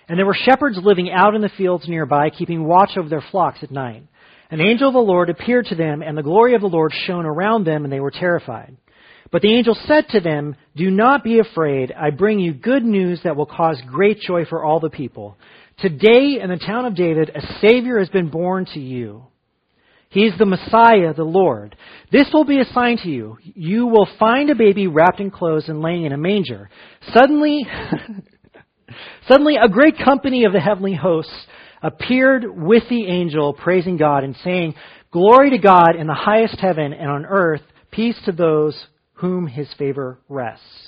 And 0.09 0.19
there 0.19 0.25
were 0.25 0.39
shepherds 0.43 0.81
living 0.83 1.11
out 1.11 1.35
in 1.35 1.43
the 1.43 1.51
fields 1.51 1.87
nearby, 1.87 2.31
keeping 2.31 2.65
watch 2.65 2.93
over 2.97 3.11
their 3.11 3.25
flocks 3.31 3.59
at 3.63 3.71
night. 3.71 4.05
An 4.51 4.63
angel 4.63 4.89
of 4.89 4.95
the 4.95 5.01
Lord 5.01 5.29
appeared 5.29 5.67
to 5.67 5.75
them, 5.75 6.01
and 6.01 6.17
the 6.17 6.23
glory 6.23 6.55
of 6.55 6.63
the 6.63 6.67
Lord 6.67 6.95
shone 6.95 7.27
around 7.27 7.65
them, 7.65 7.85
and 7.85 7.93
they 7.93 8.01
were 8.01 8.11
terrified. 8.11 8.75
But 9.31 9.43
the 9.43 9.55
angel 9.55 9.77
said 9.87 10.09
to 10.13 10.21
them, 10.21 10.57
Do 10.77 10.91
not 10.91 11.25
be 11.25 11.41
afraid. 11.41 11.93
I 11.93 12.09
bring 12.09 12.39
you 12.39 12.55
good 12.55 12.87
news 12.87 13.21
that 13.25 13.37
will 13.37 13.45
cause 13.45 13.79
great 13.87 14.21
joy 14.21 14.47
for 14.47 14.65
all 14.65 14.81
the 14.81 14.89
people. 14.89 15.37
Today 15.81 16.41
in 16.43 16.51
the 16.51 16.61
town 16.65 16.87
of 16.87 16.97
David, 16.97 17.31
a 17.31 17.41
Savior 17.61 18.01
has 18.01 18.09
been 18.09 18.31
born 18.31 18.67
to 18.75 18.81
you. 18.81 19.27
He 20.11 20.23
is 20.23 20.37
the 20.37 20.47
Messiah, 20.47 21.15
the 21.15 21.23
Lord. 21.23 21.77
This 22.11 22.29
will 22.33 22.45
be 22.45 22.61
a 22.61 22.73
sign 22.73 22.97
to 23.03 23.09
you. 23.09 23.39
You 23.43 23.87
will 23.87 24.09
find 24.19 24.51
a 24.51 24.57
baby 24.57 24.89
wrapped 24.89 25.21
in 25.21 25.31
clothes 25.31 25.69
and 25.69 25.81
laying 25.81 26.05
in 26.05 26.13
a 26.13 26.17
manger. 26.17 26.69
Suddenly, 27.15 27.65
suddenly 29.29 29.57
a 29.57 29.69
great 29.69 29.95
company 30.03 30.45
of 30.45 30.53
the 30.53 30.61
heavenly 30.61 30.95
hosts 30.95 31.47
appeared 31.81 32.45
with 32.49 32.83
the 32.91 33.07
angel, 33.07 33.53
praising 33.53 33.99
God 33.99 34.25
and 34.25 34.35
saying, 34.43 34.75
Glory 35.13 35.51
to 35.51 35.59
God 35.59 35.95
in 35.97 36.07
the 36.07 36.15
highest 36.15 36.59
heaven 36.59 36.93
and 36.93 37.09
on 37.09 37.25
earth, 37.25 37.63
peace 37.93 38.19
to 38.25 38.33
those 38.33 38.77
whom 39.13 39.47
his 39.47 39.73
favor 39.79 40.19
rests. 40.29 40.88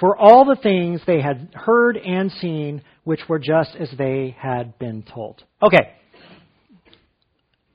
for 0.00 0.16
all 0.16 0.46
the 0.46 0.56
things 0.56 1.02
they 1.06 1.20
had 1.20 1.50
heard 1.54 1.98
and 1.98 2.32
seen, 2.32 2.82
which 3.04 3.20
were 3.28 3.38
just 3.38 3.76
as 3.78 3.90
they 3.96 4.34
had 4.38 4.78
been 4.78 5.02
told. 5.02 5.44
Okay. 5.62 5.92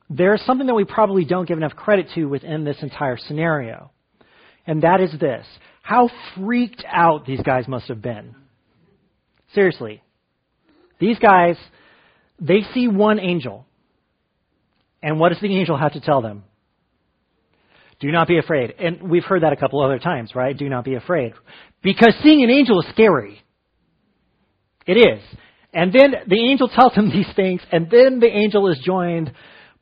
There's 0.10 0.42
something 0.42 0.68
that 0.68 0.74
we 0.74 0.86
probably 0.86 1.24
don't 1.24 1.48
give 1.48 1.58
enough 1.58 1.76
credit 1.76 2.08
to 2.16 2.26
within 2.26 2.64
this 2.64 2.78
entire 2.82 3.18
scenario. 3.18 3.92
And 4.66 4.82
that 4.82 5.02
is 5.02 5.12
this. 5.20 5.46
How 5.84 6.10
freaked 6.36 6.84
out 6.88 7.28
these 7.28 7.42
guys 7.42 7.68
must 7.68 7.88
have 7.90 8.02
been. 8.02 8.36
Seriously. 9.54 10.02
These 11.00 11.20
guys, 11.20 11.58
they 12.40 12.62
see 12.74 12.88
one 12.88 13.20
angel. 13.20 13.68
And 15.04 15.20
what 15.20 15.30
does 15.30 15.42
the 15.42 15.56
angel 15.56 15.78
have 15.78 15.94
to 15.94 16.00
tell 16.00 16.22
them? 16.22 16.44
Do 18.06 18.12
not 18.12 18.28
be 18.28 18.38
afraid. 18.38 18.76
And 18.78 19.10
we've 19.10 19.24
heard 19.24 19.42
that 19.42 19.52
a 19.52 19.56
couple 19.56 19.82
other 19.82 19.98
times, 19.98 20.36
right? 20.36 20.56
Do 20.56 20.70
not 20.70 20.86
be 20.86 20.94
afraid. 20.94 21.34
Because 21.82 22.14
seeing 22.22 22.44
an 22.44 22.52
angel 22.52 22.80
is 22.80 22.86
scary. 22.92 23.42
It 24.86 24.94
is. 24.94 25.24
And 25.74 25.92
then 25.92 26.14
the 26.28 26.40
angel 26.40 26.68
tells 26.76 26.94
him 26.94 27.10
these 27.10 27.26
things, 27.36 27.62
and 27.72 27.90
then 27.90 28.20
the 28.20 28.28
angel 28.28 28.70
is 28.70 28.78
joined 28.86 29.32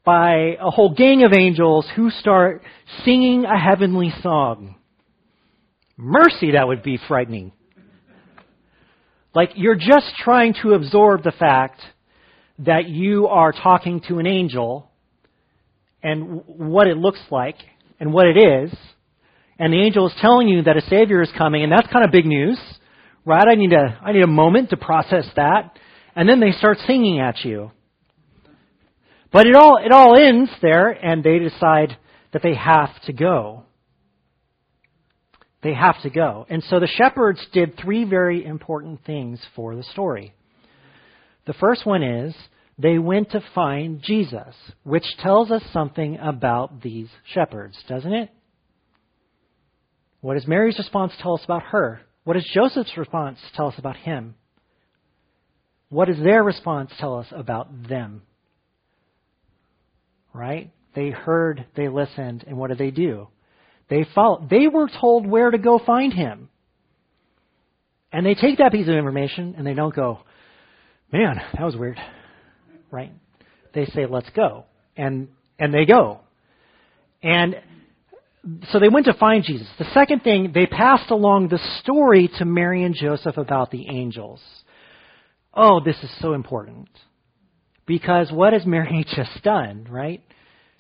by 0.06 0.56
a 0.58 0.72
whole 0.72 0.94
gang 0.94 1.26
of 1.26 1.34
angels 1.34 1.86
who 1.98 2.10
start 2.12 2.62
singing 3.04 3.44
a 3.44 3.60
heavenly 3.60 4.14
song. 4.22 4.76
Mercy, 5.98 6.52
that 6.54 6.66
would 6.66 6.82
be 6.82 6.98
frightening. 7.10 7.52
Like 9.36 9.50
you're 9.56 9.76
just 9.76 10.16
trying 10.18 10.56
to 10.62 10.76
absorb 10.76 11.24
the 11.24 11.34
fact 11.34 11.82
that 12.60 12.88
you 12.88 13.28
are 13.28 13.52
talking 13.52 14.00
to 14.08 14.20
an 14.20 14.28
angel 14.28 14.90
and 16.02 16.42
what 16.46 16.88
it 16.88 16.96
looks 16.96 17.20
like 17.30 17.58
and 18.00 18.14
what 18.14 18.28
it 18.28 18.38
is, 18.38 18.74
and 19.60 19.72
the 19.72 19.82
angel 19.82 20.08
is 20.08 20.14
telling 20.20 20.48
you 20.48 20.64
that 20.64 20.78
a 20.78 20.82
Savior 20.90 21.22
is 21.22 21.32
coming, 21.38 21.64
and 21.64 21.72
that's 21.72 21.92
kind 21.92 22.04
of 22.04 22.12
big 22.12 22.26
news, 22.26 22.60
right? 23.26 23.48
I 23.48 23.56
need 23.56 23.74
a, 23.74 24.00
I 24.02 24.12
need 24.12 24.24
a 24.24 24.28
moment 24.28 24.72
to 24.72 24.78
process 24.78 25.26
that. 25.36 25.78
And 26.16 26.28
then 26.28 26.40
they 26.40 26.52
start 26.52 26.78
singing 26.86 27.20
at 27.20 27.44
you. 27.44 27.72
But 29.32 29.48
it 29.48 29.56
all, 29.56 29.78
it 29.84 29.92
all 29.92 30.16
ends 30.16 30.52
there, 30.62 30.90
and 30.90 31.24
they 31.24 31.40
decide 31.40 31.98
that 32.34 32.44
they 32.44 32.54
have 32.56 32.90
to 33.06 33.14
go. 33.14 33.64
They 35.64 35.74
have 35.74 36.02
to 36.04 36.10
go. 36.10 36.46
And 36.50 36.62
so 36.64 36.80
the 36.80 36.88
shepherds 36.88 37.40
did 37.52 37.80
three 37.80 38.04
very 38.04 38.46
important 38.46 39.06
things 39.06 39.40
for 39.56 39.76
the 39.76 39.84
story. 39.84 40.34
The 41.48 41.54
first 41.54 41.86
one 41.86 42.04
is 42.04 42.36
they 42.78 42.98
went 42.98 43.32
to 43.32 43.44
find 43.54 44.02
Jesus, 44.02 44.56
which 44.84 45.06
tells 45.20 45.52
us 45.52 45.62
something 45.72 46.18
about 46.18 46.82
these 46.82 47.08
shepherds, 47.34 47.78
doesn't 47.88 48.14
it? 48.14 48.30
What 50.22 50.36
does 50.36 50.48
Mary's 50.48 50.78
response 50.78 51.14
tell 51.22 51.36
us 51.36 51.44
about 51.44 51.64
her? 51.64 52.02
What 52.24 52.34
does 52.34 52.50
Joseph's 52.54 52.98
response 52.98 53.38
tell 53.56 53.68
us 53.68 53.76
about 53.78 53.98
him? 53.98 54.36
What 55.90 56.08
does 56.08 56.18
their 56.18 56.44
response 56.44 56.92
tell 57.00 57.20
us 57.20 57.28
about 57.32 57.88
them? 57.88 58.24
Right? 60.34 60.72
They 60.96 61.10
heard, 61.10 61.66
they 61.76 61.90
listened, 61.90 62.46
and 62.48 62.58
what 62.58 62.70
did 62.70 62.80
they 62.80 62.92
do? 62.92 63.28
They 63.90 64.08
followed. 64.16 64.50
They 64.50 64.68
were 64.68 64.90
told 65.00 65.28
where 65.28 65.52
to 65.52 65.58
go 65.58 65.80
find 65.86 66.12
him. 66.12 66.50
And 68.12 68.26
they 68.26 68.34
take 68.34 68.58
that 68.60 68.72
piece 68.72 68.88
of 68.88 68.96
information 68.96 69.56
and 69.58 69.68
they 69.68 69.74
don't 69.74 69.94
go, 69.94 70.20
man, 71.12 71.40
that 71.54 71.64
was 71.64 71.76
weird 71.76 72.00
right? 72.94 73.12
They 73.74 73.86
say, 73.88 74.06
let's 74.06 74.30
go. 74.30 74.66
And, 74.96 75.28
and 75.60 75.74
they 75.74 75.86
go. 75.86 76.22
And 77.22 77.56
so 78.70 78.80
they 78.80 78.90
went 78.90 79.08
to 79.08 79.14
find 79.14 79.44
Jesus. 79.44 79.68
The 79.80 79.92
second 79.94 80.22
thing, 80.22 80.52
they 80.54 80.66
passed 80.66 81.10
along 81.10 81.48
the 81.48 81.60
story 81.82 82.30
to 82.38 82.46
Mary 82.46 82.84
and 82.84 82.96
Joseph 82.96 83.38
about 83.38 83.72
the 83.72 83.88
angels. 83.90 84.42
Oh, 85.54 85.82
this 85.84 85.98
is 86.04 86.12
so 86.20 86.34
important. 86.34 86.90
Because 87.86 88.32
what 88.32 88.54
has 88.54 88.66
Mary 88.66 89.06
just 89.16 89.44
done, 89.44 89.88
right? 89.90 90.22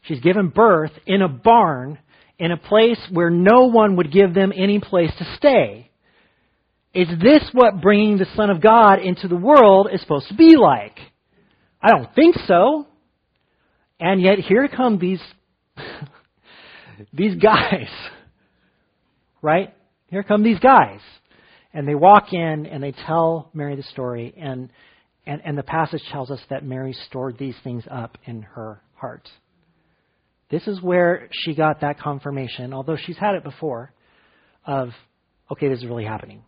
She's 0.04 0.20
given 0.20 0.50
birth 0.50 0.92
in 1.06 1.22
a 1.22 1.30
barn 1.30 1.98
in 2.38 2.52
a 2.52 2.58
place 2.58 3.00
where 3.12 3.30
no 3.30 3.66
one 3.68 3.96
would 3.96 4.12
give 4.12 4.34
them 4.34 4.52
any 4.56 4.80
place 4.80 5.12
to 5.18 5.36
stay. 5.38 5.90
Is 6.94 7.08
this 7.22 7.50
what 7.54 7.82
bringing 7.82 8.18
the 8.18 8.28
Son 8.36 8.50
of 8.50 8.62
God 8.62 9.00
into 9.00 9.28
the 9.28 9.36
world 9.36 9.88
is 9.92 10.02
supposed 10.02 10.28
to 10.28 10.36
be 10.36 10.56
like? 10.58 10.98
I 11.84 11.90
don't 11.90 12.14
think 12.16 12.36
so. 12.48 12.88
And 14.00 14.22
yet 14.22 14.40
here 14.40 14.68
come 14.70 14.98
these 14.98 15.22
these 17.14 17.36
guys. 17.36 17.90
Right? 19.42 19.74
Here 20.08 20.24
come 20.24 20.42
these 20.42 20.60
guys. 20.60 21.02
And 21.74 21.86
they 21.86 21.96
walk 21.96 22.32
in 22.32 22.66
and 22.66 22.82
they 22.82 22.94
tell 22.94 23.50
Mary 23.54 23.76
the 23.76 23.84
story 23.84 24.34
and 24.38 24.70
and, 25.26 25.42
and 25.44 25.58
the 25.58 25.64
passage 25.64 26.02
tells 26.12 26.32
us 26.32 26.40
that 26.50 26.64
Mary 26.64 26.96
stored 27.08 27.38
these 27.38 27.56
things 27.62 27.84
up 27.92 28.18
in 28.26 28.42
her 28.42 28.82
heart. 28.96 29.28
This 30.50 30.68
is 30.68 30.82
where 30.82 31.30
she 31.32 31.56
got 31.56 31.82
that 31.82 32.00
confirmation, 32.00 32.74
although 32.74 32.98
she's 32.98 33.18
had 33.18 33.36
it 33.36 33.44
before, 33.44 33.92
of, 34.66 34.90
okay, 35.52 35.70
this 35.70 35.80
is 35.80 35.86
really 35.86 36.06
happening. 36.06 36.44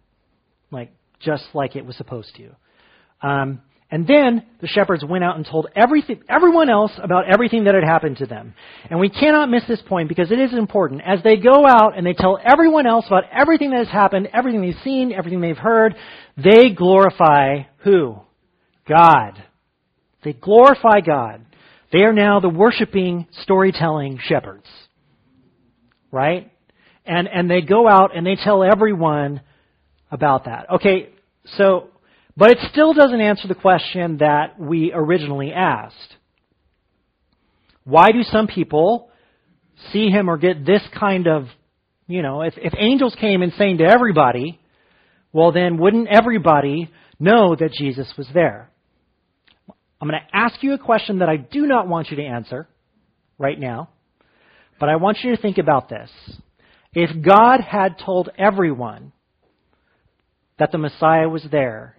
Like, 0.71 0.91
just 1.19 1.43
like 1.53 1.75
it 1.75 1.86
was 1.86 1.95
supposed 1.95 2.36
to. 2.36 3.27
Um, 3.27 3.61
and 3.91 4.07
then 4.07 4.43
the 4.61 4.67
shepherds 4.67 5.03
went 5.07 5.23
out 5.23 5.36
and 5.36 5.45
told 5.45 5.67
everything, 5.75 6.21
everyone 6.27 6.69
else 6.69 6.91
about 7.01 7.25
everything 7.31 7.65
that 7.65 7.75
had 7.75 7.83
happened 7.83 8.17
to 8.17 8.25
them. 8.25 8.55
And 8.89 8.99
we 8.99 9.09
cannot 9.09 9.49
miss 9.49 9.63
this 9.67 9.81
point 9.88 10.09
because 10.09 10.31
it 10.31 10.39
is 10.39 10.53
important. 10.53 11.01
As 11.05 11.21
they 11.23 11.38
go 11.38 11.65
out 11.67 11.95
and 11.95 12.05
they 12.05 12.13
tell 12.13 12.39
everyone 12.43 12.88
else 12.88 13.05
about 13.05 13.25
everything 13.31 13.69
that 13.71 13.86
has 13.86 13.88
happened, 13.88 14.29
everything 14.33 14.61
they've 14.61 14.83
seen, 14.83 15.13
everything 15.13 15.39
they've 15.39 15.55
heard, 15.55 15.95
they 16.36 16.69
glorify 16.75 17.63
who? 17.83 18.15
God. 18.89 19.43
They 20.23 20.33
glorify 20.33 21.01
God. 21.05 21.45
They 21.93 21.99
are 21.99 22.13
now 22.13 22.39
the 22.39 22.49
worshiping, 22.49 23.27
storytelling 23.43 24.17
shepherds. 24.19 24.65
Right? 26.11 26.51
And, 27.05 27.27
and 27.27 27.49
they 27.49 27.61
go 27.61 27.88
out 27.88 28.17
and 28.17 28.25
they 28.25 28.36
tell 28.36 28.63
everyone 28.63 29.41
about 30.09 30.45
that. 30.45 30.65
Okay, 30.75 31.09
so 31.57 31.89
but 32.38 32.51
it 32.51 32.57
still 32.71 32.93
doesn't 32.93 33.21
answer 33.21 33.47
the 33.47 33.55
question 33.55 34.17
that 34.17 34.59
we 34.59 34.91
originally 34.93 35.51
asked. 35.53 36.15
Why 37.83 38.11
do 38.11 38.23
some 38.23 38.47
people 38.47 39.09
see 39.91 40.09
him 40.09 40.29
or 40.29 40.38
get 40.38 40.65
this 40.65 40.81
kind 40.97 41.27
of, 41.27 41.47
you 42.07 42.21
know, 42.21 42.41
if, 42.41 42.55
if 42.57 42.73
angels 42.77 43.15
came 43.19 43.41
and 43.41 43.53
saying 43.57 43.77
to 43.77 43.86
everybody, 43.86 44.59
well 45.31 45.51
then 45.51 45.77
wouldn't 45.77 46.07
everybody 46.09 46.91
know 47.19 47.55
that 47.55 47.71
Jesus 47.71 48.11
was 48.17 48.27
there? 48.33 48.69
I'm 50.01 50.09
going 50.09 50.19
to 50.19 50.36
ask 50.36 50.61
you 50.61 50.73
a 50.73 50.77
question 50.77 51.19
that 51.19 51.29
I 51.29 51.38
do 51.38 51.65
not 51.65 51.88
want 51.88 52.09
you 52.09 52.17
to 52.17 52.23
answer 52.23 52.67
right 53.38 53.59
now, 53.59 53.89
but 54.79 54.89
I 54.89 54.97
want 54.97 55.19
you 55.23 55.36
to 55.36 55.41
think 55.41 55.57
about 55.57 55.89
this. 55.89 56.09
If 56.93 57.23
God 57.23 57.61
had 57.61 57.97
told 57.97 58.29
everyone 58.38 59.13
that 60.59 60.71
the 60.71 60.77
Messiah 60.77 61.29
was 61.29 61.45
there, 61.51 61.94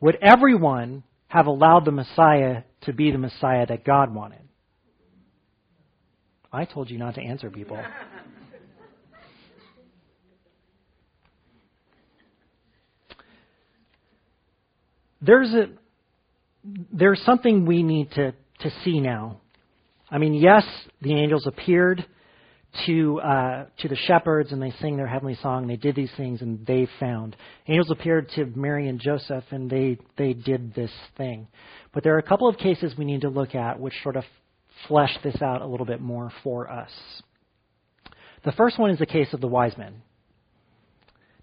would 0.00 0.16
everyone 0.22 1.02
have 1.28 1.46
allowed 1.46 1.84
the 1.84 1.92
Messiah 1.92 2.62
to 2.82 2.92
be 2.92 3.10
the 3.10 3.18
Messiah 3.18 3.66
that 3.66 3.84
God 3.84 4.14
wanted? 4.14 4.40
I 6.52 6.64
told 6.64 6.90
you 6.90 6.98
not 6.98 7.16
to 7.16 7.20
answer 7.20 7.50
people. 7.50 7.78
there's 15.20 15.52
a 15.52 15.66
there's 16.92 17.20
something 17.24 17.66
we 17.66 17.82
need 17.82 18.10
to 18.12 18.32
to 18.60 18.70
see 18.84 19.00
now. 19.00 19.40
I 20.10 20.18
mean, 20.18 20.34
yes, 20.34 20.64
the 21.02 21.14
angels 21.14 21.46
appeared 21.46 22.04
to 22.86 23.20
uh, 23.20 23.64
to 23.78 23.88
the 23.88 23.96
shepherds 23.96 24.52
and 24.52 24.62
they 24.62 24.72
sing 24.80 24.96
their 24.96 25.06
heavenly 25.06 25.36
song. 25.42 25.66
They 25.66 25.76
did 25.76 25.94
these 25.94 26.10
things 26.16 26.42
and 26.42 26.64
they 26.66 26.86
found. 27.00 27.36
Angels 27.66 27.90
appeared 27.90 28.30
to 28.36 28.46
Mary 28.46 28.88
and 28.88 29.00
Joseph 29.00 29.44
and 29.50 29.70
they 29.70 29.98
they 30.16 30.32
did 30.32 30.74
this 30.74 30.92
thing. 31.16 31.48
But 31.92 32.04
there 32.04 32.14
are 32.14 32.18
a 32.18 32.22
couple 32.22 32.48
of 32.48 32.58
cases 32.58 32.94
we 32.96 33.04
need 33.04 33.22
to 33.22 33.30
look 33.30 33.54
at 33.54 33.80
which 33.80 33.94
sort 34.02 34.16
of 34.16 34.24
flesh 34.86 35.16
this 35.24 35.40
out 35.42 35.62
a 35.62 35.66
little 35.66 35.86
bit 35.86 36.00
more 36.00 36.30
for 36.44 36.70
us. 36.70 36.90
The 38.44 38.52
first 38.52 38.78
one 38.78 38.90
is 38.90 38.98
the 38.98 39.06
case 39.06 39.32
of 39.32 39.40
the 39.40 39.48
wise 39.48 39.76
men. 39.76 40.02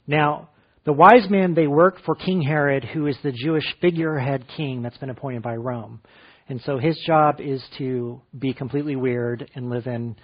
Now, 0.07 0.49
the 0.85 0.93
wise 0.93 1.29
men, 1.29 1.55
they 1.55 1.67
work 1.67 1.97
for 2.05 2.15
King 2.15 2.41
Herod, 2.41 2.85
who 2.85 3.07
is 3.07 3.17
the 3.23 3.31
Jewish 3.31 3.65
figurehead 3.81 4.45
king 4.55 4.81
that's 4.81 4.97
been 4.97 5.09
appointed 5.09 5.41
by 5.41 5.55
Rome. 5.55 5.99
And 6.47 6.61
so 6.61 6.77
his 6.77 6.97
job 7.07 7.41
is 7.41 7.63
to 7.79 8.21
be 8.37 8.53
completely 8.53 8.95
weird 8.95 9.49
and 9.55 9.69
live 9.69 9.87
in, 9.87 10.15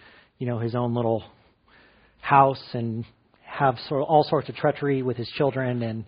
you 0.42 0.48
know, 0.48 0.58
his 0.58 0.74
own 0.74 0.96
little 0.96 1.24
house 2.20 2.64
and 2.74 3.06
have 3.46 3.76
sort 3.88 4.02
of 4.02 4.08
all 4.08 4.24
sorts 4.24 4.50
of 4.50 4.56
treachery 4.56 5.04
with 5.04 5.16
his 5.16 5.30
children 5.38 5.84
and 5.84 6.04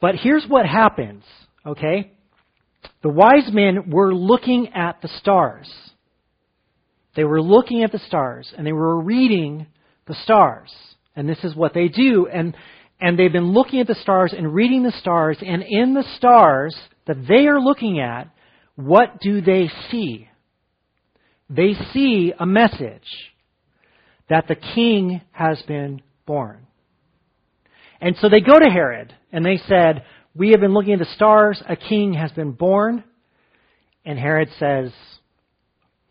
but 0.00 0.14
here's 0.14 0.44
what 0.46 0.66
happens, 0.66 1.24
okay? 1.66 2.12
The 3.02 3.08
wise 3.08 3.50
men 3.50 3.90
were 3.90 4.14
looking 4.14 4.68
at 4.74 5.02
the 5.02 5.08
stars. 5.08 5.68
They 7.16 7.24
were 7.24 7.42
looking 7.42 7.82
at 7.82 7.90
the 7.90 7.98
stars 7.98 8.52
and 8.56 8.64
they 8.64 8.72
were 8.72 9.00
reading 9.00 9.66
the 10.06 10.14
stars. 10.22 10.72
And 11.16 11.28
this 11.28 11.42
is 11.42 11.56
what 11.56 11.74
they 11.74 11.88
do 11.88 12.28
and 12.32 12.54
and 13.00 13.18
they've 13.18 13.32
been 13.32 13.52
looking 13.52 13.80
at 13.80 13.88
the 13.88 13.96
stars 13.96 14.32
and 14.36 14.54
reading 14.54 14.84
the 14.84 14.94
stars, 15.00 15.36
and 15.44 15.64
in 15.68 15.92
the 15.92 16.04
stars 16.16 16.76
that 17.08 17.26
they 17.26 17.48
are 17.48 17.60
looking 17.60 17.98
at, 17.98 18.30
what 18.76 19.20
do 19.20 19.40
they 19.40 19.68
see? 19.90 20.28
They 21.50 21.74
see 21.92 22.32
a 22.38 22.46
message 22.46 23.32
that 24.28 24.48
the 24.48 24.56
king 24.56 25.20
has 25.32 25.60
been 25.62 26.00
born. 26.26 26.66
And 28.00 28.16
so 28.20 28.28
they 28.28 28.40
go 28.40 28.58
to 28.58 28.70
Herod 28.70 29.14
and 29.32 29.44
they 29.44 29.58
said, 29.68 30.04
We 30.34 30.50
have 30.50 30.60
been 30.60 30.74
looking 30.74 30.94
at 30.94 30.98
the 30.98 31.14
stars, 31.14 31.62
a 31.68 31.76
king 31.76 32.14
has 32.14 32.32
been 32.32 32.52
born. 32.52 33.04
And 34.04 34.18
Herod 34.18 34.48
says, 34.58 34.92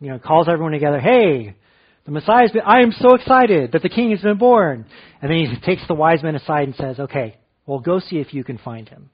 you 0.00 0.10
know, 0.10 0.18
calls 0.18 0.48
everyone 0.48 0.72
together, 0.72 1.00
Hey, 1.00 1.54
the 2.04 2.10
Messiah's 2.10 2.50
been, 2.50 2.62
I 2.62 2.80
am 2.80 2.92
so 2.92 3.14
excited 3.14 3.72
that 3.72 3.82
the 3.82 3.88
king 3.88 4.10
has 4.10 4.20
been 4.20 4.38
born. 4.38 4.86
And 5.22 5.30
then 5.30 5.38
he 5.38 5.60
takes 5.64 5.86
the 5.88 5.94
wise 5.94 6.22
men 6.22 6.34
aside 6.36 6.64
and 6.64 6.74
says, 6.74 6.98
okay, 6.98 7.36
well, 7.66 7.78
go 7.78 7.98
see 7.98 8.16
if 8.16 8.34
you 8.34 8.44
can 8.44 8.58
find 8.58 8.88
him. 8.88 9.10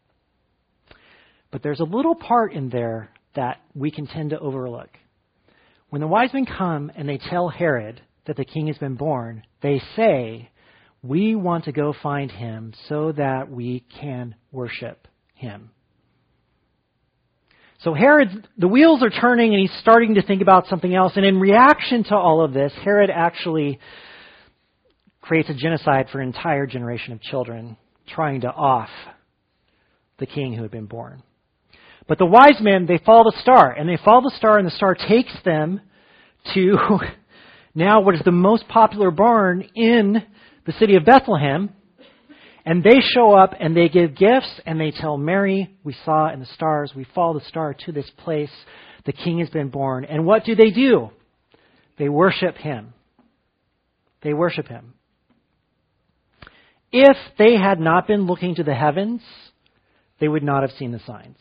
But 1.53 1.63
there's 1.63 1.81
a 1.81 1.85
little 1.85 2.15
part 2.15 2.53
in 2.53 2.69
there 2.69 3.11
that 3.37 3.61
we 3.75 3.91
can 3.91 4.07
tend 4.07 4.31
to 4.31 4.39
overlook. 4.39 4.91
When 5.91 6.01
the 6.01 6.07
wise 6.07 6.33
men 6.33 6.47
come 6.47 6.91
and 6.95 7.09
they 7.09 7.19
tell 7.19 7.49
Herod 7.49 8.01
that 8.27 8.37
the 8.37 8.45
king 8.45 8.69
has 8.69 8.79
been 8.79 8.95
born, 8.95 9.43
they 9.61 9.83
say, 9.97 10.51
We 11.03 11.35
want 11.35 11.65
to 11.65 11.73
go 11.73 11.93
find 12.01 12.31
him 12.31 12.73
so 12.89 13.13
that 13.13 13.51
we 13.51 13.85
can 14.01 14.37
worship 14.53 15.09
him. 15.35 15.71
So 17.83 17.95
Herod, 17.95 18.47
the 18.59 18.69
wheels 18.69 19.03
are 19.03 19.11
turning 19.11 19.53
and 19.53 19.61
he's 19.61 19.81
starting 19.81 20.15
to 20.15 20.23
think 20.23 20.43
about 20.43 20.67
something 20.69 20.95
else. 20.95 21.15
And 21.17 21.25
in 21.25 21.41
reaction 21.41 22.05
to 22.05 22.15
all 22.15 22.45
of 22.45 22.53
this, 22.53 22.73
Herod 22.85 23.11
actually 23.11 23.81
creates 25.23 25.49
a 25.49 25.55
genocide 25.55 26.09
for 26.13 26.21
an 26.21 26.29
entire 26.29 26.67
generation 26.67 27.15
of 27.15 27.23
children, 27.23 27.77
trying 28.07 28.43
to 28.43 28.49
off 28.49 28.91
the 30.19 30.27
king 30.27 30.55
who 30.55 30.63
had 30.63 30.71
been 30.71 30.87
born. 30.87 31.23
But 32.09 32.19
the 32.19 32.27
wise 32.27 32.61
men, 32.61 32.87
they 32.87 32.99
follow 33.05 33.25
the 33.25 33.41
star, 33.41 33.73
and 33.73 33.89
they 33.89 33.99
follow 34.05 34.23
the 34.23 34.37
star, 34.37 34.59
and 34.59 34.67
the 34.67 34.73
star 34.73 34.95
takes 34.95 35.33
them 35.45 35.81
to 36.55 36.77
now 37.75 38.01
what 38.01 38.15
is 38.15 38.23
the 38.25 38.33
most 38.33 38.67
popular 38.69 39.11
barn 39.11 39.69
in 39.75 40.23
the 40.67 40.73
city 40.73 40.97
of 40.97 41.05
Bethlehem, 41.05 41.71
and 42.65 42.85
they 42.85 43.01
show 43.01 43.33
up 43.33 43.55
and 43.59 43.77
they 43.77 43.89
give 43.89 44.17
gifts 44.17 44.61
and 44.67 44.79
they 44.79 44.91
tell 44.91 45.17
Mary, 45.17 45.75
we 45.83 45.97
saw 46.05 46.33
in 46.33 46.41
the 46.41 46.47
stars, 46.47 46.93
we 46.95 47.07
follow 47.15 47.39
the 47.39 47.45
star 47.47 47.75
to 47.87 47.93
this 47.93 48.11
place. 48.19 48.51
The 49.07 49.13
king 49.13 49.39
has 49.39 49.49
been 49.49 49.71
born. 49.71 50.05
And 50.05 50.27
what 50.27 50.45
do 50.45 50.55
they 50.55 50.71
do? 50.71 51.11
They 51.99 52.09
worship 52.09 52.57
him. 52.57 52.93
They 54.23 54.35
worship 54.35 54.69
him. 54.69 54.95
If 56.93 57.17
they 57.39 57.57
had 57.57 57.81
not 57.81 58.07
been 58.07 58.27
looking 58.27 58.57
to 58.57 58.63
the 58.63 58.75
heavens, 58.75 59.23
they 60.21 60.29
would 60.29 60.43
not 60.43 60.63
have 60.63 60.73
seen 60.79 60.93
the 60.93 61.01
signs. 61.07 61.39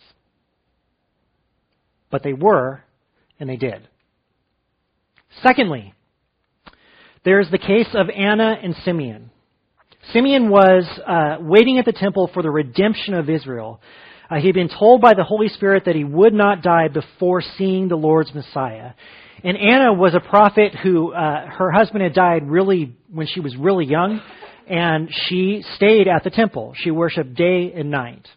But 2.10 2.24
they 2.24 2.34
were, 2.34 2.84
and 3.40 3.50
they 3.50 3.58
did. 3.58 3.88
Secondly, 5.44 5.94
there's 7.24 7.50
the 7.52 7.58
case 7.58 7.90
of 7.94 8.08
Anna 8.10 8.58
and 8.62 8.76
Simeon. 8.84 9.32
Simeon 10.12 10.50
was 10.50 10.86
uh, 11.06 11.38
waiting 11.42 11.78
at 11.78 11.86
the 11.86 11.92
temple 11.92 12.30
for 12.34 12.42
the 12.42 12.50
redemption 12.50 13.14
of 13.14 13.30
Israel. 13.30 13.80
Uh, 14.30 14.36
he 14.36 14.48
had 14.48 14.56
been 14.56 14.70
told 14.70 15.02
by 15.02 15.14
the 15.14 15.24
Holy 15.24 15.50
Spirit 15.50 15.84
that 15.86 15.96
he 15.96 16.04
would 16.04 16.34
not 16.34 16.62
die 16.62 16.88
before 16.88 17.42
seeing 17.58 17.88
the 17.88 17.96
Lord's 17.96 18.34
Messiah. 18.34 18.94
And 19.44 19.58
Anna 19.58 19.94
was 19.94 20.16
a 20.16 20.20
prophet 20.20 20.76
who 20.76 21.14
uh, 21.14 21.48
her 21.48 21.72
husband 21.72 22.04
had 22.04 22.14
died 22.14 22.50
really 22.50 22.96
when 23.12 23.28
she 23.28 23.40
was 23.40 23.56
really 23.56 23.86
young, 23.86 24.22
and 24.68 25.10
she 25.12 25.64
stayed 25.76 26.08
at 26.08 26.24
the 26.24 26.30
temple. 26.30 26.74
She 26.76 26.92
worshipped 26.92 27.34
day 27.34 27.74
and 27.76 27.90
night. 27.90 28.28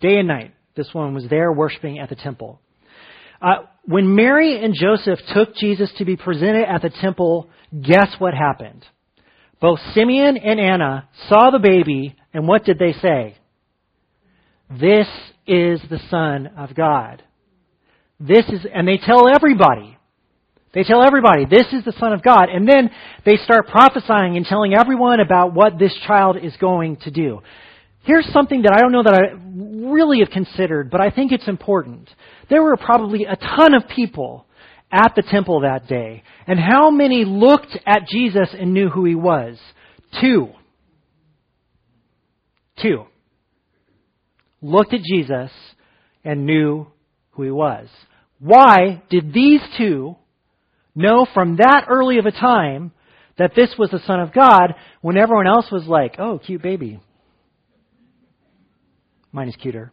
Day 0.00 0.18
and 0.18 0.28
night. 0.28 0.54
This 0.74 0.92
woman 0.94 1.14
was 1.14 1.26
there 1.28 1.52
worshiping 1.52 1.98
at 1.98 2.08
the 2.08 2.16
temple. 2.16 2.60
Uh, 3.40 3.64
when 3.84 4.14
Mary 4.14 4.64
and 4.64 4.74
Joseph 4.74 5.18
took 5.34 5.54
Jesus 5.56 5.92
to 5.98 6.04
be 6.04 6.16
presented 6.16 6.64
at 6.68 6.82
the 6.82 6.90
temple, 7.00 7.50
guess 7.80 8.14
what 8.18 8.34
happened? 8.34 8.84
Both 9.60 9.80
Simeon 9.94 10.36
and 10.36 10.60
Anna 10.60 11.08
saw 11.28 11.50
the 11.50 11.58
baby, 11.58 12.16
and 12.32 12.46
what 12.46 12.64
did 12.64 12.78
they 12.78 12.92
say? 12.92 13.36
This 14.70 15.08
is 15.46 15.80
the 15.90 16.00
Son 16.08 16.48
of 16.56 16.74
God. 16.74 17.22
This 18.18 18.46
is, 18.48 18.64
and 18.72 18.86
they 18.86 18.98
tell 18.98 19.28
everybody. 19.28 19.98
They 20.74 20.84
tell 20.84 21.04
everybody, 21.04 21.44
this 21.44 21.66
is 21.72 21.84
the 21.84 21.92
Son 21.98 22.12
of 22.12 22.22
God. 22.22 22.48
And 22.48 22.66
then 22.66 22.90
they 23.26 23.36
start 23.36 23.68
prophesying 23.68 24.36
and 24.36 24.46
telling 24.46 24.74
everyone 24.74 25.20
about 25.20 25.52
what 25.52 25.78
this 25.78 25.94
child 26.06 26.38
is 26.42 26.56
going 26.58 26.96
to 26.98 27.10
do. 27.10 27.40
Here's 28.04 28.26
something 28.32 28.62
that 28.62 28.72
I 28.76 28.80
don't 28.80 28.92
know 28.92 29.04
that 29.04 29.14
I 29.14 29.90
really 29.92 30.20
have 30.20 30.30
considered, 30.30 30.90
but 30.90 31.00
I 31.00 31.10
think 31.10 31.30
it's 31.30 31.48
important. 31.48 32.10
There 32.50 32.62
were 32.62 32.76
probably 32.76 33.24
a 33.24 33.36
ton 33.36 33.74
of 33.74 33.88
people 33.88 34.46
at 34.90 35.14
the 35.14 35.22
temple 35.22 35.60
that 35.60 35.86
day. 35.86 36.22
And 36.46 36.58
how 36.58 36.90
many 36.90 37.24
looked 37.24 37.78
at 37.86 38.06
Jesus 38.08 38.48
and 38.58 38.74
knew 38.74 38.88
who 38.88 39.04
he 39.04 39.14
was? 39.14 39.58
Two. 40.20 40.48
Two. 42.80 43.04
Looked 44.60 44.94
at 44.94 45.00
Jesus 45.02 45.50
and 46.24 46.44
knew 46.44 46.88
who 47.30 47.42
he 47.44 47.50
was. 47.50 47.88
Why 48.38 49.02
did 49.10 49.32
these 49.32 49.60
two 49.78 50.16
know 50.94 51.26
from 51.32 51.56
that 51.56 51.86
early 51.88 52.18
of 52.18 52.26
a 52.26 52.32
time 52.32 52.92
that 53.38 53.52
this 53.56 53.74
was 53.78 53.90
the 53.90 54.02
Son 54.06 54.20
of 54.20 54.34
God 54.34 54.74
when 55.00 55.16
everyone 55.16 55.46
else 55.46 55.70
was 55.70 55.86
like, 55.86 56.16
oh, 56.18 56.38
cute 56.44 56.62
baby? 56.62 57.00
Mine 59.32 59.48
is 59.48 59.56
cuter. 59.56 59.92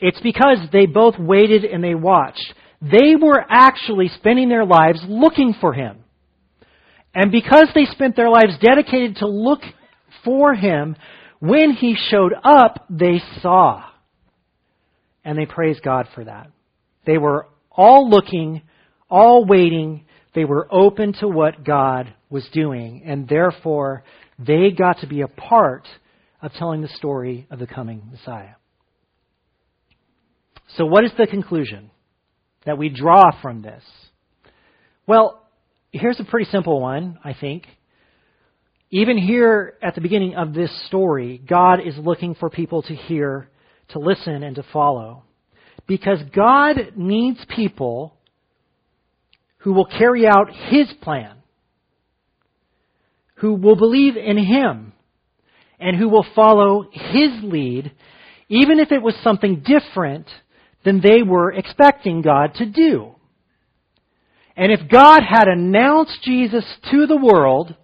It's 0.00 0.20
because 0.20 0.58
they 0.72 0.86
both 0.86 1.14
waited 1.18 1.64
and 1.64 1.84
they 1.84 1.94
watched. 1.94 2.54
They 2.82 3.14
were 3.20 3.44
actually 3.48 4.08
spending 4.08 4.48
their 4.48 4.64
lives 4.64 5.00
looking 5.06 5.54
for 5.60 5.72
him. 5.72 5.98
And 7.14 7.30
because 7.30 7.68
they 7.74 7.84
spent 7.86 8.16
their 8.16 8.30
lives 8.30 8.54
dedicated 8.60 9.16
to 9.16 9.26
look 9.26 9.60
for 10.24 10.54
him, 10.54 10.96
when 11.38 11.72
he 11.72 11.96
showed 11.96 12.32
up, 12.42 12.86
they 12.88 13.20
saw. 13.40 13.84
And 15.24 15.36
they 15.36 15.46
praised 15.46 15.82
God 15.82 16.08
for 16.14 16.24
that. 16.24 16.50
They 17.04 17.18
were 17.18 17.46
all 17.70 18.08
looking, 18.08 18.62
all 19.10 19.44
waiting. 19.44 20.06
They 20.34 20.44
were 20.44 20.66
open 20.70 21.12
to 21.20 21.28
what 21.28 21.64
God 21.64 22.14
was 22.30 22.48
doing. 22.52 23.02
And 23.04 23.28
therefore, 23.28 24.04
they 24.38 24.70
got 24.70 25.00
to 25.00 25.06
be 25.06 25.20
a 25.20 25.28
part 25.28 25.86
of 26.42 26.52
telling 26.54 26.82
the 26.82 26.88
story 26.88 27.46
of 27.50 27.58
the 27.58 27.66
coming 27.66 28.08
Messiah. 28.10 28.54
So, 30.76 30.86
what 30.86 31.04
is 31.04 31.10
the 31.18 31.26
conclusion? 31.26 31.90
that 32.66 32.78
we 32.78 32.88
draw 32.88 33.30
from 33.40 33.62
this? 33.62 33.82
Well, 35.06 35.46
here's 35.92 36.20
a 36.20 36.24
pretty 36.24 36.50
simple 36.50 36.80
one, 36.80 37.18
I 37.24 37.34
think. 37.34 37.66
Even 38.90 39.16
here 39.16 39.74
at 39.82 39.94
the 39.94 40.00
beginning 40.00 40.34
of 40.34 40.52
this 40.52 40.70
story, 40.86 41.38
God 41.38 41.80
is 41.86 41.96
looking 41.96 42.34
for 42.34 42.50
people 42.50 42.82
to 42.82 42.94
hear, 42.94 43.48
to 43.90 43.98
listen, 43.98 44.42
and 44.42 44.56
to 44.56 44.64
follow. 44.72 45.24
Because 45.86 46.18
God 46.34 46.92
needs 46.96 47.38
people 47.54 48.16
who 49.58 49.72
will 49.72 49.86
carry 49.86 50.26
out 50.26 50.50
His 50.68 50.88
plan, 51.02 51.36
who 53.36 53.54
will 53.54 53.76
believe 53.76 54.16
in 54.16 54.38
Him, 54.38 54.92
and 55.80 55.96
who 55.96 56.08
will 56.08 56.26
follow 56.34 56.88
His 56.92 57.30
lead 57.42 57.92
even 58.50 58.80
if 58.80 58.90
it 58.90 59.00
was 59.00 59.14
something 59.22 59.64
different 59.64 60.26
than 60.84 61.00
they 61.00 61.22
were 61.22 61.52
expecting 61.52 62.20
God 62.20 62.54
to 62.56 62.66
do. 62.66 63.14
And 64.56 64.72
if 64.72 64.90
God 64.90 65.22
had 65.26 65.46
announced 65.46 66.18
Jesus 66.22 66.64
to 66.90 67.06
the 67.06 67.16
world, 67.16 67.74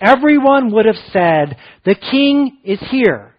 everyone 0.00 0.72
would 0.72 0.86
have 0.86 0.96
said, 1.12 1.58
the 1.84 1.94
king 1.94 2.58
is 2.64 2.80
here. 2.90 3.36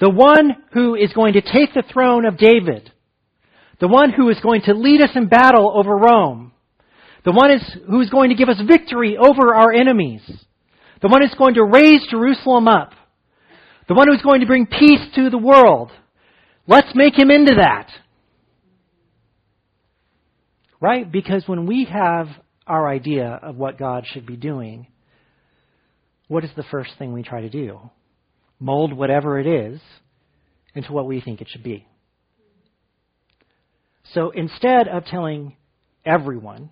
The 0.00 0.10
one 0.10 0.56
who 0.72 0.94
is 0.94 1.12
going 1.12 1.34
to 1.34 1.42
take 1.42 1.74
the 1.74 1.84
throne 1.92 2.24
of 2.24 2.38
David. 2.38 2.90
The 3.78 3.88
one 3.88 4.10
who 4.10 4.30
is 4.30 4.40
going 4.40 4.62
to 4.62 4.74
lead 4.74 5.02
us 5.02 5.10
in 5.14 5.28
battle 5.28 5.72
over 5.76 5.94
Rome. 5.94 6.52
The 7.24 7.32
one 7.32 7.52
is, 7.52 7.76
who 7.88 8.00
is 8.00 8.10
going 8.10 8.30
to 8.30 8.36
give 8.36 8.48
us 8.48 8.60
victory 8.66 9.16
over 9.18 9.54
our 9.54 9.72
enemies. 9.72 10.22
The 11.02 11.08
one 11.08 11.20
who's 11.20 11.34
going 11.36 11.54
to 11.54 11.64
raise 11.64 12.06
Jerusalem 12.08 12.68
up. 12.68 12.92
The 13.88 13.94
one 13.94 14.06
who's 14.08 14.22
going 14.22 14.40
to 14.40 14.46
bring 14.46 14.66
peace 14.66 15.00
to 15.16 15.28
the 15.28 15.38
world. 15.38 15.90
Let's 16.66 16.92
make 16.94 17.18
him 17.18 17.30
into 17.30 17.56
that. 17.56 17.88
Right? 20.80 21.10
Because 21.10 21.42
when 21.46 21.66
we 21.66 21.86
have 21.92 22.28
our 22.66 22.88
idea 22.88 23.26
of 23.42 23.56
what 23.56 23.78
God 23.78 24.04
should 24.06 24.26
be 24.26 24.36
doing, 24.36 24.86
what 26.28 26.44
is 26.44 26.50
the 26.56 26.64
first 26.70 26.92
thing 26.98 27.12
we 27.12 27.24
try 27.24 27.42
to 27.42 27.50
do? 27.50 27.78
Mold 28.60 28.92
whatever 28.92 29.40
it 29.40 29.46
is 29.46 29.80
into 30.74 30.92
what 30.92 31.06
we 31.06 31.20
think 31.20 31.40
it 31.40 31.48
should 31.50 31.64
be. 31.64 31.86
So 34.14 34.30
instead 34.30 34.86
of 34.88 35.04
telling 35.04 35.56
everyone, 36.04 36.70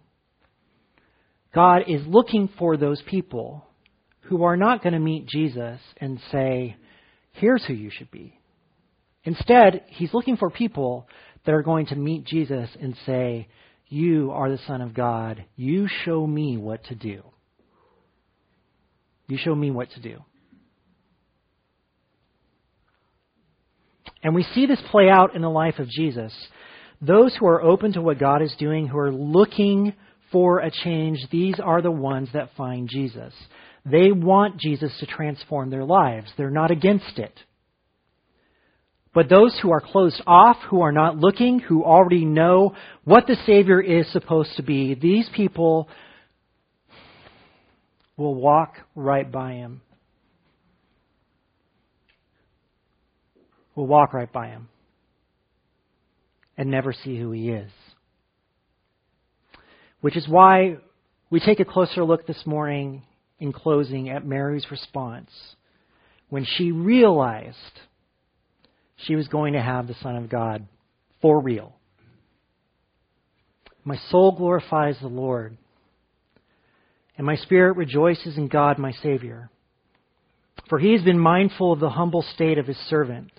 God 1.53 1.83
is 1.89 2.03
looking 2.07 2.49
for 2.59 2.77
those 2.77 3.03
people 3.07 3.67
who 4.31 4.45
are 4.45 4.57
not 4.57 4.81
going 4.81 4.93
to 4.93 5.01
meet 5.01 5.27
Jesus 5.27 5.81
and 5.97 6.21
say, 6.31 6.77
here's 7.33 7.65
who 7.65 7.75
you 7.75 7.91
should 7.91 8.13
be. 8.13 8.39
Instead, 9.25 9.83
he's 9.89 10.15
looking 10.15 10.37
for 10.37 10.51
people 10.51 11.09
that 11.45 11.53
are 11.53 11.65
going 11.65 11.87
to 11.87 11.97
meet 11.97 12.25
Jesus 12.25 12.71
and 12.81 12.95
say, 13.05 13.49
you 13.89 14.31
are 14.31 14.49
the 14.49 14.61
Son 14.69 14.83
of 14.83 14.95
God. 14.95 15.45
You 15.57 15.89
show 16.05 16.25
me 16.25 16.57
what 16.57 16.85
to 16.85 16.95
do. 16.95 17.25
You 19.27 19.37
show 19.37 19.53
me 19.53 19.73
what 19.73 19.91
to 19.91 20.01
do. 20.01 20.19
And 24.23 24.33
we 24.33 24.45
see 24.55 24.67
this 24.67 24.81
play 24.93 25.09
out 25.11 25.35
in 25.35 25.43
the 25.43 25.51
life 25.51 25.81
of 25.81 25.89
Jesus. 25.89 26.33
Those 27.03 27.35
who 27.35 27.47
are 27.47 27.63
open 27.63 27.95
to 27.95 28.01
what 28.01 28.21
God 28.21 28.43
is 28.43 28.55
doing, 28.61 28.87
who 28.87 28.99
are 28.99 29.11
looking 29.11 29.93
for 30.31 30.61
a 30.61 30.71
change, 30.71 31.19
these 31.33 31.57
are 31.59 31.83
the 31.83 31.91
ones 31.91 32.29
that 32.33 32.51
find 32.57 32.89
Jesus. 32.89 33.35
They 33.85 34.13
want 34.13 34.59
Jesus 34.59 34.93
to 35.01 35.07
transform 35.07 35.71
their 35.71 35.85
lives. 35.85 36.31
They're 36.37 36.51
not 36.51 36.71
against 36.71 37.19
it. 37.19 37.33
But 39.13 39.29
those 39.29 39.59
who 39.61 39.73
are 39.73 39.81
closed 39.81 40.23
off, 40.27 40.57
who 40.69 40.83
are 40.83 40.93
not 40.93 41.17
looking, 41.17 41.59
who 41.59 41.83
already 41.83 42.25
know 42.25 42.75
what 43.05 43.27
the 43.27 43.37
Savior 43.47 43.81
is 43.81 44.11
supposed 44.13 44.51
to 44.57 44.63
be, 44.63 44.95
these 44.95 45.29
people 45.35 45.89
will 48.17 48.35
walk 48.35 48.75
right 48.95 49.31
by 49.31 49.55
him. 49.55 49.81
Will 53.75 53.87
walk 53.87 54.13
right 54.13 54.33
by 54.33 54.49
him 54.49 54.69
and 56.57 56.71
never 56.71 56.93
see 56.93 57.19
who 57.19 57.33
he 57.33 57.51
is. 57.51 57.71
Which 60.03 60.17
is 60.17 60.29
why 60.29 60.77
we 61.31 61.41
take 61.41 61.59
a 61.59 61.65
closer 61.65 62.05
look 62.05 62.27
this 62.27 62.43
morning 62.47 63.03
in 63.41 63.53
closing 63.53 64.11
at 64.11 64.27
Mary's 64.27 64.71
response 64.71 65.31
when 66.29 66.45
she 66.45 66.71
realized 66.71 67.57
she 68.97 69.17
was 69.17 69.29
going 69.29 69.55
to 69.55 69.63
have 69.63 69.87
the 69.87 69.97
Son 70.03 70.17
of 70.17 70.29
God 70.29 70.67
for 71.21 71.41
real. 71.41 71.75
My 73.83 73.97
soul 74.11 74.33
glorifies 74.37 74.97
the 75.01 75.09
Lord, 75.09 75.57
and 77.17 77.27
my 77.27 77.37
spirit 77.37 77.77
rejoices 77.77 78.37
in 78.37 78.49
God 78.49 78.79
my 78.79 78.93
Savior. 79.03 79.51
For 80.69 80.79
he 80.79 80.93
has 80.93 81.03
been 81.03 81.19
mindful 81.19 81.73
of 81.73 81.81
the 81.81 81.89
humble 81.89 82.23
state 82.35 82.59
of 82.59 82.67
his 82.67 82.77
servant. 82.89 83.33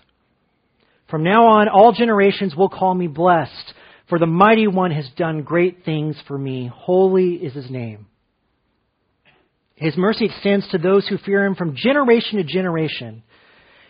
From 1.09 1.23
now 1.23 1.45
on, 1.45 1.69
all 1.69 1.93
generations 1.93 2.55
will 2.55 2.69
call 2.69 2.95
me 2.95 3.07
blessed, 3.07 3.73
for 4.09 4.17
the 4.17 4.25
mighty 4.25 4.67
one 4.67 4.91
has 4.91 5.07
done 5.15 5.43
great 5.43 5.85
things 5.85 6.17
for 6.27 6.37
me. 6.37 6.71
Holy 6.73 7.35
is 7.35 7.53
his 7.53 7.69
name. 7.69 8.07
His 9.81 9.97
mercy 9.97 10.25
extends 10.25 10.67
to 10.69 10.77
those 10.77 11.07
who 11.07 11.17
fear 11.17 11.43
him 11.43 11.55
from 11.55 11.75
generation 11.75 12.37
to 12.37 12.43
generation. 12.43 13.23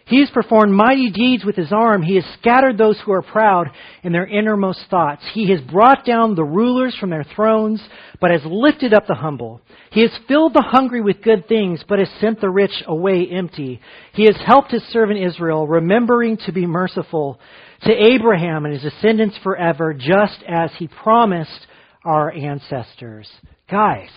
He 0.06 0.22
has 0.22 0.30
performed 0.30 0.74
mighty 0.74 1.12
deeds 1.12 1.44
with 1.46 1.56
his 1.56 1.72
arm. 1.72 2.02
He 2.02 2.16
has 2.16 2.26
scattered 2.40 2.78
those 2.78 3.00
who 3.06 3.12
are 3.12 3.22
proud 3.22 3.68
in 4.02 4.14
their 4.14 4.26
innermost 4.26 4.80
thoughts. 4.90 5.22
He 5.34 5.50
has 5.52 5.60
brought 5.62 6.06
down 6.06 6.34
the 6.34 6.44
rulers 6.44 6.96
from 6.98 7.10
their 7.10 7.26
thrones, 7.36 7.82
but 8.20 8.32
has 8.32 8.42
lifted 8.46 8.94
up 8.94 9.06
the 9.06 9.16
humble. 9.16 9.62
He 9.92 10.02
has 10.02 10.12
filled 10.30 10.54
the 10.54 10.66
hungry 10.66 11.02
with 11.02 11.22
good 11.22 11.48
things, 11.48 11.84
but 11.88 12.00
has 12.00 12.10
sent 12.22 12.40
the 12.40 12.50
rich 12.50 12.84
away 12.88 13.28
empty. 13.30 13.82
He 14.14 14.26
has 14.26 14.38
helped 14.46 14.72
his 14.72 14.84
servant 14.92 15.20
Israel, 15.20 15.68
remembering 15.68 16.38
to 16.46 16.54
be 16.54 16.66
merciful 16.66 17.40
to 17.84 17.92
Abraham 17.92 18.66
and 18.66 18.74
his 18.74 18.84
descendants 18.94 19.38
forever, 19.44 19.94
just 19.94 20.42
as 20.48 20.72
he 20.78 20.88
promised 20.88 21.68
our 22.06 22.32
ancestors. 22.32 23.30
Guys, 23.70 24.10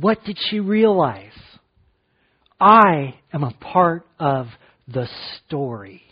what 0.00 0.24
did 0.24 0.38
she 0.48 0.60
realize? 0.60 1.32
I 2.60 3.14
am 3.32 3.44
a 3.44 3.52
part 3.52 4.06
of 4.18 4.46
the 4.86 5.06
story. 5.46 6.02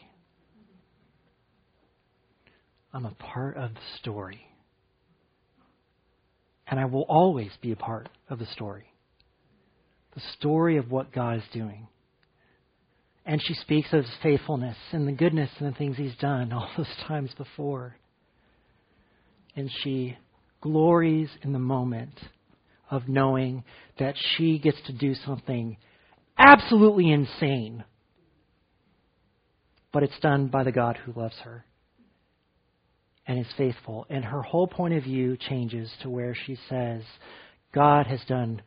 I'm 2.93 3.05
a 3.05 3.15
part 3.15 3.57
of 3.57 3.75
the 3.75 3.99
story. 3.99 4.41
And 6.69 6.81
I 6.81 6.87
will 6.87 7.05
always 7.09 7.51
be 7.61 7.73
a 7.73 7.77
part 7.77 8.09
of 8.29 8.39
the 8.39 8.47
story. 8.47 8.87
The 10.15 10.23
story 10.39 10.79
of 10.79 10.91
what 10.91 11.13
God 11.13 11.39
is 11.39 11.45
doing. 11.53 11.87
And 13.25 13.43
she 13.45 13.55
speaks 13.55 13.89
of 13.93 14.05
his 14.05 14.15
faithfulness 14.23 14.77
and 14.93 15.07
the 15.07 15.13
goodness 15.13 15.51
and 15.59 15.73
the 15.73 15.77
things 15.77 15.97
he's 15.97 16.17
done 16.17 16.53
all 16.53 16.69
those 16.77 16.87
times 17.07 17.31
before. 17.37 17.97
And 19.55 19.71
she 19.83 20.17
glories 20.61 21.29
in 21.43 21.53
the 21.53 21.59
moment 21.59 22.13
of 22.91 23.09
knowing 23.09 23.65
that 23.99 24.15
she 24.37 24.59
gets 24.59 24.79
to 24.87 24.93
do 24.93 25.15
something 25.15 25.77
absolutely 26.39 27.11
insane 27.11 27.85
but 29.97 30.03
it's 30.03 30.21
done 30.21 30.49
by 30.49 30.63
the 30.63 30.73
God 30.73 30.99
who 30.99 31.19
loves 31.19 31.37
her 31.43 31.65
and 33.27 33.39
is 33.39 33.47
faithful. 33.57 34.07
And 34.11 34.23
her 34.27 34.43
whole 34.43 34.67
point 34.67 34.93
of 34.93 35.05
view 35.05 35.39
changes 35.39 35.91
to 36.03 36.11
where 36.11 36.35
she 36.35 36.59
says, 36.69 37.01
God 37.73 38.07
has 38.07 38.21
done 38.29 38.61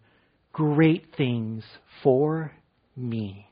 great 0.53 1.05
things 1.15 1.63
for 2.01 2.51
me. 2.95 3.47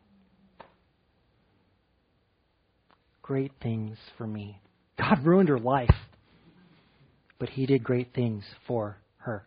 Great 3.22 3.52
things 3.62 3.96
for 4.18 4.26
me. 4.26 4.60
God 4.98 5.24
ruined 5.24 5.50
her 5.50 5.60
life, 5.60 5.94
but 7.38 7.50
He 7.50 7.68
did 7.68 7.84
great 7.84 8.12
things 8.16 8.44
for 8.68 8.98
her. 9.18 9.46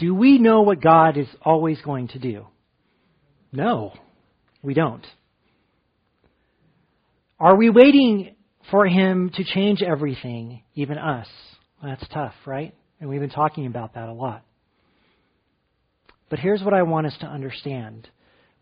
Do 0.00 0.14
we 0.14 0.38
know 0.38 0.62
what 0.62 0.80
God 0.80 1.18
is 1.18 1.28
always 1.42 1.78
going 1.82 2.08
to 2.08 2.18
do? 2.18 2.46
No, 3.52 3.92
we 4.62 4.72
don't. 4.72 5.06
Are 7.38 7.54
we 7.54 7.68
waiting 7.68 8.34
for 8.70 8.86
Him 8.86 9.30
to 9.34 9.44
change 9.44 9.82
everything, 9.82 10.62
even 10.74 10.96
us? 10.96 11.26
That's 11.82 12.06
tough, 12.08 12.32
right? 12.46 12.74
And 12.98 13.10
we've 13.10 13.20
been 13.20 13.28
talking 13.28 13.66
about 13.66 13.94
that 13.94 14.08
a 14.08 14.12
lot. 14.12 14.42
But 16.30 16.38
here's 16.38 16.62
what 16.62 16.72
I 16.72 16.82
want 16.82 17.06
us 17.06 17.16
to 17.20 17.26
understand. 17.26 18.08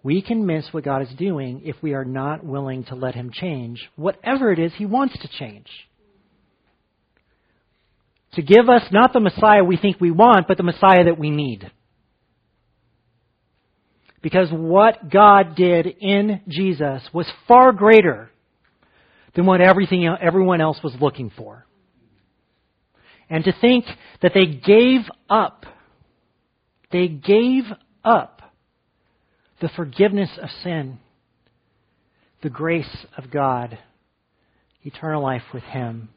We 0.03 0.23
can 0.23 0.45
miss 0.45 0.67
what 0.73 0.85
God 0.85 1.03
is 1.03 1.15
doing 1.17 1.63
if 1.65 1.77
we 1.83 1.95
are 1.95 2.05
not 2.05 2.45
willing 2.45 2.83
to 2.85 2.97
let 2.97 3.15
Him 3.15 3.31
change 3.33 3.89
whatever 3.95 4.51
it 4.51 4.59
is 4.59 4.73
He 4.77 4.87
wants 4.87 5.17
to 5.21 5.29
change. 5.39 5.69
To 8.35 8.43
give 8.43 8.69
us 8.69 8.83
not 8.93 9.13
the 9.13 9.21
Messiah 9.21 9.65
we 9.65 9.77
think 9.77 10.01
we 10.01 10.11
want, 10.11 10.49
but 10.49 10.57
the 10.57 10.63
Messiah 10.63 11.05
that 11.05 11.19
we 11.19 11.31
need. 11.31 11.71
Because 14.21 14.49
what 14.51 15.11
God 15.11 15.55
did 15.57 15.87
in 15.87 16.41
Jesus 16.49 17.03
was 17.13 17.27
far 17.47 17.73
greater 17.73 18.31
than 19.35 19.47
what 19.47 19.61
everything, 19.61 20.07
everyone 20.21 20.61
else 20.61 20.79
was 20.83 20.95
looking 21.01 21.31
for. 21.37 21.65
And 23.31 23.45
to 23.45 23.53
think 23.61 23.85
that 24.23 24.33
they 24.35 24.47
gave 24.47 25.03
up, 25.29 25.65
they 26.91 27.09
gave 27.09 27.65
up 28.05 28.43
the 29.61 29.69
forgiveness 29.77 30.31
of 30.43 30.49
sin, 30.63 30.99
the 32.43 32.51
grace 32.51 33.07
of 33.17 33.31
God, 33.31 33.79
eternal 34.83 35.23
life 35.23 35.43
with 35.53 35.65
Him, 35.65 36.09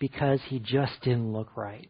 because 0.00 0.40
He 0.48 0.58
just 0.58 1.00
didn't 1.02 1.32
look 1.32 1.56
right. 1.56 1.88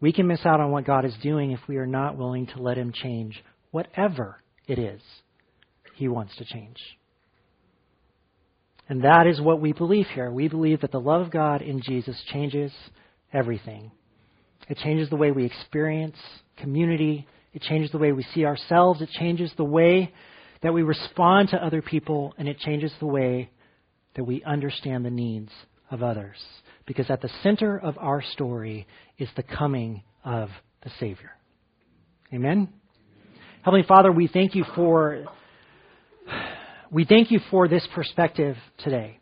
We 0.00 0.12
can 0.12 0.26
miss 0.26 0.44
out 0.44 0.60
on 0.60 0.70
what 0.72 0.84
God 0.84 1.04
is 1.04 1.14
doing 1.22 1.52
if 1.52 1.60
we 1.68 1.76
are 1.76 1.86
not 1.86 2.16
willing 2.16 2.46
to 2.48 2.62
let 2.62 2.76
Him 2.76 2.92
change 2.92 3.42
whatever 3.70 4.42
it 4.66 4.78
is 4.78 5.00
He 5.94 6.08
wants 6.08 6.36
to 6.36 6.44
change. 6.44 6.78
And 8.88 9.04
that 9.04 9.26
is 9.26 9.40
what 9.40 9.60
we 9.60 9.72
believe 9.72 10.06
here. 10.14 10.30
We 10.30 10.48
believe 10.48 10.80
that 10.80 10.92
the 10.92 11.00
love 11.00 11.20
of 11.20 11.30
God 11.30 11.60
in 11.60 11.82
Jesus 11.82 12.20
changes 12.32 12.72
everything. 13.32 13.90
It 14.68 14.78
changes 14.78 15.10
the 15.10 15.16
way 15.16 15.30
we 15.30 15.44
experience 15.44 16.16
community. 16.56 17.26
It 17.52 17.62
changes 17.62 17.90
the 17.90 17.98
way 17.98 18.12
we 18.12 18.22
see 18.34 18.46
ourselves. 18.46 19.02
It 19.02 19.10
changes 19.10 19.52
the 19.56 19.64
way 19.64 20.12
that 20.62 20.74
we 20.74 20.82
respond 20.82 21.50
to 21.50 21.64
other 21.64 21.82
people. 21.82 22.34
And 22.38 22.48
it 22.48 22.58
changes 22.58 22.92
the 23.00 23.06
way 23.06 23.50
that 24.14 24.24
we 24.24 24.42
understand 24.44 25.04
the 25.04 25.10
needs 25.10 25.50
of 25.90 26.02
others. 26.02 26.36
Because 26.86 27.10
at 27.10 27.20
the 27.20 27.30
center 27.42 27.78
of 27.78 27.98
our 27.98 28.22
story 28.22 28.86
is 29.18 29.28
the 29.36 29.42
coming 29.42 30.02
of 30.24 30.48
the 30.82 30.90
Savior. 30.98 31.30
Amen? 32.32 32.68
Heavenly 33.62 33.86
Father, 33.86 34.10
we 34.12 34.28
thank 34.28 34.54
you 34.54 34.64
for 34.74 35.24
we 36.90 37.04
thank 37.04 37.30
you 37.30 37.40
for 37.50 37.68
this 37.68 37.86
perspective 37.94 38.56
today. 38.78 39.18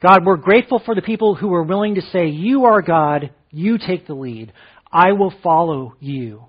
God, 0.00 0.24
we're 0.24 0.36
grateful 0.36 0.80
for 0.84 0.94
the 0.94 1.02
people 1.02 1.34
who 1.34 1.52
are 1.54 1.62
willing 1.62 1.96
to 1.96 2.02
say, 2.12 2.28
You 2.28 2.64
are 2.66 2.82
God, 2.82 3.30
you 3.50 3.78
take 3.78 4.06
the 4.06 4.14
lead. 4.14 4.52
I 4.90 5.12
will 5.12 5.32
follow 5.42 5.94
you. 6.00 6.44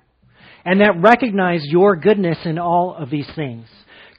And 0.63 0.81
that 0.81 1.01
recognize 1.01 1.61
your 1.65 1.95
goodness 1.95 2.37
in 2.45 2.59
all 2.59 2.95
of 2.95 3.09
these 3.09 3.29
things. 3.35 3.67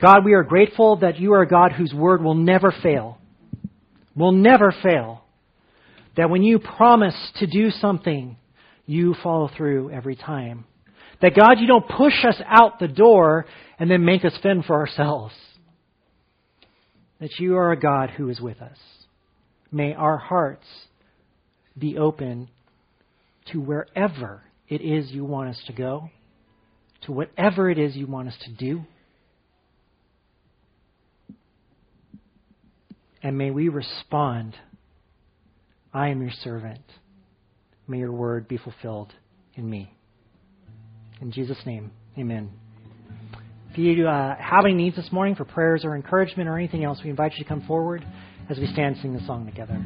God, 0.00 0.24
we 0.24 0.34
are 0.34 0.42
grateful 0.42 0.96
that 0.96 1.18
you 1.18 1.34
are 1.34 1.42
a 1.42 1.48
God 1.48 1.72
whose 1.72 1.92
word 1.92 2.22
will 2.22 2.34
never 2.34 2.74
fail. 2.82 3.18
Will 4.16 4.32
never 4.32 4.74
fail. 4.82 5.22
That 6.16 6.30
when 6.30 6.42
you 6.42 6.58
promise 6.58 7.14
to 7.36 7.46
do 7.46 7.70
something, 7.70 8.36
you 8.86 9.14
follow 9.22 9.50
through 9.56 9.90
every 9.90 10.16
time. 10.16 10.64
That 11.22 11.36
God, 11.36 11.58
you 11.58 11.66
don't 11.66 11.88
push 11.88 12.24
us 12.24 12.40
out 12.46 12.78
the 12.78 12.88
door 12.88 13.46
and 13.78 13.90
then 13.90 14.04
make 14.04 14.24
us 14.24 14.36
fend 14.42 14.64
for 14.64 14.76
ourselves 14.76 15.34
that 17.20 17.38
you 17.38 17.56
are 17.56 17.70
a 17.70 17.78
God 17.78 18.10
who 18.10 18.28
is 18.30 18.40
with 18.40 18.60
us. 18.60 18.78
May 19.70 19.94
our 19.94 20.16
hearts 20.16 20.66
be 21.78 21.96
open 21.96 22.48
to 23.52 23.60
wherever 23.60 24.42
it 24.68 24.80
is 24.80 25.10
you 25.10 25.24
want 25.24 25.50
us 25.50 25.62
to 25.66 25.72
go, 25.72 26.10
to 27.02 27.12
whatever 27.12 27.70
it 27.70 27.78
is 27.78 27.94
you 27.94 28.06
want 28.06 28.28
us 28.28 28.36
to 28.44 28.52
do. 28.52 28.82
And 33.22 33.36
may 33.36 33.50
we 33.50 33.68
respond 33.68 34.54
I 35.92 36.08
am 36.08 36.22
your 36.22 36.30
servant. 36.42 36.82
May 37.88 37.98
your 37.98 38.12
word 38.12 38.46
be 38.46 38.56
fulfilled 38.56 39.12
in 39.56 39.68
me. 39.68 39.92
In 41.20 41.32
Jesus' 41.32 41.58
name, 41.66 41.90
amen. 42.16 42.50
If 43.72 43.78
you 43.78 44.06
uh, 44.06 44.36
have 44.36 44.64
any 44.64 44.74
needs 44.74 44.96
this 44.96 45.10
morning 45.12 45.34
for 45.34 45.44
prayers 45.44 45.84
or 45.84 45.96
encouragement 45.96 46.48
or 46.48 46.56
anything 46.56 46.84
else, 46.84 47.00
we 47.02 47.10
invite 47.10 47.32
you 47.36 47.44
to 47.44 47.48
come 47.48 47.62
forward 47.66 48.04
as 48.48 48.58
we 48.58 48.66
stand 48.66 48.94
and 48.94 49.02
sing 49.02 49.14
the 49.14 49.26
song 49.26 49.46
together. 49.46 49.80